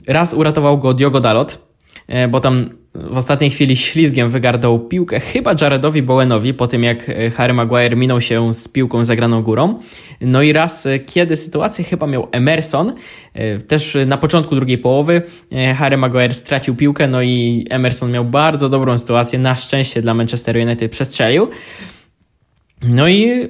Raz 0.08 0.34
uratował 0.34 0.78
go 0.78 0.94
Diogo 0.94 1.20
Dalot, 1.20 1.68
e, 2.08 2.28
bo 2.28 2.40
tam 2.40 2.70
w 2.94 3.18
ostatniej 3.18 3.50
chwili 3.50 3.76
ślizgiem 3.76 4.30
wygardał 4.30 4.80
piłkę 4.80 5.20
chyba 5.20 5.56
Jaredowi 5.62 6.02
Bowenowi 6.02 6.54
po 6.54 6.68
tym 6.68 6.84
jak 6.84 7.10
e, 7.10 7.30
Harry 7.30 7.54
Maguire 7.54 7.96
minął 7.98 8.22
się 8.22 8.54
z 8.54 8.68
piłką 8.68 9.04
zagraną 9.04 9.42
górą. 9.42 9.80
No 10.22 10.42
i 10.42 10.54
raz, 10.54 10.86
e, 10.86 11.00
kiedy 11.00 11.36
sytuację 11.36 11.86
chyba 11.86 12.08
miał 12.08 12.28
Emerson, 12.32 12.94
e, 13.34 13.58
też 13.58 13.98
na 14.06 14.18
początku 14.18 14.56
drugiej 14.56 14.78
połowy 14.78 15.22
Harry 15.76 15.98
Maguire 15.98 16.34
stracił 16.34 16.76
piłkę, 16.76 17.08
no 17.08 17.22
i 17.22 17.66
Emerson 17.70 18.12
miał 18.12 18.26
bardzo 18.26 18.70
dobrą 18.70 18.98
sytuację, 18.98 19.40
na 19.40 19.56
szczęście 19.56 20.02
dla 20.02 20.14
Manchester 20.14 20.58
United 20.58 20.92
przestrzelił. 20.92 21.50
No 22.84 23.08
i 23.08 23.50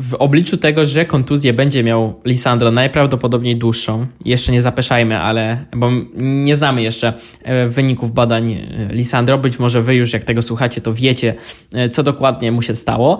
w 0.00 0.14
obliczu 0.14 0.56
tego, 0.56 0.86
że 0.86 1.04
kontuzję 1.04 1.52
będzie 1.52 1.84
miał 1.84 2.20
Lisandro 2.24 2.70
najprawdopodobniej 2.70 3.56
dłuższą, 3.56 4.06
jeszcze 4.24 4.52
nie 4.52 4.62
zapeszajmy, 4.62 5.18
ale 5.18 5.64
bo 5.76 5.90
nie 6.16 6.56
znamy 6.56 6.82
jeszcze 6.82 7.12
e, 7.42 7.68
wyników 7.68 8.12
badań 8.12 8.52
e, 8.52 8.94
Lisandro, 8.94 9.38
być 9.38 9.58
może 9.58 9.82
wy 9.82 9.94
już 9.94 10.12
jak 10.12 10.24
tego 10.24 10.42
słuchacie, 10.42 10.80
to 10.80 10.94
wiecie, 10.94 11.34
e, 11.74 11.88
co 11.88 12.02
dokładnie 12.02 12.52
mu 12.52 12.62
się 12.62 12.76
stało, 12.76 13.18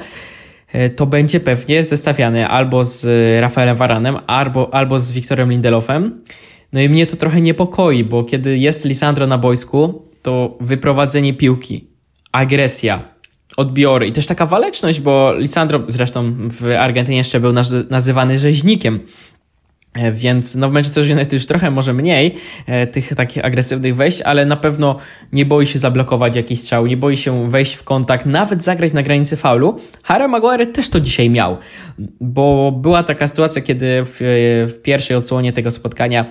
to 0.96 1.06
będzie 1.06 1.40
pewnie 1.40 1.84
zestawiany 1.84 2.48
albo 2.48 2.84
z 2.84 3.06
Rafaelem 3.40 3.76
Varanem, 3.76 4.16
albo, 4.26 4.74
albo 4.74 4.98
z 4.98 5.12
Wiktorem 5.12 5.50
Lindelofem. 5.50 6.22
No 6.72 6.80
i 6.80 6.88
mnie 6.88 7.06
to 7.06 7.16
trochę 7.16 7.40
niepokoi, 7.40 8.04
bo 8.04 8.24
kiedy 8.24 8.58
jest 8.58 8.84
Lisandro 8.84 9.26
na 9.26 9.38
boisku, 9.38 10.02
to 10.22 10.58
wyprowadzenie 10.60 11.34
piłki, 11.34 11.88
agresja, 12.32 13.02
odbiory 13.56 14.06
i 14.06 14.12
też 14.12 14.26
taka 14.26 14.46
waleczność, 14.46 15.00
bo 15.00 15.34
Lisandro 15.34 15.82
zresztą 15.88 16.34
w 16.50 16.76
Argentynie 16.78 17.18
jeszcze 17.18 17.40
był 17.40 17.52
nazywany 17.90 18.38
rzeźnikiem. 18.38 19.00
E, 19.94 20.12
więc 20.12 20.54
no 20.54 20.68
w 20.68 20.72
Manchester 20.72 21.04
United 21.04 21.32
już 21.32 21.46
trochę 21.46 21.70
może 21.70 21.92
mniej 21.92 22.36
e, 22.66 22.86
tych 22.86 23.14
takich 23.14 23.44
agresywnych 23.44 23.96
wejść, 23.96 24.22
ale 24.22 24.46
na 24.46 24.56
pewno 24.56 24.96
nie 25.32 25.46
boi 25.46 25.66
się 25.66 25.78
zablokować 25.78 26.36
jakiś 26.36 26.60
strzał, 26.60 26.86
nie 26.86 26.96
boi 26.96 27.16
się 27.16 27.50
wejść 27.50 27.74
w 27.74 27.84
kontakt, 27.84 28.26
nawet 28.26 28.64
zagrać 28.64 28.92
na 28.92 29.02
granicy 29.02 29.36
faulu. 29.36 29.80
Harry 30.02 30.28
Maguire 30.28 30.66
też 30.66 30.88
to 30.88 31.00
dzisiaj 31.00 31.30
miał, 31.30 31.56
bo 32.20 32.72
była 32.72 33.02
taka 33.02 33.26
sytuacja, 33.26 33.62
kiedy 33.62 34.02
w, 34.04 34.18
w 34.68 34.82
pierwszej 34.82 35.16
odsłonie 35.16 35.52
tego 35.52 35.70
spotkania 35.70 36.26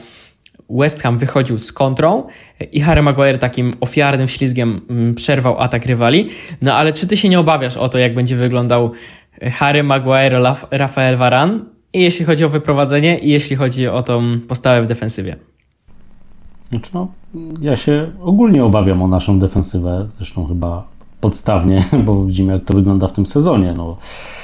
West 0.69 1.01
Ham 1.01 1.17
wychodził 1.17 1.59
z 1.59 1.71
kontrą 1.71 2.23
i 2.71 2.79
Harry 2.81 3.01
Maguire 3.01 3.37
takim 3.37 3.73
ofiarnym 3.81 4.27
ślizgiem 4.27 4.81
mm, 4.89 5.15
przerwał 5.15 5.59
atak 5.59 5.85
rywali. 5.85 6.29
No 6.61 6.73
ale 6.73 6.93
czy 6.93 7.07
ty 7.07 7.17
się 7.17 7.29
nie 7.29 7.39
obawiasz 7.39 7.77
o 7.77 7.89
to, 7.89 7.97
jak 7.97 8.15
będzie 8.15 8.35
wyglądał 8.35 8.91
Harry 9.41 9.83
Maguire, 9.83 10.41
Rafael 10.71 11.17
Varane? 11.17 11.59
I 11.93 12.01
jeśli 12.01 12.25
chodzi 12.25 12.45
o 12.45 12.49
wyprowadzenie, 12.49 13.19
i 13.19 13.29
jeśli 13.29 13.55
chodzi 13.55 13.87
o 13.87 14.03
tą 14.03 14.39
postawę 14.47 14.81
w 14.81 14.87
defensywie. 14.87 15.35
Znaczy 16.63 16.91
no, 16.93 17.07
ja 17.61 17.75
się 17.75 18.11
ogólnie 18.21 18.63
obawiam 18.63 19.01
o 19.01 19.07
naszą 19.07 19.39
defensywę, 19.39 20.07
zresztą 20.17 20.45
chyba 20.45 20.87
podstawnie, 21.21 21.83
bo 22.05 22.25
widzimy 22.25 22.53
jak 22.53 22.65
to 22.65 22.73
wygląda 22.73 23.07
w 23.07 23.13
tym 23.13 23.25
sezonie. 23.25 23.73
No, 23.77 23.97
e, 24.01 24.38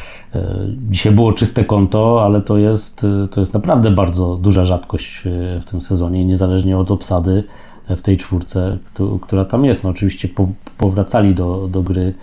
dzisiaj 0.89 1.13
było 1.13 1.33
czyste 1.33 1.65
konto, 1.65 2.23
ale 2.25 2.41
to 2.41 2.57
jest, 2.57 3.03
e, 3.23 3.27
to 3.27 3.39
jest 3.39 3.53
naprawdę 3.53 3.91
bardzo 3.91 4.35
duża 4.35 4.65
rzadkość 4.65 5.23
e, 5.27 5.59
w 5.59 5.65
tym 5.65 5.81
sezonie, 5.81 6.25
niezależnie 6.25 6.77
od 6.77 6.91
obsady 6.91 7.43
w 7.89 8.01
tej 8.01 8.17
czwórce, 8.17 8.77
która 9.21 9.45
tam 9.45 9.65
jest. 9.65 9.83
No, 9.83 9.89
oczywiście 9.89 10.29
powracali 10.77 11.35
do, 11.35 11.67
do 11.67 11.81
gry 11.81 12.13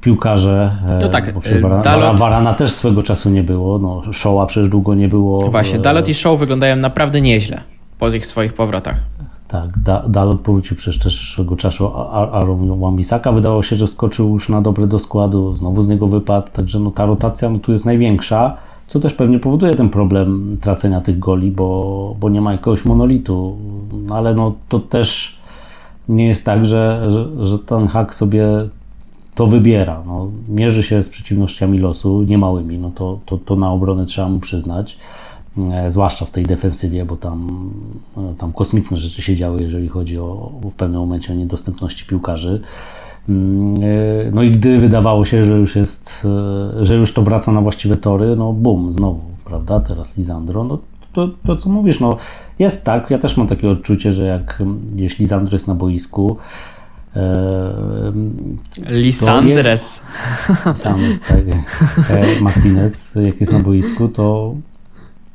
piłkarze. 0.00 0.76
No 1.00 1.08
tak, 1.08 1.34
Warana, 1.60 1.82
Dalot... 1.82 2.18
Warana 2.18 2.54
też 2.54 2.72
swego 2.72 3.02
czasu 3.02 3.30
nie 3.30 3.42
było. 3.42 3.78
No, 3.78 4.02
Show'a 4.10 4.46
przecież 4.46 4.68
długo 4.68 4.94
nie 4.94 5.08
było. 5.08 5.50
Właśnie, 5.50 5.78
Dalot 5.78 6.08
i 6.08 6.14
Show 6.14 6.38
wyglądają 6.38 6.76
naprawdę 6.76 7.20
nieźle 7.20 7.60
po 7.98 8.10
tych 8.10 8.26
swoich 8.26 8.54
powrotach. 8.54 8.96
Tak, 9.52 9.78
da, 9.78 10.02
Dalot 10.08 10.40
powrócił 10.40 10.76
przecież 10.76 10.98
też 10.98 11.32
swego 11.32 11.56
czasu 11.56 11.96
Aaron 12.12 12.80
Wambisaka. 12.80 13.32
Wydawało 13.32 13.62
się, 13.62 13.76
że 13.76 13.88
skoczył 13.88 14.32
już 14.32 14.48
na 14.48 14.62
dobre 14.62 14.86
do 14.86 14.98
składu, 14.98 15.56
znowu 15.56 15.82
z 15.82 15.88
niego 15.88 16.08
wypadł, 16.08 16.50
także 16.52 16.80
no, 16.80 16.90
ta 16.90 17.06
rotacja 17.06 17.50
no, 17.50 17.58
tu 17.58 17.72
jest 17.72 17.84
największa, 17.84 18.56
co 18.86 19.00
też 19.00 19.14
pewnie 19.14 19.38
powoduje 19.38 19.74
ten 19.74 19.88
problem 19.88 20.56
tracenia 20.60 21.00
tych 21.00 21.18
goli, 21.18 21.50
bo, 21.50 22.16
bo 22.20 22.28
nie 22.28 22.40
ma 22.40 22.52
jakiegoś 22.52 22.84
monolitu. 22.84 23.56
No, 24.06 24.14
ale 24.14 24.34
no, 24.34 24.54
to 24.68 24.78
też 24.78 25.38
nie 26.08 26.26
jest 26.26 26.46
tak, 26.46 26.64
że, 26.64 27.04
że, 27.08 27.46
że 27.46 27.58
ten 27.58 27.86
hak 27.86 28.14
sobie 28.14 28.46
to 29.34 29.46
wybiera. 29.46 30.02
No, 30.06 30.30
mierzy 30.48 30.82
się 30.82 31.02
z 31.02 31.08
przeciwnościami 31.08 31.78
losu, 31.78 32.22
niemałymi, 32.22 32.78
no 32.78 32.90
to, 32.94 33.18
to, 33.26 33.36
to 33.36 33.56
na 33.56 33.70
obronę 33.70 34.06
trzeba 34.06 34.28
mu 34.28 34.40
przyznać, 34.40 34.98
zwłaszcza 35.86 36.24
w 36.24 36.30
tej 36.30 36.44
defensywie, 36.44 37.04
bo 37.04 37.16
tam, 37.16 37.70
e, 38.16 38.34
tam 38.38 38.52
kosmiczne 38.52 38.96
rzeczy 38.96 39.22
się 39.22 39.36
działy, 39.36 39.62
jeżeli 39.62 39.88
chodzi 39.88 40.18
o 40.18 40.52
w 40.62 40.74
pewnym 40.74 41.00
momencie 41.00 41.32
o 41.32 41.36
niedostępności 41.36 42.06
piłkarzy. 42.06 42.60
Mm, 43.28 43.74
e, 43.74 44.30
no 44.32 44.42
i 44.42 44.50
gdy 44.50 44.78
wydawało 44.78 45.24
się, 45.24 45.44
że 45.44 45.52
już 45.52 45.76
jest, 45.76 46.26
że 46.80 46.94
już 46.94 47.14
to 47.14 47.22
wraca 47.22 47.52
na 47.52 47.60
właściwe 47.60 47.96
tory, 47.96 48.36
no 48.36 48.52
bum, 48.52 48.92
znowu, 48.92 49.20
prawda, 49.44 49.80
teraz 49.80 50.16
Lisandro, 50.16 50.64
no 50.64 50.78
to, 51.12 51.28
to 51.44 51.56
co 51.56 51.70
mówisz, 51.70 52.00
no 52.00 52.16
jest 52.58 52.84
tak, 52.84 53.10
ja 53.10 53.18
też 53.18 53.36
mam 53.36 53.46
takie 53.46 53.70
odczucie, 53.70 54.12
że 54.12 54.26
jak 54.26 54.62
jeśli 54.94 55.22
Lisandro 55.22 55.54
jest 55.54 55.68
na 55.68 55.74
boisku, 55.74 56.36
Lisandres. 58.86 60.00
Lisandres, 60.66 61.24
tak. 61.24 61.38
E, 62.10 62.40
Martinez, 62.40 63.18
jak 63.24 63.40
jest 63.40 63.52
na 63.52 63.60
boisku, 63.60 64.08
to, 64.08 64.54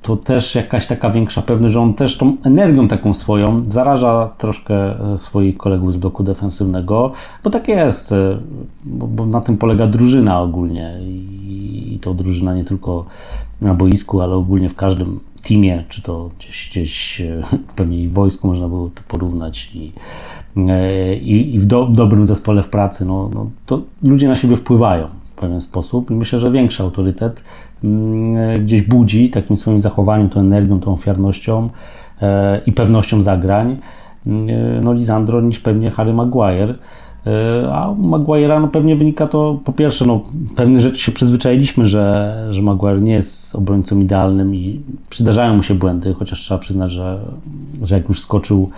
to 0.02 0.16
też 0.16 0.56
jakaś 0.56 0.88
taka 0.88 1.10
większa 1.10 1.42
pewność, 1.42 1.74
że 1.74 1.82
on 1.82 1.94
też 1.94 2.18
tą 2.18 2.38
energią 2.44 2.88
taką 2.88 3.14
swoją 3.14 3.64
zaraża 3.68 4.30
troszkę 4.38 4.76
e, 4.76 5.20
swoich 5.20 5.58
kolegów 5.58 5.94
z 5.94 5.98
bloku 5.98 6.24
defensywnego, 6.24 7.12
bo 7.44 7.50
tak 7.50 7.68
jest, 7.68 8.12
e, 8.12 8.38
bo, 8.86 9.08
bo 9.08 9.26
na 9.26 9.42
tym 9.42 9.58
polega 9.58 9.88
drużyna 9.88 10.42
ogólnie 10.42 10.98
i, 11.02 11.94
i 11.96 12.00
to 12.00 12.14
drużyna 12.14 12.56
nie 12.56 12.66
tylko 12.66 13.06
na 13.62 13.74
boisku, 13.74 14.22
ale 14.22 14.36
ogólnie 14.36 14.70
w 14.70 14.76
każdym 14.76 15.20
teamie, 15.44 15.84
czy 15.90 16.02
to 16.02 16.30
gdzieś, 16.40 16.70
gdzieś 16.70 17.22
pewnie 17.76 18.02
i 18.02 18.08
w 18.08 18.14
wojsku 18.14 18.48
można 18.48 18.68
było 18.68 18.90
to 18.90 19.02
porównać 19.08 19.72
i 19.76 19.92
E, 20.58 21.16
i, 21.16 21.56
i 21.56 21.60
w 21.60 21.66
do, 21.66 21.86
dobrym 21.86 22.26
zespole 22.26 22.64
w 22.64 22.70
pracy, 22.70 23.06
no, 23.06 23.30
no, 23.34 23.50
to 23.66 23.82
ludzie 24.04 24.28
na 24.28 24.36
siebie 24.36 24.56
wpływają 24.56 25.08
w 25.36 25.40
pewien 25.40 25.62
sposób 25.62 26.12
i 26.12 26.14
myślę, 26.14 26.40
że 26.40 26.52
większy 26.52 26.84
autorytet 26.84 27.40
e, 27.40 27.44
gdzieś 28.60 28.82
budzi 28.82 29.30
takim 29.30 29.58
swoim 29.58 29.80
zachowaniem, 29.80 30.30
tą 30.30 30.40
energią, 30.40 30.80
tą 30.80 30.94
ofiarnością 30.94 31.70
e, 32.22 32.62
i 32.66 32.72
pewnością 32.72 33.22
zagrań 33.22 33.78
mm, 34.28 34.48
no 34.84 34.94
Lisandro 34.94 35.42
niż 35.42 35.60
pewnie 35.60 35.92
Harry 35.92 36.14
Maguire. 36.14 36.76
E, 37.28 37.74
a 37.74 37.94
Maguire'a 37.94 38.62
no 38.62 38.68
pewnie 38.68 38.96
wynika 38.96 39.28
to, 39.28 39.60
po 39.64 39.74
pierwsze, 39.74 40.06
no, 40.06 40.24
pewne 40.56 40.80
rzeczy 40.80 41.00
się 41.00 41.12
przyzwyczailiśmy, 41.12 41.88
że, 41.88 42.48
że 42.52 42.62
Maguire 42.62 43.02
nie 43.02 43.14
jest 43.14 43.56
obrońcą 43.56 44.00
idealnym 44.00 44.56
i 44.56 44.82
przydarzają 45.10 45.56
mu 45.56 45.64
się 45.64 45.76
błędy, 45.76 46.14
chociaż 46.14 46.40
trzeba 46.40 46.60
przyznać, 46.60 46.92
że, 46.92 47.20
że 47.84 47.96
jak 47.96 48.10
już 48.10 48.20
skoczył 48.20 48.70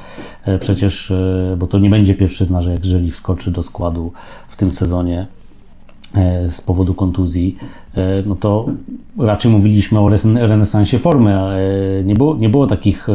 e, 0.45 0.59
przecież, 0.59 1.11
e, 1.11 1.55
bo 1.59 1.67
to 1.67 1.79
nie 1.79 1.89
będzie 1.89 2.15
pierwszy 2.15 2.45
zna, 2.45 2.61
że 2.61 2.75
jeżeli 2.83 3.11
wskoczy 3.11 3.51
do 3.51 3.63
składu 3.63 4.11
w 4.47 4.55
tym 4.55 4.71
sezonie 4.71 5.27
z 6.47 6.61
powodu 6.61 6.93
kontuzji, 6.93 7.57
no 8.25 8.35
to 8.35 8.65
raczej 9.17 9.51
mówiliśmy 9.51 9.99
o 9.99 10.09
renesansie 10.35 10.99
formy, 10.99 11.39
ale 11.39 11.59
nie 12.05 12.15
było, 12.15 12.35
nie 12.35 12.49
było 12.49 12.67
takich 12.67 13.07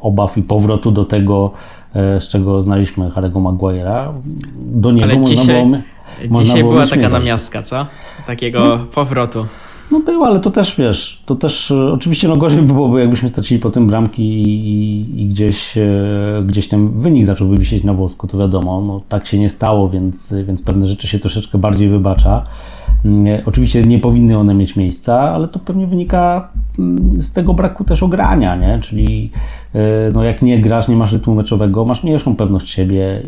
obaw 0.00 0.38
i 0.38 0.42
powrotu 0.42 0.90
do 0.90 1.04
tego, 1.04 1.52
E, 1.94 2.20
z 2.20 2.28
czego 2.28 2.62
znaliśmy 2.62 3.08
Harry'ego 3.08 3.42
Maguire'a. 3.42 4.12
Do 4.56 4.92
niego 4.92 5.04
Ale 5.04 5.14
można 5.14 5.36
dzisiaj, 5.36 5.54
było, 5.54 5.66
można 6.28 6.44
dzisiaj 6.44 6.60
było 6.60 6.72
była 6.72 6.86
taka 6.86 7.08
namiastka, 7.08 7.62
co? 7.62 7.86
Takiego 8.26 8.58
no, 8.64 8.86
powrotu. 8.86 9.46
No 9.90 10.00
było, 10.00 10.26
ale 10.26 10.40
to 10.40 10.50
też 10.50 10.76
wiesz, 10.76 11.22
to 11.26 11.34
też 11.34 11.70
e, 11.70 11.92
oczywiście 11.92 12.28
no 12.28 12.36
gorzej 12.36 12.62
by 12.62 12.74
byłoby, 12.74 13.00
jakbyśmy 13.00 13.28
stracili 13.28 13.60
po 13.60 13.70
tym 13.70 13.86
bramki 13.86 14.22
i, 14.22 15.22
i, 15.22 15.26
gdzieś, 15.26 15.78
e, 15.78 16.42
gdzieś 16.46 16.68
ten 16.68 17.00
wynik 17.00 17.24
zacząłby 17.24 17.58
wisieć 17.58 17.84
na 17.84 17.94
włosku, 17.94 18.26
to 18.26 18.38
wiadomo, 18.38 18.80
no 18.80 19.00
tak 19.08 19.26
się 19.26 19.38
nie 19.38 19.48
stało, 19.48 19.88
więc, 19.88 20.34
więc 20.46 20.62
pewne 20.62 20.86
rzeczy 20.86 21.08
się 21.08 21.18
troszeczkę 21.18 21.58
bardziej 21.58 21.88
wybacza. 21.88 22.44
Mm, 23.04 23.42
oczywiście 23.46 23.82
nie 23.82 23.98
powinny 23.98 24.38
one 24.38 24.54
mieć 24.54 24.76
miejsca, 24.76 25.20
ale 25.20 25.48
to 25.48 25.58
pewnie 25.58 25.86
wynika 25.86 26.48
mm, 26.78 27.22
z 27.22 27.32
tego 27.32 27.54
braku 27.54 27.84
też 27.84 28.02
ogrania, 28.02 28.56
nie? 28.56 28.78
Czyli 28.82 29.30
no 30.14 30.24
jak 30.24 30.42
nie 30.42 30.60
grasz, 30.60 30.88
nie 30.88 30.96
masz 30.96 31.12
rytmu 31.12 31.34
meczowego, 31.34 31.84
masz 31.84 32.04
mniejszą 32.04 32.36
pewność 32.36 32.70
siebie, 32.70 33.22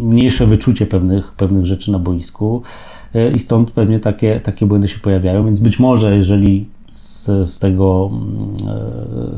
mniejsze 0.00 0.46
wyczucie 0.46 0.86
pewnych, 0.86 1.32
pewnych 1.32 1.66
rzeczy 1.66 1.92
na 1.92 1.98
boisku. 1.98 2.62
E, 3.14 3.30
i 3.30 3.38
stąd 3.38 3.70
pewnie 3.70 4.00
takie, 4.00 4.40
takie 4.40 4.66
błędy 4.66 4.88
się 4.88 4.98
pojawiają, 4.98 5.44
więc 5.44 5.60
być 5.60 5.78
może 5.78 6.16
jeżeli 6.16 6.66
z, 6.90 7.26
z 7.50 7.58
tego, 7.58 8.10
mm, 8.12 8.56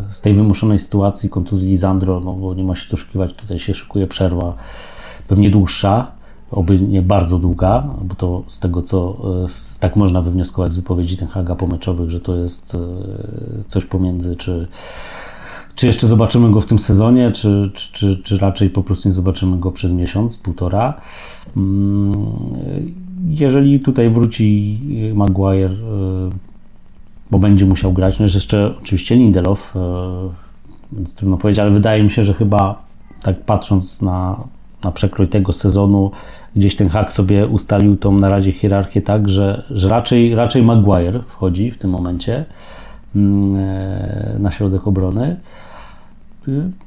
e, 0.08 0.12
z 0.12 0.20
tej 0.20 0.34
wymuszonej 0.34 0.78
sytuacji 0.78 1.30
kontuzji 1.30 1.70
Lisandro, 1.70 2.20
no 2.20 2.32
bo 2.32 2.54
nie 2.54 2.64
ma 2.64 2.74
się 2.74 2.90
tu 2.90 2.96
szukiwać, 2.96 3.32
tutaj 3.32 3.58
się 3.58 3.74
szykuje 3.74 4.06
przerwa, 4.06 4.56
pewnie 5.28 5.50
dłuższa, 5.50 6.10
oby 6.50 6.80
nie 6.80 7.02
bardzo 7.02 7.38
długa, 7.38 7.88
bo 8.02 8.14
to 8.14 8.42
z 8.46 8.60
tego, 8.60 8.82
co 8.82 9.16
e, 9.44 9.80
tak 9.80 9.96
można 9.96 10.22
wywnioskować 10.22 10.72
z 10.72 10.76
wypowiedzi 10.76 11.16
ten 11.16 11.28
Haga 11.28 11.54
pomeczowych, 11.54 12.10
że 12.10 12.20
to 12.20 12.36
jest 12.36 12.76
coś 13.68 13.86
pomiędzy 13.86 14.36
czy 14.36 14.68
czy 15.78 15.86
jeszcze 15.86 16.06
zobaczymy 16.06 16.50
go 16.50 16.60
w 16.60 16.66
tym 16.66 16.78
sezonie, 16.78 17.30
czy, 17.30 17.70
czy, 17.74 17.92
czy, 17.92 18.20
czy 18.24 18.38
raczej 18.38 18.70
po 18.70 18.82
prostu 18.82 19.08
nie 19.08 19.12
zobaczymy 19.12 19.58
go 19.58 19.72
przez 19.72 19.92
miesiąc, 19.92 20.38
półtora. 20.38 21.00
Mm, 21.56 22.26
jeżeli 23.28 23.80
tutaj 23.80 24.10
wróci 24.10 24.78
Maguire, 25.14 25.70
e, 25.70 25.76
bo 27.30 27.38
będzie 27.38 27.66
musiał 27.66 27.92
grać, 27.92 28.18
no 28.18 28.22
jest 28.22 28.34
jeszcze 28.34 28.74
oczywiście 28.82 29.14
Lindelof, 29.14 29.76
e, 29.76 29.80
więc 30.92 31.14
trudno 31.14 31.36
powiedzieć, 31.36 31.58
ale 31.58 31.70
wydaje 31.70 32.02
mi 32.02 32.10
się, 32.10 32.22
że 32.22 32.34
chyba 32.34 32.82
tak 33.22 33.44
patrząc 33.44 34.02
na, 34.02 34.44
na 34.84 34.92
przekrój 34.92 35.28
tego 35.28 35.52
sezonu, 35.52 36.10
gdzieś 36.56 36.76
ten 36.76 36.88
hak 36.88 37.12
sobie 37.12 37.46
ustalił 37.46 37.96
tą 37.96 38.12
na 38.12 38.28
razie 38.28 38.52
hierarchię 38.52 39.02
tak, 39.02 39.28
że, 39.28 39.62
że 39.70 39.88
raczej, 39.88 40.34
raczej 40.34 40.62
Maguire 40.62 41.22
wchodzi 41.22 41.70
w 41.70 41.78
tym 41.78 41.90
momencie 41.90 42.44
mm, 43.16 43.56
e, 43.56 44.36
na 44.38 44.50
środek 44.50 44.86
obrony 44.86 45.36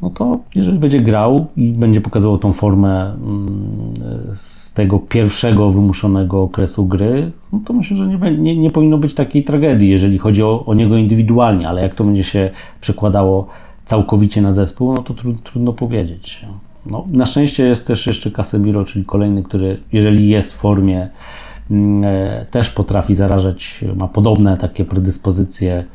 no 0.01 0.09
to 0.09 0.39
jeżeli 0.55 0.80
będzie 0.80 0.99
grał 0.99 1.45
i 1.57 1.72
będzie 1.72 2.01
pokazywał 2.01 2.38
tą 2.38 2.53
formę 2.53 3.14
mm, 3.14 3.93
z 4.34 4.74
tego 4.74 4.99
pierwszego 4.99 5.72
wymuszonego 5.72 6.41
okresu 6.41 6.86
gry, 6.86 7.32
no 7.53 7.59
to 7.66 7.74
myślę, 7.74 7.97
że 7.97 8.07
nie, 8.07 8.38
nie, 8.38 8.55
nie 8.55 8.72
powinno 8.72 8.97
być 8.97 9.14
takiej 9.14 9.43
tragedii, 9.43 9.89
jeżeli 9.89 10.18
chodzi 10.18 10.43
o, 10.43 10.66
o, 10.66 10.74
niego 10.74 10.97
indywidualnie, 10.97 11.70
ale 11.70 11.82
jak 11.82 11.95
to 11.95 12.03
będzie 12.03 12.24
się 12.24 12.49
przekładało 12.82 13.47
całkowicie 13.86 14.41
na 14.41 14.51
zespół, 14.51 14.93
no 14.93 15.03
to 15.03 15.14
trud, 15.14 15.43
trudno 15.43 15.74
powiedzieć. 15.74 16.45
No, 16.86 17.05
na 17.07 17.26
szczęście 17.26 17.64
jest 17.64 17.88
też 17.88 18.07
jeszcze 18.07 18.32
Casemiro, 18.32 18.86
czyli 18.86 19.05
kolejny, 19.05 19.43
który 19.43 19.78
jeżeli 19.91 20.30
jest 20.30 20.53
w 20.53 20.57
formie, 20.57 21.09
mm, 21.72 22.03
e, 22.05 22.45
też 22.51 22.70
potrafi 22.70 23.16
zarażać, 23.16 23.86
ma 23.95 24.07
podobne 24.07 24.57
takie 24.57 24.86
predyspozycje 24.86 25.86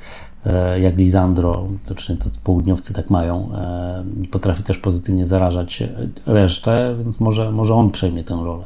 jak 0.82 0.97
Lisandro, 0.97 1.68
to 1.86 1.94
czy 1.94 2.16
to 2.16 2.24
południowcy 2.44 2.94
tak 2.94 3.11
mają, 3.11 3.51
e, 3.55 4.05
potrafi 4.30 4.62
też 4.62 4.78
pozytywnie 4.78 5.26
zarażać 5.26 5.82
resztę, 6.26 6.97
więc 7.05 7.20
może, 7.20 7.53
może 7.53 7.74
on 7.74 7.90
przejmie 7.90 8.24
tę 8.24 8.40
rolę. 8.44 8.64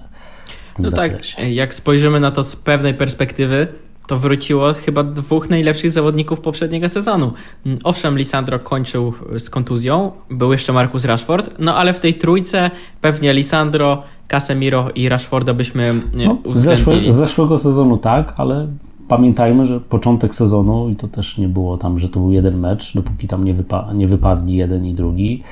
no 0.78 0.90
tak, 0.90 1.10
zakresie. 1.12 1.36
tak, 1.36 1.52
jak 1.52 1.74
spojrzymy 1.74 2.20
na 2.20 2.30
to 2.30 2.42
z 2.42 2.56
pewnej 2.56 2.94
perspektywy, 2.94 3.66
to 4.06 4.16
wróciło 4.16 4.74
chyba 4.74 5.04
dwóch 5.04 5.50
najlepszych 5.50 5.92
zawodników 5.92 6.40
poprzedniego 6.40 6.88
sezonu. 6.88 7.32
Mm, 7.66 7.78
owszem, 7.84 8.18
Lisandro 8.18 8.58
kończył 8.58 9.12
z 9.38 9.50
kontuzją, 9.50 10.12
był 10.30 10.52
jeszcze 10.52 10.72
Marcus 10.72 11.04
Rashford, 11.04 11.50
no 11.58 11.76
ale 11.76 11.94
w 11.94 12.00
tej 12.00 12.14
trójce 12.14 12.70
pewnie 13.00 13.34
Lisandro, 13.34 14.02
Casemiro 14.28 14.90
i 14.94 15.08
Rashforda 15.08 15.54
byśmy 15.54 15.94
no, 16.14 16.38
zeszłe, 16.52 17.12
zeszłego 17.12 17.58
sezonu 17.58 17.98
tak, 17.98 18.34
ale 18.36 18.66
pamiętajmy, 19.10 19.66
że 19.66 19.80
początek 19.80 20.34
sezonu 20.34 20.88
i 20.88 20.96
to 20.96 21.08
też 21.08 21.38
nie 21.38 21.48
było 21.48 21.76
tam, 21.76 21.98
że 21.98 22.08
to 22.08 22.20
był 22.20 22.32
jeden 22.32 22.58
mecz, 22.58 22.94
dopóki 22.94 23.28
tam 23.28 23.44
nie, 23.44 23.54
wypa 23.54 23.92
nie 23.94 24.06
wypadli 24.06 24.56
jeden 24.56 24.86
i 24.86 24.94
drugi, 24.94 25.42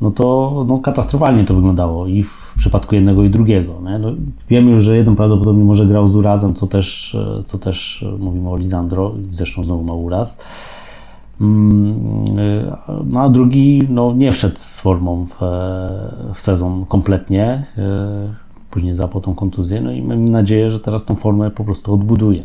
no 0.00 0.10
to 0.10 0.64
no, 0.68 0.78
katastrofalnie 0.78 1.44
to 1.44 1.54
wyglądało 1.54 2.06
i 2.06 2.22
w 2.22 2.54
przypadku 2.56 2.94
jednego 2.94 3.24
i 3.24 3.30
drugiego. 3.30 3.80
No, 4.00 4.12
wiemy 4.48 4.70
już, 4.70 4.82
że 4.82 4.96
jeden 4.96 5.16
prawdopodobnie 5.16 5.64
może 5.64 5.86
grał 5.86 6.08
z 6.08 6.16
urazem, 6.16 6.54
co 6.54 6.66
też, 6.66 7.16
co 7.44 7.58
też 7.58 8.04
mówimy 8.18 8.50
o 8.50 8.56
Lisandro, 8.56 9.14
zresztą 9.32 9.64
znowu 9.64 9.84
ma 9.84 9.92
uraz. 9.94 10.40
No 13.04 13.20
a 13.20 13.28
drugi 13.28 13.82
no, 13.88 14.12
nie 14.12 14.32
wszedł 14.32 14.56
z 14.56 14.80
formą 14.80 15.26
w, 15.26 15.36
w 16.34 16.40
sezon 16.40 16.84
kompletnie. 16.84 17.64
E, 17.78 18.50
później 18.70 18.94
zapał 18.94 19.20
tą 19.20 19.34
kontuzję, 19.34 19.80
no 19.80 19.92
i 19.92 20.02
mam 20.02 20.24
nadzieję, 20.24 20.70
że 20.70 20.80
teraz 20.80 21.04
tą 21.04 21.14
formę 21.14 21.50
po 21.50 21.64
prostu 21.64 21.94
odbuduje. 21.94 22.42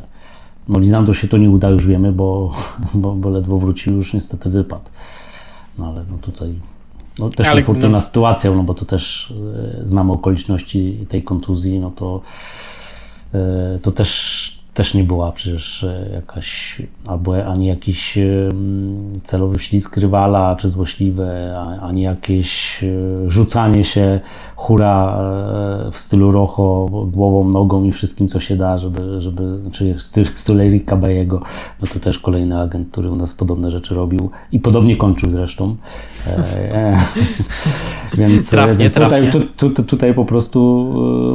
No 0.68 1.14
się 1.14 1.28
to 1.28 1.38
nie 1.38 1.50
uda, 1.50 1.70
już 1.70 1.88
wiemy, 1.88 2.12
bo, 2.12 2.52
bo, 2.94 3.16
bo 3.16 3.30
ledwo 3.30 3.58
wrócił, 3.58 3.96
już 3.96 4.14
niestety 4.14 4.50
wypadł. 4.50 4.90
No 5.78 5.88
ale 5.88 6.04
no 6.12 6.18
tutaj 6.22 6.56
no, 7.20 7.30
też 7.30 7.48
Ale, 7.48 7.56
niefortunna 7.56 8.00
sytuacja, 8.00 8.52
no 8.52 8.64
bo 8.64 8.74
to 8.74 8.86
też 8.86 9.34
e, 9.82 9.88
znamy 9.88 10.12
okoliczności 10.12 11.06
tej 11.10 11.24
kontuzji, 11.24 11.80
no 11.80 11.92
to, 11.92 12.22
e, 13.34 13.80
to 13.82 13.92
też 13.92 14.56
też 14.76 14.94
nie 14.94 15.04
była 15.04 15.32
przecież 15.32 15.84
e, 15.84 16.10
jakaś, 16.14 16.82
albo 17.08 17.46
ani 17.46 17.68
jakiś 17.68 18.18
celowy 19.24 19.60
ślizg 19.60 19.98
rywala, 19.98 20.56
czy 20.56 20.70
złośliwe, 20.70 21.60
ani 21.82 22.02
jakieś 22.02 22.84
e, 22.84 22.88
rzucanie 23.28 23.84
się 23.84 24.20
hura 24.66 25.18
e, 25.88 25.92
w 25.92 25.98
stylu 25.98 26.32
Rocho 26.32 26.86
głową, 27.12 27.50
nogą 27.50 27.84
i 27.84 27.92
wszystkim, 27.92 28.28
co 28.28 28.40
się 28.40 28.56
da, 28.56 28.78
żeby, 28.78 29.22
żeby 29.22 29.60
czy 29.72 29.96
styl, 29.98 30.26
styl 30.26 30.62
Erika 30.62 30.96
Bajego, 30.96 31.42
no 31.82 31.88
to 31.94 32.00
też 32.00 32.20
kolejny 32.20 32.60
agent, 32.60 32.88
który 32.92 33.12
u 33.12 33.16
nas 33.16 33.34
podobne 33.34 33.72
rzeczy 33.72 33.96
robił 33.96 34.30
i 34.52 34.60
podobnie 34.60 34.98
kończył 34.98 35.30
zresztą. 35.30 35.76
E, 36.28 36.98
więc, 38.18 38.50
trafnie, 38.50 38.76
więc 38.76 38.96
tutaj, 38.96 39.32
tu, 39.58 39.70
tu, 39.70 39.84
tutaj 39.84 40.14
po 40.14 40.26
prostu 40.26 40.56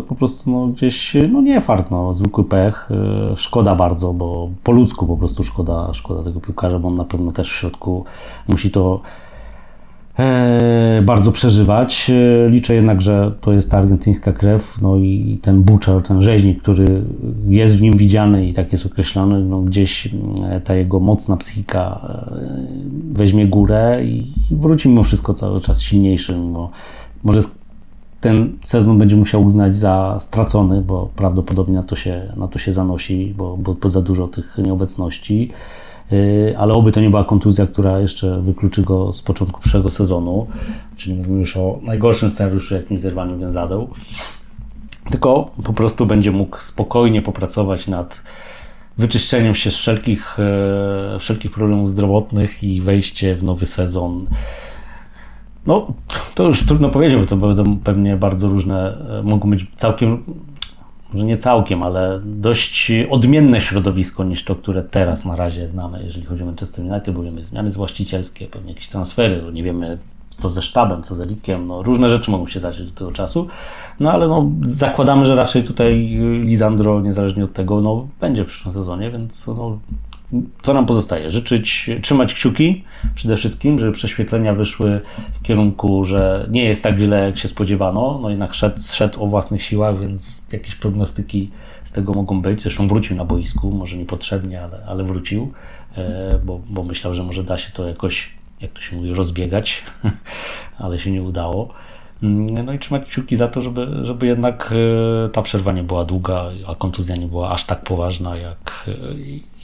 po 0.09 0.15
prostu 0.15 0.51
no, 0.51 0.67
gdzieś 0.67 1.17
no 1.33 1.41
nie 1.41 1.61
fart, 1.61 1.91
no, 1.91 2.15
zwykły 2.15 2.45
pech 2.45 2.89
szkoda 3.37 3.75
bardzo, 3.75 4.13
bo 4.13 4.51
po 4.65 4.73
ludzku 4.73 5.07
po 5.07 5.17
prostu 5.17 5.45
szkoda, 5.45 5.95
szkoda 5.95 6.23
tego 6.23 6.41
piłkarza, 6.41 6.79
bo 6.79 6.89
on 6.89 6.95
na 6.95 7.05
pewno 7.05 7.33
też 7.33 7.53
w 7.53 7.57
środku 7.57 8.05
musi 8.49 8.71
to 8.71 9.01
e, 9.05 9.30
bardzo 11.03 11.33
przeżywać. 11.33 12.11
E, 12.11 12.49
liczę 12.49 12.75
jednak, 12.75 13.01
że 13.01 13.33
to 13.41 13.53
jest 13.53 13.71
ta 13.71 13.79
argentyńska 13.79 14.33
krew, 14.33 14.79
no 14.83 14.97
i 14.97 15.39
ten 15.43 15.63
Butcher, 15.63 16.03
ten 16.03 16.23
rzeźnik, 16.23 16.63
który 16.63 17.03
jest 17.49 17.77
w 17.77 17.83
nim 17.83 17.97
widziany 17.97 18.47
i 18.47 18.53
tak 18.53 18.73
jest 18.73 18.87
określony, 18.87 19.45
no 19.45 19.61
gdzieś 19.61 20.09
e, 20.49 20.61
ta 20.61 20.75
jego 20.75 21.01
mocna 21.01 21.37
psychika 21.37 22.09
weźmie 23.13 23.47
górę 23.47 24.01
i 24.05 24.33
wróci 24.51 24.89
mimo 24.89 25.03
wszystko 25.03 25.35
cały 25.35 25.61
czas 25.61 25.83
silniejszy, 25.83 26.37
mimo 26.37 26.71
może 27.25 27.41
ten 28.21 28.53
sezon 28.65 28.99
będzie 28.99 29.17
musiał 29.17 29.45
uznać 29.45 29.75
za 29.75 30.17
stracony, 30.21 30.83
bo 30.83 31.11
prawdopodobnie 31.17 31.75
na 31.75 31.83
to 31.83 31.97
się, 31.97 32.33
na 32.37 32.49
to 32.49 32.59
się 32.59 32.73
zanosi, 32.73 33.35
bo, 33.37 33.57
bo, 33.57 33.75
bo 33.75 33.89
za 33.89 34.03
dużo 34.03 34.29
tych 34.29 34.59
nieobecności. 34.59 35.51
Y, 36.13 36.55
ale 36.59 36.75
oby 36.75 36.93
to 36.93 37.01
nie 37.01 37.11
była 37.11 37.25
kontuzja, 37.25 37.67
która 37.67 38.01
jeszcze 38.01 38.41
wykluczy 38.41 38.83
go 38.83 39.13
z 39.13 39.23
początku 39.23 39.61
przyszłego 39.61 39.91
sezonu, 39.91 40.47
czyli 40.97 41.19
mówimy 41.19 41.41
już 41.41 41.57
o 41.57 41.79
najgorszym 41.83 42.31
scenariuszu, 42.31 42.75
jakim 42.75 42.99
zerwaniu 42.99 43.39
więzadeł. 43.39 43.89
Tylko 45.11 45.51
po 45.65 45.73
prostu 45.73 46.07
będzie 46.07 46.31
mógł 46.31 46.59
spokojnie 46.59 47.23
popracować 47.23 47.89
nad 47.89 48.23
wyczyszczeniem 48.99 49.55
się 49.55 49.71
z 49.71 49.77
wszelkich, 49.77 50.37
e, 50.39 51.19
wszelkich 51.19 51.51
problemów 51.51 51.89
zdrowotnych 51.89 52.63
i 52.65 52.81
wejście 52.81 53.35
w 53.35 53.45
nowy 53.45 53.67
sezon 53.67 54.27
no, 55.67 55.93
to 56.35 56.45
już 56.45 56.67
trudno 56.67 56.91
powiedzieć, 56.91 57.19
bo 57.19 57.27
to 57.27 57.37
będą 57.37 57.79
pewnie 57.79 58.17
bardzo 58.17 58.49
różne, 58.49 58.97
e, 59.19 59.23
mogą 59.23 59.51
być 59.51 59.67
całkiem, 59.77 60.25
może 61.13 61.25
nie 61.25 61.37
całkiem, 61.37 61.83
ale 61.83 62.21
dość 62.25 62.93
odmienne 63.11 63.61
środowisko 63.61 64.25
niż 64.25 64.45
to, 64.45 64.55
które 64.55 64.83
teraz 64.83 65.25
na 65.25 65.37
razie 65.37 65.69
znamy, 65.69 66.01
jeżeli 66.05 66.27
chodzi 66.27 66.43
o 66.43 66.47
Manchester 66.47 66.85
United, 66.85 67.15
bo 67.15 67.23
wiemy 67.23 67.45
zmiany 67.45 67.71
właścicielskie, 67.71 68.47
pewnie 68.47 68.73
jakieś 68.73 68.89
transfery, 68.89 69.43
nie 69.53 69.63
wiemy 69.63 69.99
co 70.37 70.51
ze 70.51 70.63
sztabem, 70.63 71.03
co 71.03 71.15
z 71.15 71.21
Elikiem, 71.21 71.67
no 71.67 71.83
różne 71.83 72.11
rzeczy 72.11 72.31
mogą 72.31 72.47
się 72.47 72.61
zadziać 72.61 72.87
do 72.87 72.99
tego 72.99 73.13
czasu, 73.13 73.49
no 74.01 74.13
ale 74.13 74.29
no 74.29 74.51
zakładamy, 74.63 75.27
że 75.27 75.35
raczej 75.35 75.65
tutaj 75.65 76.19
Lisandro, 76.41 77.01
niezależnie 77.01 77.45
od 77.45 77.53
tego, 77.53 77.81
no 77.81 78.07
będzie 78.21 78.45
w 78.45 78.47
przyszłym 78.47 78.75
sezonie, 78.75 79.11
więc 79.11 79.47
no 79.47 79.79
co 80.63 80.75
nam 80.75 80.87
pozostaje? 80.87 81.31
Życzyć, 81.31 81.91
trzymać 82.03 82.35
kciuki 82.35 82.85
przede 83.15 83.37
wszystkim, 83.37 83.79
żeby 83.79 83.93
prześwietlenia 83.93 84.55
wyszły 84.55 85.01
w 85.33 85.43
kierunku, 85.43 86.05
że 86.05 86.47
nie 86.51 86.65
jest 86.65 86.83
tak 86.83 86.99
źle, 86.99 87.25
jak 87.27 87.39
się 87.39 87.49
spodziewano. 87.49 88.19
No 88.23 88.31
jednak 88.31 88.55
szedł, 88.55 88.81
szedł 88.83 89.25
o 89.25 89.27
własnych 89.27 89.63
siłach, 89.63 90.01
więc 90.01 90.45
jakieś 90.53 90.75
prognostyki 90.75 91.51
z 91.85 91.93
tego 91.93 92.13
mogą 92.13 92.43
być. 92.43 92.63
Zresztą 92.63 92.89
wrócił 92.89 93.17
na 93.17 93.25
boisku, 93.25 93.71
może 93.71 93.97
niepotrzebnie, 93.97 94.63
ale, 94.63 94.85
ale 94.87 95.05
wrócił, 95.05 95.53
e, 95.97 96.39
bo, 96.45 96.61
bo 96.69 96.83
myślał, 96.83 97.15
że 97.15 97.23
może 97.23 97.45
da 97.45 97.59
się 97.59 97.73
to 97.73 97.89
jakoś, 97.89 98.35
jak 98.61 98.73
to 98.73 98.81
się 98.81 98.97
mówi, 98.97 99.15
rozbiegać, 99.15 99.85
ale 100.79 100.99
się 100.99 101.11
nie 101.11 101.23
udało. 101.23 101.75
Mm, 102.23 102.65
no 102.65 102.73
i 102.73 102.79
trzymać 102.79 103.09
kciuki 103.09 103.37
za 103.37 103.49
to, 103.49 103.61
żeby, 103.61 103.89
żeby 104.03 104.27
jednak 104.27 104.73
e, 105.27 105.29
ta 105.29 105.43
przerwa 105.43 105.73
nie 105.73 105.83
była 105.83 106.05
długa, 106.05 106.45
a 106.67 106.75
kontuzja 106.75 107.15
nie 107.17 107.27
była 107.27 107.51
aż 107.51 107.65
tak 107.65 107.85
poważna, 107.85 108.37
jak, 108.37 108.85
e, 108.89 108.93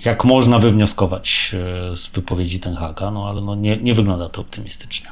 jak 0.05 0.25
można 0.25 0.59
wywnioskować 0.59 1.57
e, 1.91 1.97
z 1.97 2.09
wypowiedzi 2.09 2.61
Ten 2.61 2.75
Haga, 2.75 3.11
no 3.11 3.29
ale 3.29 3.41
no 3.41 3.55
nie, 3.55 3.77
nie 3.77 3.95
wygląda 3.95 4.29
to 4.29 4.41
optymistycznie. 4.41 5.07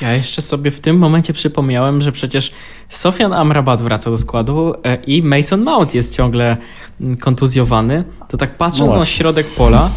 Ja 0.00 0.12
jeszcze 0.12 0.42
sobie 0.42 0.70
w 0.70 0.80
tym 0.80 0.98
momencie 0.98 1.32
przypomniałem, 1.32 2.00
że 2.00 2.12
przecież 2.12 2.52
Sofian 2.88 3.32
Amrabat 3.32 3.82
wraca 3.82 4.10
do 4.10 4.18
składu 4.18 4.74
i 5.06 5.22
Mason 5.22 5.62
Mount 5.62 5.94
jest 5.94 6.16
ciągle 6.16 6.56
mm, 7.00 7.16
kontuzjowany. 7.16 8.04
To 8.28 8.36
tak 8.36 8.56
patrząc 8.56 8.92
no 8.92 8.98
na 8.98 9.04
środek 9.04 9.46
pola, 9.56 9.90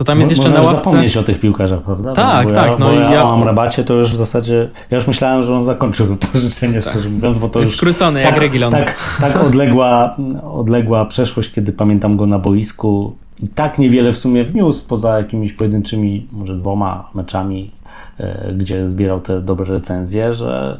to 0.00 0.04
tam 0.04 0.18
jest 0.18 0.30
jeszcze 0.30 0.48
na 0.48 0.60
ławce... 0.60 0.70
zapomnieć 0.70 1.16
o 1.16 1.22
tych 1.22 1.40
piłkarzach, 1.40 1.82
prawda? 1.82 2.12
Tak, 2.12 2.48
bo 2.48 2.54
tak. 2.54 2.72
Ja, 2.72 2.76
no 2.78 2.92
ja, 2.92 3.10
ja 3.10 3.24
o 3.24 3.32
Amrabacie 3.34 3.84
to 3.84 3.94
już 3.94 4.12
w 4.12 4.16
zasadzie, 4.16 4.68
ja 4.90 4.96
już 4.96 5.06
myślałem, 5.06 5.42
że 5.42 5.54
on 5.54 5.62
zakończył 5.62 6.06
wypożyczenie, 6.16 6.80
tak. 6.82 6.92
szczerze 6.92 7.08
mówiąc, 7.08 7.38
bo 7.38 7.48
to 7.48 7.60
jest 7.60 7.72
już... 7.72 7.76
skrócony 7.76 8.22
tak, 8.22 8.32
jak 8.32 8.40
Regilon. 8.40 8.70
Tak, 8.70 8.96
tak 9.20 9.36
odległa, 9.36 10.16
odległa 10.52 11.04
przeszłość, 11.04 11.52
kiedy 11.52 11.72
pamiętam 11.72 12.16
go 12.16 12.26
na 12.26 12.38
boisku 12.38 13.16
i 13.42 13.48
tak 13.48 13.78
niewiele 13.78 14.12
w 14.12 14.16
sumie 14.16 14.44
wniósł, 14.44 14.88
poza 14.88 15.18
jakimiś 15.18 15.52
pojedynczymi, 15.52 16.26
może 16.32 16.56
dwoma 16.56 17.10
meczami, 17.14 17.70
e, 18.18 18.52
gdzie 18.52 18.88
zbierał 18.88 19.20
te 19.20 19.40
dobre 19.40 19.66
recenzje, 19.66 20.34
że 20.34 20.78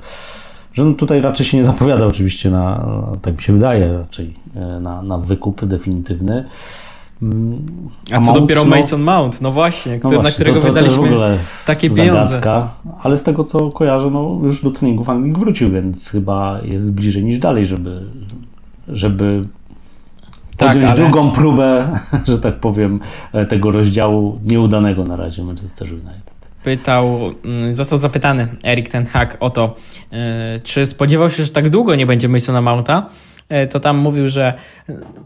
że 0.72 0.84
no 0.84 0.94
tutaj 0.94 1.20
raczej 1.20 1.46
się 1.46 1.56
nie 1.56 1.64
zapowiada 1.64 2.06
oczywiście 2.06 2.50
na, 2.50 2.86
tak 3.22 3.36
mi 3.36 3.42
się 3.42 3.52
wydaje, 3.52 3.92
raczej 3.92 4.34
e, 4.56 4.80
na, 4.80 5.02
na 5.02 5.18
wykup 5.18 5.64
definitywny. 5.64 6.44
A 8.12 8.20
co 8.20 8.32
Mount, 8.32 8.40
dopiero 8.40 8.64
no, 8.64 8.76
Mason 8.76 9.02
Mount, 9.02 9.40
no 9.40 9.50
właśnie, 9.50 9.98
który, 9.98 10.16
no 10.16 10.22
właśnie 10.22 10.30
na 10.30 10.34
którego 10.34 10.60
to, 10.60 10.66
to 10.66 10.72
wydaliśmy 10.72 11.38
takie 11.66 11.90
zagadka. 11.90 12.68
Ale 13.02 13.18
z 13.18 13.24
tego 13.24 13.44
co 13.44 13.68
kojarzę, 13.68 14.10
no 14.10 14.40
już 14.42 14.62
do 14.62 14.70
treningów 14.70 15.08
Anglik 15.08 15.38
wrócił, 15.38 15.70
więc 15.70 16.10
chyba 16.10 16.60
jest 16.64 16.94
bliżej 16.94 17.24
niż 17.24 17.38
dalej, 17.38 17.66
żeby, 17.66 18.02
żeby 18.88 19.44
tak, 20.56 20.68
podjąć 20.68 20.90
ale... 20.90 21.00
drugą 21.00 21.30
próbę, 21.30 21.98
że 22.28 22.38
tak 22.38 22.60
powiem, 22.60 23.00
tego 23.48 23.70
rozdziału 23.70 24.38
nieudanego 24.44 25.04
na 25.04 25.16
razie 25.16 25.44
Manchester 25.44 25.88
United. 25.92 26.30
Pytał, 26.64 27.20
mm, 27.44 27.76
został 27.76 27.98
zapytany 27.98 28.48
Erik 28.64 28.88
Ten 28.88 29.06
Hag 29.06 29.36
o 29.40 29.50
to, 29.50 29.76
e, 30.12 30.60
czy 30.60 30.86
spodziewał 30.86 31.30
się, 31.30 31.44
że 31.44 31.50
tak 31.50 31.70
długo 31.70 31.94
nie 31.94 32.06
będzie 32.06 32.28
Masona 32.28 32.60
Mounta. 32.60 33.06
E, 33.50 33.66
to 33.66 33.80
tam 33.80 33.98
mówił, 33.98 34.28
że 34.28 34.54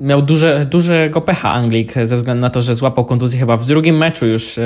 miał 0.01 0.23
duże, 0.23 0.67
dużego 0.71 1.21
pecha 1.21 1.53
Anglik 1.53 1.95
ze 2.03 2.17
względu 2.17 2.41
na 2.41 2.51
to, 2.51 2.61
że 2.61 2.75
złapał 2.75 3.05
kontuzję 3.05 3.41
chyba 3.41 3.57
w 3.57 3.67
drugim 3.67 3.97
meczu 3.97 4.27
już 4.27 4.61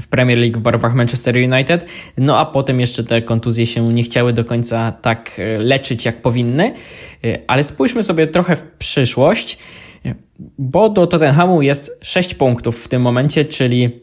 w 0.00 0.08
Premier 0.08 0.38
League 0.38 0.58
w 0.58 0.62
barwach 0.62 0.94
Manchester 0.94 1.36
United, 1.36 1.86
no 2.18 2.38
a 2.38 2.46
potem 2.46 2.80
jeszcze 2.80 3.04
te 3.04 3.22
kontuzje 3.22 3.66
się 3.66 3.92
nie 3.92 4.02
chciały 4.02 4.32
do 4.32 4.44
końca 4.44 4.92
tak 4.92 5.30
e, 5.38 5.58
leczyć 5.58 6.04
jak 6.04 6.22
powinny, 6.22 6.72
e, 7.24 7.38
ale 7.46 7.62
spójrzmy 7.62 8.02
sobie 8.02 8.26
trochę 8.26 8.56
w 8.56 8.62
przyszłość, 8.62 9.58
bo 10.58 10.88
do 10.88 11.06
Tottenhamu 11.06 11.62
jest 11.62 11.98
6 12.02 12.34
punktów 12.34 12.84
w 12.84 12.88
tym 12.88 13.02
momencie, 13.02 13.44
czyli 13.44 14.01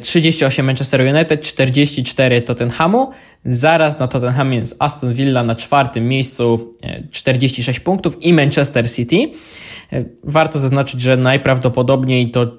38 0.00 0.66
Manchester 0.66 1.00
United, 1.00 1.40
44 1.40 2.42
Tottenhamu. 2.42 3.10
Zaraz 3.44 3.98
na 3.98 4.08
Tottenhamie 4.08 4.58
jest 4.58 4.76
Aston 4.78 5.14
Villa 5.14 5.42
na 5.42 5.54
czwartym 5.54 6.08
miejscu, 6.08 6.72
46 7.10 7.80
punktów 7.80 8.22
i 8.22 8.32
Manchester 8.32 8.90
City. 8.90 9.16
Warto 10.24 10.58
zaznaczyć, 10.58 11.00
że 11.00 11.16
najprawdopodobniej 11.16 12.30
to, 12.30 12.58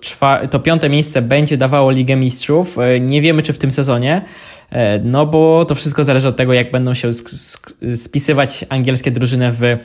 to 0.51 0.59
piąte 0.59 0.89
miejsce 0.89 1.21
będzie 1.21 1.57
dawało 1.57 1.91
Ligę 1.91 2.15
Mistrzów. 2.15 2.77
Nie 3.01 3.21
wiemy, 3.21 3.43
czy 3.43 3.53
w 3.53 3.57
tym 3.57 3.71
sezonie, 3.71 4.21
no 5.03 5.25
bo 5.25 5.65
to 5.65 5.75
wszystko 5.75 6.03
zależy 6.03 6.27
od 6.27 6.35
tego, 6.35 6.53
jak 6.53 6.71
będą 6.71 6.93
się 6.93 7.09
spisywać 7.95 8.65
angielskie 8.69 9.11
drużyny 9.11 9.51
w 9.51 9.77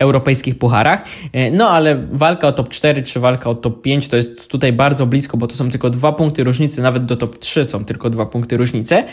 europejskich 0.00 0.58
pucharach. 0.58 1.04
No 1.52 1.70
ale 1.70 2.06
walka 2.12 2.48
o 2.48 2.52
top 2.52 2.68
4 2.68 3.02
czy 3.02 3.20
walka 3.20 3.50
o 3.50 3.54
top 3.54 3.82
5 3.82 4.08
to 4.08 4.16
jest 4.16 4.48
tutaj 4.48 4.72
bardzo 4.72 5.06
blisko, 5.06 5.36
bo 5.36 5.46
to 5.46 5.56
są 5.56 5.70
tylko 5.70 5.90
dwa 5.90 6.12
punkty 6.12 6.44
różnicy, 6.44 6.82
nawet 6.82 7.04
do 7.04 7.16
top 7.16 7.38
3 7.38 7.64
są 7.64 7.84
tylko 7.84 8.10
dwa 8.10 8.26
punkty 8.26 8.56
różnicy. 8.56 9.04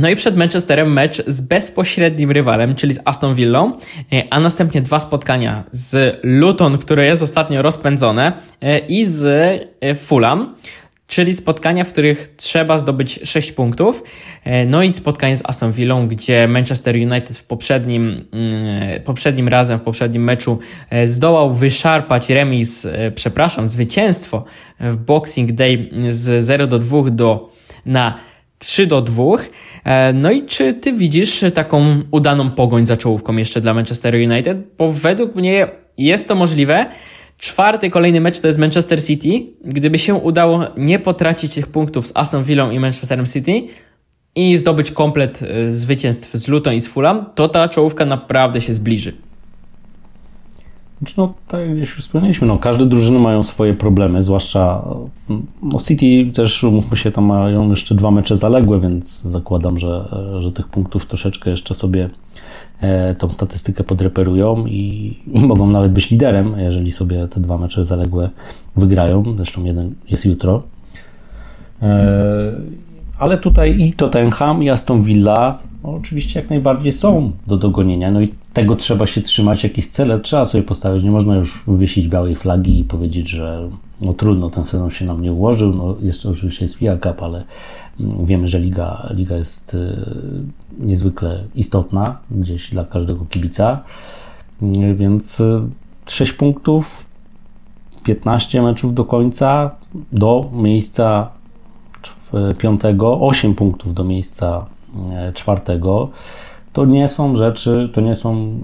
No 0.00 0.08
i 0.08 0.16
przed 0.16 0.36
Manchesterem 0.36 0.92
mecz 0.92 1.26
z 1.26 1.40
bezpośrednim 1.40 2.30
rywalem, 2.30 2.74
czyli 2.74 2.94
z 2.94 3.00
Aston 3.04 3.34
Villą, 3.34 3.72
e, 4.12 4.22
a 4.30 4.40
następnie 4.40 4.82
dwa 4.82 5.00
spotkania 5.00 5.64
z 5.70 6.18
Luton, 6.22 6.78
które 6.78 7.06
jest 7.06 7.22
ostatnio 7.22 7.62
rozpędzone, 7.62 8.32
e, 8.60 8.78
i 8.78 9.04
z 9.04 9.26
e, 9.80 9.94
Fulham, 9.94 10.54
czyli 11.10 11.32
spotkania, 11.32 11.84
w 11.84 11.92
których 11.92 12.34
trzeba 12.36 12.78
zdobyć 12.78 13.20
6 13.24 13.52
punktów. 13.52 14.02
No 14.66 14.82
i 14.82 14.92
spotkanie 14.92 15.36
z 15.36 15.42
Aston 15.46 15.72
Villą, 15.72 16.08
gdzie 16.08 16.48
Manchester 16.48 16.96
United 16.96 17.38
w 17.38 17.44
poprzednim, 17.44 18.24
mm, 18.32 19.02
poprzednim 19.02 19.48
razem, 19.48 19.78
w 19.78 19.82
poprzednim 19.82 20.24
meczu 20.24 20.58
zdołał 21.04 21.54
wyszarpać 21.54 22.30
remis, 22.30 22.86
przepraszam, 23.14 23.68
zwycięstwo 23.68 24.44
w 24.80 24.96
Boxing 24.96 25.52
Day 25.52 25.90
z 26.08 26.44
0 26.44 26.66
do 26.66 26.78
2 26.78 27.10
do, 27.10 27.52
na 27.86 28.18
3 28.60 28.86
do 28.86 29.02
2. 29.02 29.24
E, 29.84 30.12
no 30.12 30.30
i 30.30 30.46
czy 30.46 30.74
ty 30.74 30.92
widzisz 30.92 31.44
taką 31.54 32.02
udaną 32.10 32.50
pogoń 32.50 32.86
za 32.86 32.96
czołówką 32.96 33.36
jeszcze 33.36 33.60
dla 33.60 33.74
Manchester 33.74 34.14
United? 34.14 34.58
Bo 34.78 34.92
według 34.92 35.34
mnie 35.34 35.66
jest 35.98 36.28
to 36.28 36.34
możliwe. 36.34 36.86
Czwarty 37.40 37.90
kolejny 37.90 38.20
mecz 38.20 38.40
to 38.40 38.46
jest 38.46 38.58
Manchester 38.58 39.04
City. 39.04 39.46
Gdyby 39.64 39.98
się 39.98 40.14
udało 40.14 40.60
nie 40.76 40.98
potracić 40.98 41.54
tych 41.54 41.66
punktów 41.66 42.06
z 42.06 42.16
Aston 42.16 42.44
Villą 42.44 42.70
i 42.70 42.78
Manchesterem 42.78 43.26
City 43.26 43.62
i 44.34 44.56
zdobyć 44.56 44.90
komplet 44.90 45.42
e, 45.42 45.72
zwycięstw 45.72 46.34
z 46.34 46.48
Luton 46.48 46.74
i 46.74 46.80
z 46.80 46.88
Fulham, 46.88 47.26
to 47.34 47.48
ta 47.48 47.68
czołówka 47.68 48.04
naprawdę 48.04 48.60
się 48.60 48.72
zbliży. 48.72 49.12
Znaczy, 50.98 51.14
no, 51.16 51.34
tak 51.48 51.60
jak 51.60 51.78
już 51.78 51.96
wspomnieliśmy, 51.96 52.46
no, 52.46 52.58
każde 52.58 52.86
drużyny 52.86 53.18
mają 53.18 53.42
swoje 53.42 53.74
problemy, 53.74 54.22
zwłaszcza 54.22 54.84
no, 55.62 55.78
City 55.80 56.32
też, 56.32 56.62
mówmy 56.62 56.96
się, 56.96 57.10
tam 57.10 57.24
mają 57.24 57.70
jeszcze 57.70 57.94
dwa 57.94 58.10
mecze 58.10 58.36
zaległe, 58.36 58.80
więc 58.80 59.22
zakładam, 59.22 59.78
że, 59.78 60.08
że 60.38 60.52
tych 60.52 60.68
punktów 60.68 61.06
troszeczkę 61.06 61.50
jeszcze 61.50 61.74
sobie 61.74 62.04
e, 62.04 62.10
tą 63.18 63.30
statystykę 63.30 63.84
podreperują 63.84 64.66
i, 64.66 65.16
i, 65.26 65.40
mogą 65.40 65.70
nawet 65.70 65.92
być 65.92 66.10
liderem, 66.10 66.54
jeżeli 66.58 66.92
sobie 66.92 67.28
te 67.28 67.40
dwa 67.40 67.58
mecze 67.58 67.84
zaległe 67.84 68.30
wygrają. 68.76 69.24
Zresztą 69.36 69.64
jeden 69.64 69.94
jest 70.10 70.24
jutro. 70.24 70.62
E, 71.82 72.52
ale 73.18 73.38
tutaj 73.38 73.80
i 73.80 73.92
Tottenham, 73.92 74.62
i 74.62 74.70
Aston 74.70 75.02
Villa 75.02 75.58
no, 75.84 75.90
oczywiście 75.90 76.40
jak 76.40 76.50
najbardziej 76.50 76.92
są 76.92 77.32
do 77.46 77.56
dogonienia. 77.56 78.10
No 78.10 78.20
i 78.20 78.28
tego 78.52 78.76
trzeba 78.76 79.06
się 79.06 79.20
trzymać, 79.20 79.64
jakieś 79.64 79.86
cele 79.86 80.20
trzeba 80.20 80.44
sobie 80.44 80.64
postawić. 80.64 81.04
Nie 81.04 81.10
można 81.10 81.36
już 81.36 81.62
wywiesić 81.66 82.08
białej 82.08 82.36
flagi 82.36 82.80
i 82.80 82.84
powiedzieć, 82.84 83.28
że 83.28 83.68
no 84.00 84.12
trudno, 84.12 84.50
ten 84.50 84.64
sezon 84.64 84.90
się 84.90 85.04
nam 85.04 85.22
nie 85.22 85.32
ułożył. 85.32 85.74
No, 85.74 85.96
jeszcze 86.02 86.30
oczywiście 86.30 86.64
jest 86.64 86.74
FIA 86.74 86.96
Cup, 86.96 87.22
ale 87.22 87.44
mm, 88.00 88.26
wiemy, 88.26 88.48
że 88.48 88.58
liga, 88.58 89.08
liga 89.10 89.36
jest 89.36 89.74
y, 89.74 90.06
niezwykle 90.78 91.44
istotna 91.54 92.18
gdzieś 92.30 92.70
dla 92.70 92.84
każdego 92.84 93.24
kibica. 93.24 93.80
Y, 94.62 94.94
więc 94.94 95.42
6 96.06 96.32
y, 96.32 96.34
punktów, 96.34 97.06
15 98.04 98.62
meczów 98.62 98.94
do 98.94 99.04
końca, 99.04 99.70
do 100.12 100.50
miejsca 100.52 101.30
piątego, 102.58 103.20
8 103.20 103.54
punktów 103.54 103.94
do 103.94 104.04
miejsca 104.04 104.66
czwartego 105.34 106.10
to 106.72 106.84
nie 106.84 107.08
są 107.08 107.36
rzeczy, 107.36 107.90
to 107.92 108.00
nie 108.00 108.14
są 108.14 108.58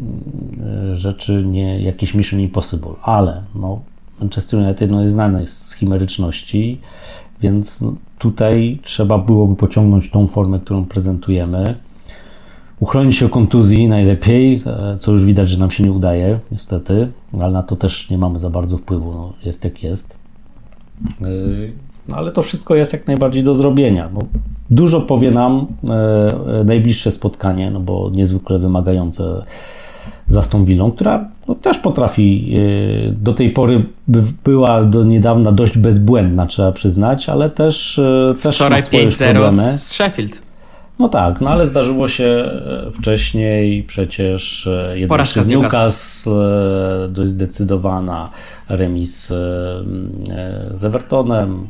e, 0.93 0.97
rzeczy, 0.97 1.43
nie 1.47 1.80
jakieś 1.80 2.14
Mission 2.14 2.41
Impossible, 2.41 2.93
ale 3.03 3.43
no, 3.55 3.80
Manchester 4.20 4.60
United 4.60 4.90
no, 4.90 5.02
jest 5.02 5.14
znany 5.14 5.46
z 5.46 5.74
chimeryczności, 5.74 6.80
więc 7.40 7.84
tutaj 8.18 8.78
trzeba 8.82 9.18
byłoby 9.18 9.56
pociągnąć 9.56 10.10
tą 10.10 10.26
formę, 10.26 10.60
którą 10.60 10.84
prezentujemy. 10.84 11.74
Uchronić 12.80 13.16
się 13.16 13.26
o 13.26 13.28
kontuzji 13.28 13.88
najlepiej, 13.88 14.62
e, 14.66 14.96
co 14.98 15.12
już 15.12 15.24
widać, 15.24 15.48
że 15.48 15.58
nam 15.58 15.70
się 15.70 15.84
nie 15.84 15.92
udaje, 15.92 16.38
niestety, 16.52 17.08
ale 17.40 17.50
na 17.50 17.62
to 17.62 17.76
też 17.76 18.10
nie 18.10 18.18
mamy 18.18 18.38
za 18.38 18.50
bardzo 18.50 18.78
wpływu. 18.78 19.12
No, 19.12 19.32
jest 19.44 19.64
jak 19.64 19.82
jest. 19.82 20.18
E, 21.22 21.26
no, 22.08 22.16
ale 22.16 22.32
to 22.32 22.42
wszystko 22.42 22.74
jest 22.74 22.92
jak 22.92 23.06
najbardziej 23.06 23.44
do 23.44 23.54
zrobienia. 23.54 24.10
No, 24.14 24.20
dużo 24.70 25.00
powie 25.00 25.30
nam 25.30 25.66
e, 25.88 26.64
najbliższe 26.64 27.12
spotkanie, 27.12 27.70
no 27.70 27.80
bo 27.80 28.10
niezwykle 28.14 28.58
wymagające 28.58 29.42
za 30.28 30.42
Villą, 30.64 30.92
która 30.92 31.28
no, 31.48 31.54
też 31.54 31.78
potrafi, 31.78 32.56
e, 33.08 33.12
do 33.12 33.32
tej 33.32 33.50
pory 33.50 33.84
by, 34.08 34.22
była 34.44 34.84
do 34.84 35.04
niedawna 35.04 35.52
dość 35.52 35.78
bezbłędna, 35.78 36.46
trzeba 36.46 36.72
przyznać, 36.72 37.28
ale 37.28 37.50
też, 37.50 37.98
e, 37.98 38.34
też 38.42 38.56
Wczoraj 38.56 38.80
5-0 38.80 39.50
z 39.50 39.92
Sheffield. 39.92 40.42
No 40.98 41.08
tak, 41.08 41.40
no 41.40 41.50
ale 41.50 41.66
zdarzyło 41.66 42.08
się 42.08 42.24
e, 42.24 42.90
wcześniej 42.90 43.82
przecież 43.82 44.66
e, 44.66 44.98
jednak 44.98 45.26
z 45.26 45.48
Newcastle. 45.48 46.30
Dość 47.08 47.30
zdecydowana, 47.30 48.30
remis 48.68 49.32
z 50.72 50.84
Evertonem, 50.84 51.68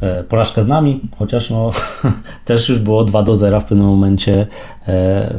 E, 0.00 0.24
porażka 0.24 0.62
z 0.62 0.66
nami, 0.66 1.00
chociaż 1.18 1.50
no, 1.50 1.70
też 2.44 2.68
już 2.68 2.78
było 2.78 3.04
2 3.04 3.22
do 3.22 3.36
0 3.36 3.60
w 3.60 3.64
pewnym 3.64 3.86
momencie 3.86 4.46
e, 4.88 5.34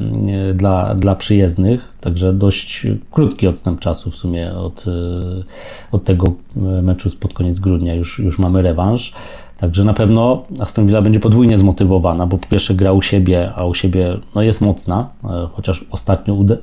dla, 0.53 0.95
dla 0.95 1.15
przyjezdnych, 1.15 1.93
także 2.01 2.33
dość 2.33 2.87
krótki 3.11 3.47
odstęp 3.47 3.79
czasu 3.79 4.11
w 4.11 4.15
sumie 4.15 4.53
od, 4.53 4.85
e, 4.87 4.91
od 5.91 6.03
tego 6.03 6.33
meczu 6.81 7.09
spod 7.09 7.33
koniec 7.33 7.59
grudnia 7.59 7.93
już, 7.93 8.19
już 8.19 8.39
mamy 8.39 8.61
rewanż. 8.61 9.13
Także 9.57 9.83
na 9.83 9.93
pewno 9.93 10.43
Aston 10.59 10.87
Villa 10.87 11.01
będzie 11.01 11.19
podwójnie 11.19 11.57
zmotywowana, 11.57 12.27
bo 12.27 12.37
po 12.37 12.47
pierwsze 12.47 12.75
gra 12.75 12.91
u 12.91 13.01
siebie, 13.01 13.51
a 13.55 13.65
u 13.65 13.73
siebie 13.73 14.17
no, 14.35 14.41
jest 14.41 14.61
mocna, 14.61 15.09
chociaż 15.53 15.85
ostatnio 15.91 16.33
uda, 16.33 16.55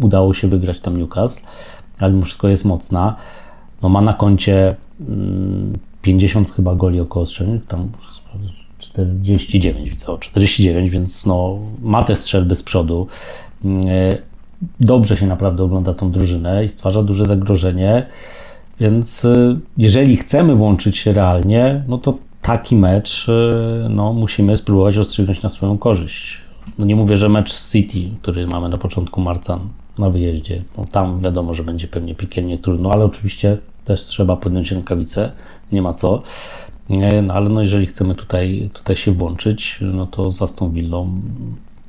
udało 0.00 0.34
się 0.34 0.48
wygrać 0.48 0.80
tam 0.80 0.96
Newcastle, 0.96 1.46
ale 2.00 2.12
mimo 2.12 2.24
wszystko 2.24 2.48
jest 2.48 2.64
mocna. 2.64 3.16
No, 3.82 3.88
ma 3.88 4.00
na 4.00 4.12
koncie 4.12 4.76
mm, 5.00 5.41
50 6.02 6.52
chyba 6.52 6.74
goli 6.74 7.00
około 7.00 7.26
strzelnych, 7.26 7.66
tam 7.66 7.88
49 8.78 9.90
widzę, 9.90 10.06
49, 10.20 10.90
więc 10.90 11.26
no, 11.26 11.58
ma 11.82 12.02
te 12.02 12.16
strzelby 12.16 12.56
z 12.56 12.62
przodu. 12.62 13.06
E, 13.64 14.18
dobrze 14.80 15.16
się 15.16 15.26
naprawdę 15.26 15.64
ogląda 15.64 15.94
tą 15.94 16.10
drużynę 16.10 16.64
i 16.64 16.68
stwarza 16.68 17.02
duże 17.02 17.26
zagrożenie, 17.26 18.06
więc 18.80 19.24
e, 19.24 19.58
jeżeli 19.78 20.16
chcemy 20.16 20.54
włączyć 20.54 20.96
się 20.96 21.12
realnie, 21.12 21.84
no 21.88 21.98
to 21.98 22.18
taki 22.42 22.76
mecz 22.76 23.28
e, 23.28 23.88
no, 23.88 24.12
musimy 24.12 24.56
spróbować 24.56 24.96
rozstrzygnąć 24.96 25.42
na 25.42 25.48
swoją 25.48 25.78
korzyść. 25.78 26.40
No 26.78 26.86
nie 26.86 26.96
mówię, 26.96 27.16
że 27.16 27.28
mecz 27.28 27.52
z 27.52 27.72
City, 27.72 28.16
który 28.22 28.46
mamy 28.46 28.68
na 28.68 28.76
początku 28.76 29.20
marca 29.20 29.58
na 29.98 30.10
wyjeździe, 30.10 30.62
no 30.78 30.84
tam 30.84 31.20
wiadomo, 31.20 31.54
że 31.54 31.64
będzie 31.64 31.88
pewnie 31.88 32.14
piekielnie 32.14 32.58
trudno, 32.58 32.90
ale 32.90 33.04
oczywiście 33.04 33.58
też 33.84 34.00
trzeba 34.00 34.36
podjąć 34.36 34.72
rękawice, 34.72 35.32
nie 35.72 35.82
ma 35.82 35.92
co. 35.92 36.22
No 37.22 37.34
ale 37.34 37.48
no 37.48 37.60
jeżeli 37.60 37.86
chcemy 37.86 38.14
tutaj, 38.14 38.70
tutaj 38.72 38.96
się 38.96 39.12
włączyć, 39.12 39.78
no 39.92 40.06
to 40.06 40.30
za 40.30 40.46
tą 40.46 40.72
willą 40.72 41.20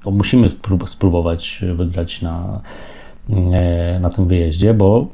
to 0.04 0.12
musimy 0.12 0.50
spróbować 0.86 1.62
wygrać 1.76 2.22
na, 2.22 2.62
na 4.00 4.10
tym 4.10 4.28
wyjeździe, 4.28 4.74
bo 4.74 5.08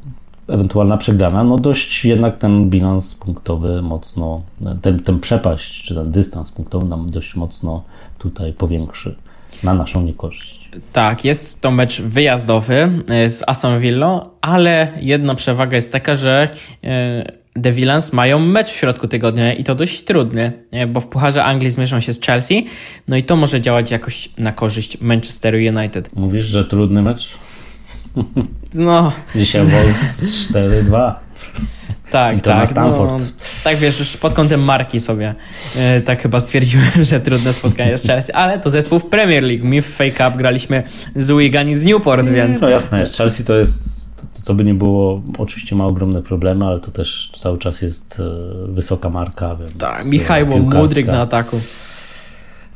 ewentualna 0.47 0.97
przegrana, 0.97 1.43
no 1.43 1.57
dość 1.57 2.05
jednak 2.05 2.37
ten 2.37 2.69
bilans 2.69 3.15
punktowy 3.15 3.81
mocno, 3.81 4.41
ten, 4.81 4.99
ten 4.99 5.19
przepaść, 5.19 5.83
czy 5.83 5.95
ten 5.95 6.11
dystans 6.11 6.51
punktowy 6.51 6.87
nam 6.87 7.09
dość 7.09 7.35
mocno 7.35 7.83
tutaj 8.17 8.53
powiększy 8.53 9.15
na 9.63 9.73
naszą 9.73 10.01
niekorzyść. 10.01 10.69
Tak, 10.93 11.25
jest 11.25 11.61
to 11.61 11.71
mecz 11.71 12.01
wyjazdowy 12.01 13.03
e, 13.07 13.29
z 13.29 13.43
Aston 13.47 13.79
Villa, 13.79 14.29
ale 14.41 14.93
jedna 15.01 15.35
przewaga 15.35 15.75
jest 15.75 15.91
taka, 15.91 16.15
że 16.15 16.49
e, 16.83 17.31
The 17.61 17.71
Villains 17.71 18.13
mają 18.13 18.39
mecz 18.39 18.69
w 18.69 18.75
środku 18.75 19.07
tygodnia 19.07 19.53
i 19.53 19.63
to 19.63 19.75
dość 19.75 20.03
trudny, 20.03 20.51
bo 20.87 20.99
w 20.99 21.07
Pucharze 21.07 21.43
Anglii 21.43 21.69
zmierzą 21.69 21.99
się 21.99 22.13
z 22.13 22.21
Chelsea, 22.21 22.65
no 23.07 23.17
i 23.17 23.23
to 23.23 23.35
może 23.35 23.61
działać 23.61 23.91
jakoś 23.91 24.29
na 24.37 24.51
korzyść 24.51 25.01
Manchesteru 25.01 25.57
United. 25.57 26.15
Mówisz, 26.15 26.45
że 26.45 26.65
trudny 26.65 27.01
mecz? 27.01 27.37
No. 28.73 29.11
Dzisiaj 29.35 29.65
Wolves 29.65 30.23
4-2. 30.53 31.13
Tak, 32.11 32.37
I 32.37 32.41
to 32.41 32.49
tak. 32.49 32.59
na 32.59 32.65
Stanford. 32.65 33.11
No, 33.11 33.17
tak 33.63 33.77
wiesz, 33.77 33.99
już 33.99 34.17
pod 34.17 34.33
kątem 34.33 34.63
marki 34.63 34.99
sobie 34.99 35.35
e, 35.77 36.01
tak 36.01 36.21
chyba 36.21 36.39
stwierdziłem, 36.39 36.91
że 37.09 37.19
trudne 37.19 37.53
spotkanie 37.53 37.97
z 37.97 38.03
Chelsea, 38.03 38.31
ale 38.31 38.59
to 38.59 38.69
zespół 38.69 38.99
w 38.99 39.05
Premier 39.05 39.43
League. 39.43 39.65
My 39.65 39.81
w 39.81 39.87
Fake 39.87 40.11
Cup 40.11 40.37
graliśmy 40.37 40.83
z 41.15 41.31
Wigan 41.31 41.69
i 41.69 41.75
z 41.75 41.85
Newport, 41.85 42.29
więc... 42.29 42.61
No 42.61 42.69
jasne, 42.69 43.05
Chelsea 43.17 43.43
to 43.43 43.55
jest, 43.55 44.09
to, 44.15 44.41
co 44.41 44.53
by 44.53 44.63
nie 44.63 44.73
było, 44.73 45.21
oczywiście 45.37 45.75
ma 45.75 45.85
ogromne 45.85 46.21
problemy, 46.21 46.65
ale 46.65 46.79
to 46.79 46.91
też 46.91 47.31
cały 47.35 47.57
czas 47.57 47.81
jest 47.81 48.19
e, 48.19 48.71
wysoka 48.71 49.09
marka. 49.09 49.55
Więc 49.55 49.77
Tak, 49.77 50.05
Michał. 50.05 50.45
Mudryk 50.47 51.07
na 51.07 51.21
ataku. 51.21 51.59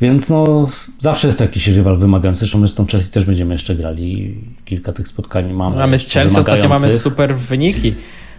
Więc 0.01 0.29
no, 0.29 0.69
zawsze 0.99 1.27
jest 1.27 1.38
to 1.38 1.43
jakiś 1.43 1.67
rywal 1.67 1.97
wymagający. 1.97 2.39
Zresztą 2.39 2.59
my 2.59 2.67
z 2.67 2.75
tą 2.75 2.86
Chelsea 2.86 3.11
też 3.11 3.25
będziemy 3.25 3.53
jeszcze 3.53 3.75
grali. 3.75 4.38
Kilka 4.65 4.93
tych 4.93 5.07
spotkań 5.07 5.53
mamy. 5.53 5.75
Mamy 5.75 5.97
z 5.97 6.09
Chelsea 6.09 6.39
ostatnio 6.39 6.69
mamy 6.69 6.91
super 6.91 7.36
wyniki. 7.36 7.93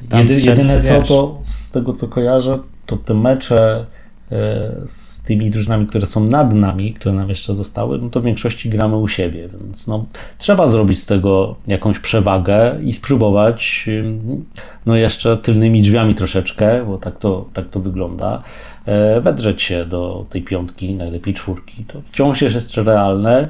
Tam 0.09 0.27
jedyne 0.27 0.81
co, 0.83 1.01
wiesz. 1.01 1.09
to 1.09 1.39
z 1.43 1.73
tego 1.73 1.93
co 1.93 2.09
kojarzę, 2.09 2.59
to 2.87 2.97
te 2.97 3.15
mecze 3.15 3.87
e, 4.33 4.73
z 4.87 5.23
tymi 5.23 5.51
drużynami, 5.51 5.87
które 5.87 6.07
są 6.07 6.25
nad 6.25 6.55
nami, 6.55 6.95
które 6.95 7.15
nam 7.15 7.29
jeszcze 7.29 7.55
zostały, 7.55 7.99
no 7.99 8.11
to 8.11 8.21
w 8.21 8.25
większości 8.25 8.71
gramy 8.71 8.97
u 8.97 9.09
siebie, 9.09 9.49
więc 9.61 9.87
no, 9.87 10.05
trzeba 10.39 10.67
zrobić 10.67 10.99
z 10.99 11.07
tego 11.07 11.57
jakąś 11.67 11.99
przewagę 11.99 12.77
i 12.83 12.93
spróbować 12.93 13.91
no 14.87 14.97
jeszcze 14.97 15.37
tylnymi 15.37 15.83
drzwiami 15.83 16.15
troszeczkę, 16.15 16.85
bo 16.87 16.99
tak 16.99 17.19
to, 17.19 17.49
tak 17.53 17.69
to 17.69 17.81
wygląda, 17.81 18.43
e, 18.87 19.21
wedrzeć 19.21 19.63
się 19.63 19.85
do 19.85 20.27
tej 20.31 20.43
piątki, 20.43 20.95
najlepiej 20.95 21.35
czwórki. 21.35 21.85
To 21.85 22.01
wciąż 22.01 22.43
jest 22.43 22.55
jeszcze 22.55 22.83
realne. 22.83 23.49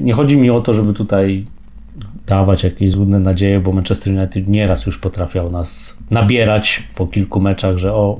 Nie 0.00 0.12
chodzi 0.12 0.36
mi 0.36 0.50
o 0.50 0.60
to, 0.60 0.74
żeby 0.74 0.94
tutaj 0.94 1.46
dawać 2.30 2.64
jakieś 2.64 2.90
złudne 2.90 3.20
nadzieje, 3.20 3.60
bo 3.60 3.72
Manchester 3.72 4.14
United 4.14 4.48
nieraz 4.48 4.86
już 4.86 4.98
potrafiał 4.98 5.50
nas 5.50 5.98
nabierać 6.10 6.82
po 6.94 7.06
kilku 7.06 7.40
meczach, 7.40 7.76
że 7.76 7.94
o, 7.94 8.18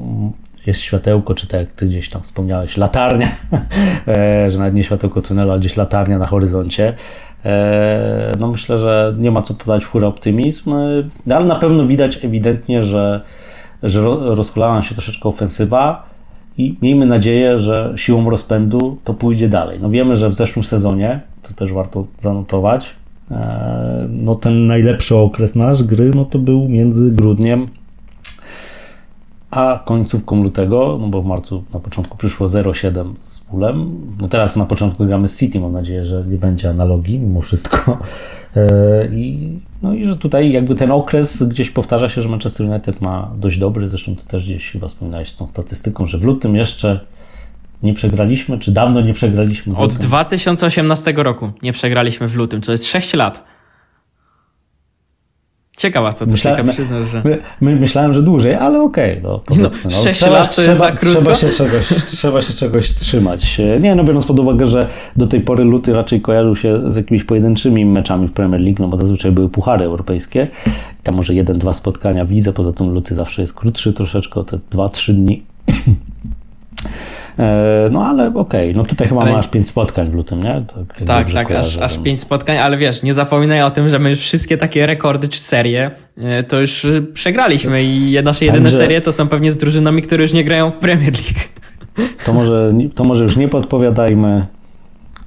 jest 0.66 0.80
światełko, 0.80 1.34
czy 1.34 1.46
tak 1.46 1.60
jak 1.60 1.72
ty 1.72 1.86
gdzieś 1.86 2.08
tam 2.08 2.22
wspomniałeś, 2.22 2.76
latarnia, 2.76 3.28
e, 4.08 4.50
że 4.50 4.58
nawet 4.58 4.74
nie 4.74 4.84
światełko 4.84 5.22
tunelu, 5.22 5.50
ale 5.50 5.60
gdzieś 5.60 5.76
latarnia 5.76 6.18
na 6.18 6.26
horyzoncie. 6.26 6.94
E, 7.44 8.32
No 8.38 8.46
myślę, 8.48 8.78
że 8.78 9.14
nie 9.18 9.30
ma 9.30 9.42
co 9.42 9.54
podać 9.54 9.84
w 9.84 9.96
optymizm, 9.96 10.72
e, 10.74 11.34
ale 11.36 11.44
na 11.46 11.54
pewno 11.54 11.86
widać 11.86 12.24
ewidentnie, 12.24 12.84
że, 12.84 13.20
że 13.82 14.00
ro- 14.00 14.34
rozchulała 14.34 14.82
się 14.82 14.94
troszeczkę 14.94 15.28
ofensywa 15.28 16.02
i 16.58 16.76
miejmy 16.82 17.06
nadzieję, 17.06 17.58
że 17.58 17.92
siłą 17.96 18.30
rozpędu 18.30 18.98
to 19.04 19.14
pójdzie 19.14 19.48
dalej. 19.48 19.78
No 19.82 19.90
wiemy, 19.90 20.16
że 20.16 20.28
w 20.28 20.34
zeszłym 20.34 20.64
sezonie, 20.64 21.20
co 21.42 21.54
też 21.54 21.72
warto 21.72 22.06
zanotować, 22.18 22.99
no 24.08 24.34
ten 24.34 24.66
najlepszy 24.66 25.16
okres 25.16 25.54
nasz 25.54 25.82
gry, 25.82 26.10
no 26.14 26.24
to 26.24 26.38
był 26.38 26.68
między 26.68 27.10
grudniem 27.10 27.66
a 29.50 29.80
końcówką 29.84 30.42
lutego, 30.42 30.98
no 31.00 31.08
bo 31.08 31.22
w 31.22 31.26
marcu 31.26 31.64
na 31.74 31.80
początku 31.80 32.16
przyszło 32.16 32.46
0,7 32.46 33.12
z 33.20 33.40
pulem. 33.40 33.96
No 34.20 34.28
teraz 34.28 34.56
na 34.56 34.64
początku 34.64 35.06
gramy 35.06 35.28
z 35.28 35.38
City, 35.38 35.60
mam 35.60 35.72
nadzieję, 35.72 36.04
że 36.04 36.24
nie 36.28 36.36
będzie 36.36 36.70
analogii 36.70 37.18
mimo 37.18 37.40
wszystko. 37.40 37.98
E, 38.56 39.06
I, 39.06 39.58
no 39.82 39.94
i 39.94 40.04
że 40.04 40.16
tutaj 40.16 40.52
jakby 40.52 40.74
ten 40.74 40.90
okres 40.90 41.42
gdzieś 41.42 41.70
powtarza 41.70 42.08
się, 42.08 42.22
że 42.22 42.28
Manchester 42.28 42.66
United 42.66 43.00
ma 43.00 43.30
dość 43.36 43.58
dobry, 43.58 43.88
zresztą 43.88 44.16
ty 44.16 44.26
też 44.26 44.44
gdzieś 44.44 44.70
chyba 44.70 44.88
wspominałeś 44.88 45.32
tą 45.32 45.46
statystyką, 45.46 46.06
że 46.06 46.18
w 46.18 46.24
lutym 46.24 46.56
jeszcze 46.56 47.00
nie 47.82 47.94
przegraliśmy, 47.94 48.58
czy 48.58 48.72
dawno 48.72 49.00
nie 49.00 49.14
przegraliśmy. 49.14 49.76
Od 49.76 49.92
lutym. 49.92 50.08
2018 50.08 51.12
roku 51.16 51.50
nie 51.62 51.72
przegraliśmy 51.72 52.28
w 52.28 52.36
lutym, 52.36 52.62
co 52.62 52.72
jest 52.72 52.86
6 52.86 53.14
lat. 53.14 53.44
Ciekawa 55.80 56.12
statystyka, 56.12 56.64
przyznasz, 56.64 57.10
że... 57.10 57.22
My, 57.24 57.38
my, 57.60 57.76
myślałem, 57.76 58.12
że 58.12 58.22
dłużej, 58.22 58.54
ale 58.54 58.82
okej, 58.82 59.20
no 59.22 59.38
powiedzmy. 59.46 59.90
No, 59.90 59.90
sześć 59.90 60.20
trzeba, 60.20 60.38
lat 60.38 60.56
to 60.56 60.62
jest 60.62 60.74
trzeba, 60.74 60.90
za 60.90 60.96
krótko? 60.96 61.20
Trzeba 61.20 61.34
się, 61.34 61.50
czegoś, 61.50 62.04
trzeba 62.06 62.40
się 62.40 62.54
czegoś 62.54 62.94
trzymać. 62.94 63.60
Nie, 63.80 63.94
no 63.94 64.04
biorąc 64.04 64.26
pod 64.26 64.38
uwagę, 64.38 64.66
że 64.66 64.88
do 65.16 65.26
tej 65.26 65.40
pory 65.40 65.64
luty 65.64 65.92
raczej 65.92 66.20
kojarzył 66.20 66.56
się 66.56 66.90
z 66.90 66.96
jakimiś 66.96 67.24
pojedynczymi 67.24 67.86
meczami 67.86 68.28
w 68.28 68.32
Premier 68.32 68.60
League, 68.60 68.76
no 68.78 68.88
bo 68.88 68.96
zazwyczaj 68.96 69.32
były 69.32 69.48
puchary 69.48 69.84
europejskie. 69.84 70.46
Tam 71.02 71.14
może 71.14 71.34
jeden, 71.34 71.58
dwa 71.58 71.72
spotkania 71.72 72.24
w 72.24 72.30
lidze, 72.30 72.52
poza 72.52 72.72
tym 72.72 72.90
luty 72.90 73.14
zawsze 73.14 73.42
jest 73.42 73.54
krótszy 73.54 73.92
troszeczkę, 73.92 74.44
te 74.44 74.58
dwa, 74.70 74.88
trzy 74.88 75.14
dni. 75.14 75.42
E, 77.40 77.88
No 77.90 78.04
ale 78.06 78.34
okej, 78.34 78.74
no 78.74 78.84
tutaj 78.84 79.08
chyba 79.08 79.22
Ale- 79.22 79.32
masz 79.32 79.48
pięć 79.48 79.68
spotkań 79.68 80.10
w 80.10 80.14
lutym, 80.14 80.42
nie? 80.42 80.62
Tak, 80.74 80.96
Tak, 80.98 81.06
tak, 81.06 81.26
aż, 81.26 81.46
kojarzę, 81.46 81.84
aż 81.84 81.92
więc- 81.92 82.04
pięć 82.04 82.20
spotkań, 82.20 82.58
ale 82.58 82.76
wiesz, 82.76 83.02
nie 83.02 83.12
zapominaj 83.12 83.62
o 83.62 83.70
tym, 83.70 83.88
że 83.88 83.98
my 83.98 84.16
wszystkie 84.16 84.56
takie 84.58 84.86
rekordy 84.86 85.28
czy 85.28 85.40
serie 85.40 85.90
e, 86.18 86.42
to 86.42 86.60
już 86.60 86.84
e, 86.84 87.02
przegraliśmy 87.02 87.82
i 87.84 88.16
nasze 88.24 88.44
jedyne 88.44 88.64
Także- 88.64 88.78
serie 88.78 89.00
to 89.00 89.12
są 89.12 89.28
pewnie 89.28 89.52
z 89.52 89.58
drużynami, 89.58 90.02
które 90.02 90.22
już 90.22 90.32
nie 90.32 90.44
grają 90.44 90.70
w 90.70 90.74
Premier 90.74 91.12
League. 91.12 91.40
To 92.26 92.32
może, 92.32 92.72
to 92.94 93.04
może 93.04 93.24
już 93.24 93.36
nie 93.36 93.48
podpowiadajmy 93.48 94.46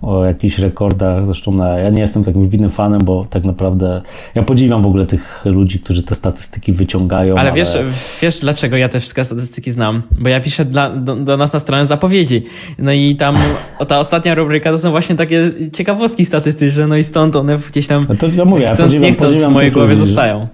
o 0.03 0.25
jakichś 0.25 0.57
rekordach. 0.57 1.25
Zresztą 1.25 1.51
na, 1.51 1.69
ja 1.79 1.89
nie 1.89 2.01
jestem 2.01 2.23
takim 2.23 2.41
wybitnym 2.41 2.69
fanem, 2.69 3.03
bo 3.03 3.25
tak 3.29 3.43
naprawdę 3.43 4.01
ja 4.35 4.43
podziwiam 4.43 4.81
w 4.81 4.85
ogóle 4.85 5.05
tych 5.05 5.45
ludzi, 5.45 5.79
którzy 5.79 6.03
te 6.03 6.15
statystyki 6.15 6.73
wyciągają. 6.73 7.35
Ale 7.35 7.51
wiesz, 7.51 7.77
wiesz 8.21 8.39
dlaczego 8.39 8.77
ja 8.77 8.89
te 8.89 8.99
wszystkie 8.99 9.23
statystyki 9.23 9.71
znam? 9.71 10.01
Bo 10.19 10.29
ja 10.29 10.39
piszę 10.39 10.65
dla, 10.65 10.89
do, 10.89 11.15
do 11.15 11.37
nas 11.37 11.53
na 11.53 11.59
stronę 11.59 11.85
zapowiedzi. 11.85 12.45
No 12.79 12.91
i 12.91 13.15
tam 13.15 13.37
ta 13.87 13.99
ostatnia 13.99 14.35
rubryka 14.35 14.71
to 14.71 14.77
są 14.77 14.91
właśnie 14.91 15.15
takie 15.15 15.51
ciekawostki 15.73 16.25
statystyczne, 16.25 16.87
no 16.87 16.97
i 16.97 17.03
stąd 17.03 17.35
one 17.35 17.57
gdzieś 17.69 17.87
tam 17.87 18.05
No 18.09 18.15
to 18.15 18.27
ja 18.27 18.45
mówię, 18.45 18.63
ja 18.63 18.73
chcąc 18.73 18.93
podziwiam- 18.93 19.01
nie 19.01 19.13
chcąc 19.13 19.45
w 19.45 19.49
mojej 19.49 19.71
głowie 19.71 19.93
ludzi, 19.93 20.05
zostają. 20.05 20.47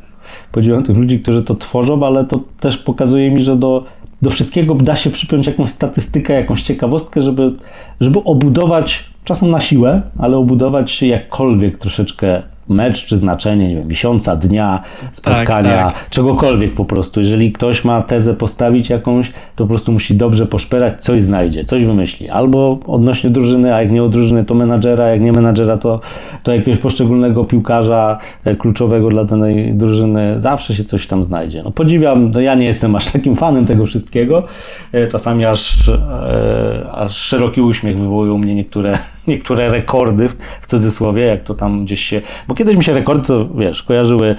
Podziwiam 0.51 0.83
tych 0.83 0.97
ludzi, 0.97 1.19
którzy 1.19 1.43
to 1.43 1.55
tworzą, 1.55 2.05
ale 2.05 2.25
to 2.25 2.39
też 2.59 2.77
pokazuje 2.77 3.31
mi, 3.31 3.41
że 3.41 3.55
do, 3.55 3.83
do 4.21 4.29
wszystkiego 4.29 4.75
da 4.75 4.95
się 4.95 5.09
przypiąć 5.09 5.47
jakąś 5.47 5.69
statystykę, 5.69 6.33
jakąś 6.33 6.63
ciekawostkę, 6.63 7.21
żeby, 7.21 7.53
żeby 8.01 8.19
obudować, 8.23 9.09
czasem 9.23 9.49
na 9.49 9.59
siłę, 9.59 10.01
ale 10.17 10.37
obudować 10.37 11.01
jakkolwiek 11.01 11.77
troszeczkę 11.77 12.41
mecz 12.69 13.05
czy 13.05 13.17
znaczenie, 13.17 13.67
nie 13.67 13.75
wiem, 13.75 13.87
miesiąca, 13.87 14.35
dnia, 14.35 14.83
spotkania, 15.11 15.91
tak. 15.91 16.09
czegokolwiek 16.09 16.73
po 16.73 16.85
prostu. 16.85 17.19
Jeżeli 17.19 17.51
ktoś 17.51 17.85
ma 17.85 18.01
tezę 18.01 18.33
postawić 18.33 18.89
jakąś, 18.89 19.29
to 19.29 19.63
po 19.63 19.67
prostu 19.67 19.91
musi 19.91 20.15
dobrze 20.15 20.45
poszperać, 20.45 21.01
coś 21.01 21.23
znajdzie, 21.23 21.65
coś 21.65 21.85
wymyśli. 21.85 22.29
Albo 22.29 22.79
odnośnie 22.87 23.29
drużyny, 23.29 23.75
a 23.75 23.81
jak 23.81 23.91
nie 23.91 24.03
od 24.03 24.11
drużyny, 24.11 24.45
to 24.45 24.53
menadżera, 24.55 25.07
jak 25.09 25.21
nie 25.21 25.31
menadżera, 25.31 25.77
to, 25.77 25.99
to 26.43 26.53
jakiegoś 26.53 26.79
poszczególnego 26.79 27.45
piłkarza 27.45 28.17
e, 28.45 28.55
kluczowego 28.55 29.09
dla 29.09 29.25
danej 29.25 29.73
drużyny. 29.73 30.39
Zawsze 30.39 30.75
się 30.75 30.83
coś 30.83 31.07
tam 31.07 31.23
znajdzie. 31.23 31.63
No 31.63 31.71
podziwiam, 31.71 32.31
no 32.31 32.41
ja 32.41 32.55
nie 32.55 32.65
jestem 32.65 32.95
aż 32.95 33.11
takim 33.11 33.35
fanem 33.35 33.65
tego 33.65 33.85
wszystkiego. 33.85 34.43
E, 34.91 35.07
Czasami 35.07 35.45
aż, 35.45 35.89
e, 35.89 36.91
aż 36.91 37.17
szeroki 37.17 37.61
uśmiech 37.61 37.97
wywołują 37.97 38.37
mnie 38.37 38.55
niektóre, 38.55 38.97
niektóre 39.29 39.69
rekordy, 39.69 40.29
w- 40.29 40.67
cudzysłowie, 40.67 41.25
jak 41.25 41.43
to 41.43 41.53
tam 41.53 41.85
gdzieś 41.85 42.01
się... 42.01 42.21
Bo 42.47 42.55
kiedyś 42.55 42.75
mi 42.75 42.83
się 42.83 42.93
rekordy, 42.93 43.27
to 43.27 43.47
wiesz, 43.55 43.83
kojarzyły 43.83 44.35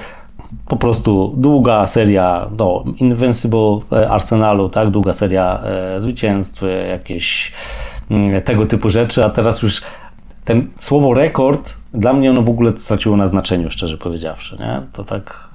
po 0.69 0.77
prostu 0.77 1.35
długa 1.37 1.87
seria 1.87 2.49
no, 2.59 2.85
Invincible 2.97 3.79
e, 3.93 4.11
Arsenalu, 4.11 4.69
tak, 4.69 4.91
długa 4.91 5.13
seria 5.13 5.61
e, 5.63 6.01
zwycięstw, 6.01 6.63
e, 6.63 6.67
jakieś 6.89 7.53
mm, 8.11 8.41
tego 8.41 8.67
typu 8.67 8.91
rzeczy, 8.91 9.25
a 9.25 9.31
teraz 9.31 9.63
już 9.63 9.83
ten 10.45 10.71
słowo 10.79 11.15
rekord 11.15 11.77
dla 11.95 12.13
mnie 12.13 12.31
ono 12.31 12.43
w 12.43 12.49
ogóle 12.49 12.77
straciło 12.77 13.17
na 13.17 13.27
znaczeniu, 13.27 13.71
szczerze 13.71 13.99
powiedziawszy, 13.99 14.57
nie? 14.61 14.81
To 14.93 15.05
tak 15.05 15.50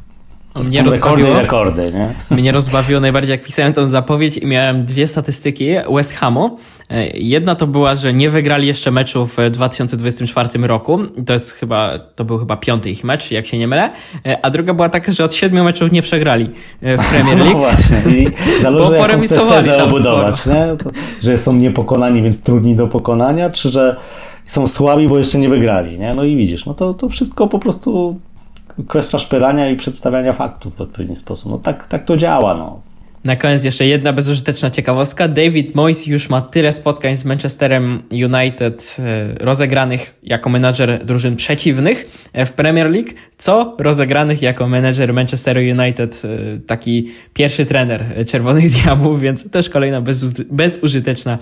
Mnie 0.63 0.83
są 0.83 0.89
rekordy 0.89 1.33
rekordy, 1.33 1.91
nie? 1.93 2.13
mnie 2.37 2.51
rozbawiło 2.51 2.99
najbardziej, 2.99 3.31
jak 3.31 3.41
pisałem 3.41 3.73
tą 3.73 3.89
zapowiedź 3.89 4.37
i 4.37 4.47
miałem 4.47 4.85
dwie 4.85 5.07
statystyki 5.07 5.65
West 5.95 6.13
Hamu. 6.13 6.57
E, 6.89 7.07
Jedna 7.07 7.55
to 7.55 7.67
była, 7.67 7.95
że 7.95 8.13
nie 8.13 8.29
wygrali 8.29 8.67
jeszcze 8.67 8.91
meczu 8.91 9.25
w 9.25 9.35
2024 9.51 10.67
roku. 10.67 10.99
To 11.25 11.33
jest 11.33 11.51
chyba, 11.51 11.99
to 12.15 12.25
był 12.25 12.37
chyba 12.39 12.57
piąty 12.57 12.89
ich 12.89 13.03
mecz, 13.03 13.31
jak 13.31 13.45
się 13.45 13.57
nie 13.57 13.67
mylę. 13.67 13.91
E, 14.25 14.45
A 14.45 14.49
druga 14.49 14.73
była 14.73 14.89
taka, 14.89 15.11
że 15.11 15.23
od 15.23 15.33
siedmiu 15.33 15.63
meczów 15.63 15.91
nie 15.91 16.01
przegrali 16.01 16.49
e, 16.81 16.97
w 16.97 17.09
Premier 17.09 17.37
No 17.39 17.45
League. 17.45 17.57
właśnie, 17.59 17.97
i 18.17 18.25
Bo 18.29 18.61
zależy 18.61 18.83
jaką 18.83 18.87
chcesz 18.87 18.99
poremisowali 18.99 19.67
tam 19.67 19.89
nie? 20.53 20.77
To, 20.83 20.89
że 21.21 21.37
są 21.37 21.53
niepokonani, 21.55 22.21
więc 22.21 22.43
trudni 22.43 22.75
do 22.75 22.87
pokonania, 22.87 23.49
czy 23.49 23.69
że 23.69 23.95
są 24.45 24.67
słabi, 24.67 25.07
bo 25.07 25.17
jeszcze 25.17 25.37
nie 25.39 25.49
wygrali, 25.49 25.99
nie? 25.99 26.13
No 26.13 26.23
i 26.23 26.35
widzisz, 26.35 26.65
no 26.65 26.73
to, 26.73 26.93
to 26.93 27.09
wszystko 27.09 27.47
po 27.47 27.59
prostu 27.59 28.19
kwestia 28.87 29.17
szperania 29.17 29.69
i 29.69 29.75
przedstawiania 29.75 30.33
faktów 30.33 30.75
w 30.75 30.81
odpowiedni 30.81 31.15
sposób. 31.15 31.51
No 31.51 31.57
tak, 31.57 31.87
tak 31.87 32.05
to 32.05 32.17
działa, 32.17 32.53
no. 32.53 32.79
Na 33.25 33.35
koniec 33.35 33.65
jeszcze 33.65 33.87
jedna 33.87 34.13
bezużyteczna 34.13 34.71
ciekawostka. 34.71 35.27
David 35.27 35.75
Moyes 35.75 36.07
już 36.07 36.29
ma 36.29 36.41
tyle 36.41 36.71
spotkań 36.71 37.15
z 37.15 37.25
Manchesterem 37.25 38.03
United 38.11 38.97
e, 38.99 39.45
rozegranych 39.45 40.13
jako 40.23 40.49
menadżer 40.49 41.05
drużyn 41.05 41.35
przeciwnych 41.35 42.07
w 42.45 42.51
Premier 42.51 42.91
League, 42.91 43.09
co 43.37 43.75
rozegranych 43.79 44.41
jako 44.41 44.67
menedżer 44.67 45.13
Manchesteru 45.13 45.61
United, 45.61 46.21
e, 46.25 46.59
taki 46.59 47.07
pierwszy 47.33 47.65
trener 47.65 48.25
Czerwonych 48.27 48.71
Diabłów, 48.75 49.21
więc 49.21 49.51
też 49.51 49.69
kolejna 49.69 50.01
bez, 50.01 50.41
bezużyteczna 50.41 51.37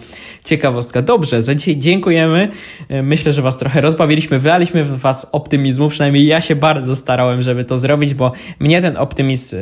ciekawostka. 0.45 1.01
Dobrze, 1.01 1.43
za 1.43 1.55
dzisiaj 1.55 1.77
dziękujemy. 1.77 2.51
E, 2.89 3.03
myślę, 3.03 3.31
że 3.31 3.41
Was 3.41 3.57
trochę 3.57 3.81
rozbawiliśmy, 3.81 4.39
wylaliśmy 4.39 4.83
w 4.83 4.99
Was 4.99 5.29
optymizmu, 5.31 5.89
przynajmniej 5.89 6.25
ja 6.25 6.41
się 6.41 6.55
bardzo 6.55 6.95
starałem, 6.95 7.41
żeby 7.41 7.63
to 7.63 7.77
zrobić, 7.77 8.13
bo 8.13 8.31
mnie 8.59 8.81
ten 8.81 8.97
optymizm 8.97 9.57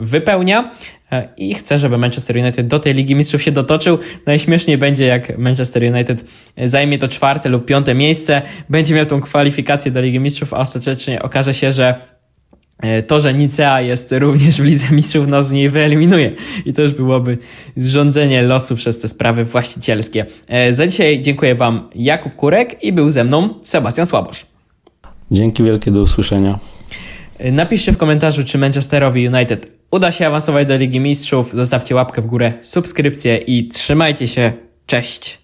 wypełnia 0.00 0.70
e, 0.70 1.03
i 1.36 1.54
chcę, 1.54 1.78
żeby 1.78 1.98
Manchester 1.98 2.36
United 2.36 2.66
do 2.66 2.78
tej 2.78 2.94
Ligi 2.94 3.14
Mistrzów 3.14 3.42
się 3.42 3.52
dotoczył. 3.52 3.98
Najśmieszniej 4.26 4.78
będzie, 4.78 5.06
jak 5.06 5.38
Manchester 5.38 5.82
United 5.82 6.24
zajmie 6.64 6.98
to 6.98 7.08
czwarte 7.08 7.48
lub 7.48 7.64
piąte 7.64 7.94
miejsce, 7.94 8.42
będzie 8.70 8.94
miał 8.94 9.06
tą 9.06 9.20
kwalifikację 9.20 9.90
do 9.90 10.00
Ligi 10.00 10.20
Mistrzów, 10.20 10.54
a 10.54 10.58
ostatecznie 10.58 11.22
okaże 11.22 11.54
się, 11.54 11.72
że 11.72 11.94
e, 12.78 13.02
to, 13.02 13.20
że 13.20 13.34
Nicea 13.34 13.80
jest 13.80 14.12
również 14.12 14.62
w 14.62 14.64
Lidze 14.64 14.94
Mistrzów 14.94 15.26
nas 15.26 15.48
z 15.48 15.52
niej 15.52 15.68
wyeliminuje. 15.68 16.32
I 16.64 16.72
to 16.72 16.82
już 16.82 16.92
byłoby 16.92 17.38
zrządzenie 17.76 18.42
losu 18.42 18.76
przez 18.76 18.98
te 18.98 19.08
sprawy 19.08 19.44
właścicielskie. 19.44 20.26
E, 20.48 20.72
za 20.72 20.86
dzisiaj 20.86 21.20
dziękuję 21.20 21.54
Wam 21.54 21.88
Jakub 21.94 22.34
Kurek 22.34 22.82
i 22.82 22.92
był 22.92 23.10
ze 23.10 23.24
mną 23.24 23.54
Sebastian 23.62 24.06
Słabosz. 24.06 24.46
Dzięki 25.30 25.62
wielkie, 25.62 25.90
do 25.90 26.02
usłyszenia. 26.02 26.58
Napiszcie 27.52 27.92
w 27.92 27.96
komentarzu, 27.96 28.44
czy 28.44 28.58
Manchesterowi 28.58 29.28
United 29.28 29.73
uda 29.94 30.12
się 30.12 30.26
awansować 30.26 30.68
do 30.68 30.76
Ligi 30.76 31.00
Mistrzów. 31.00 31.50
Zostawcie 31.52 31.94
łapkę 31.94 32.22
w 32.22 32.26
górę, 32.26 32.52
subskrypcję 32.60 33.36
i 33.36 33.68
trzymajcie 33.68 34.28
się. 34.28 34.52
Cześć! 34.86 35.43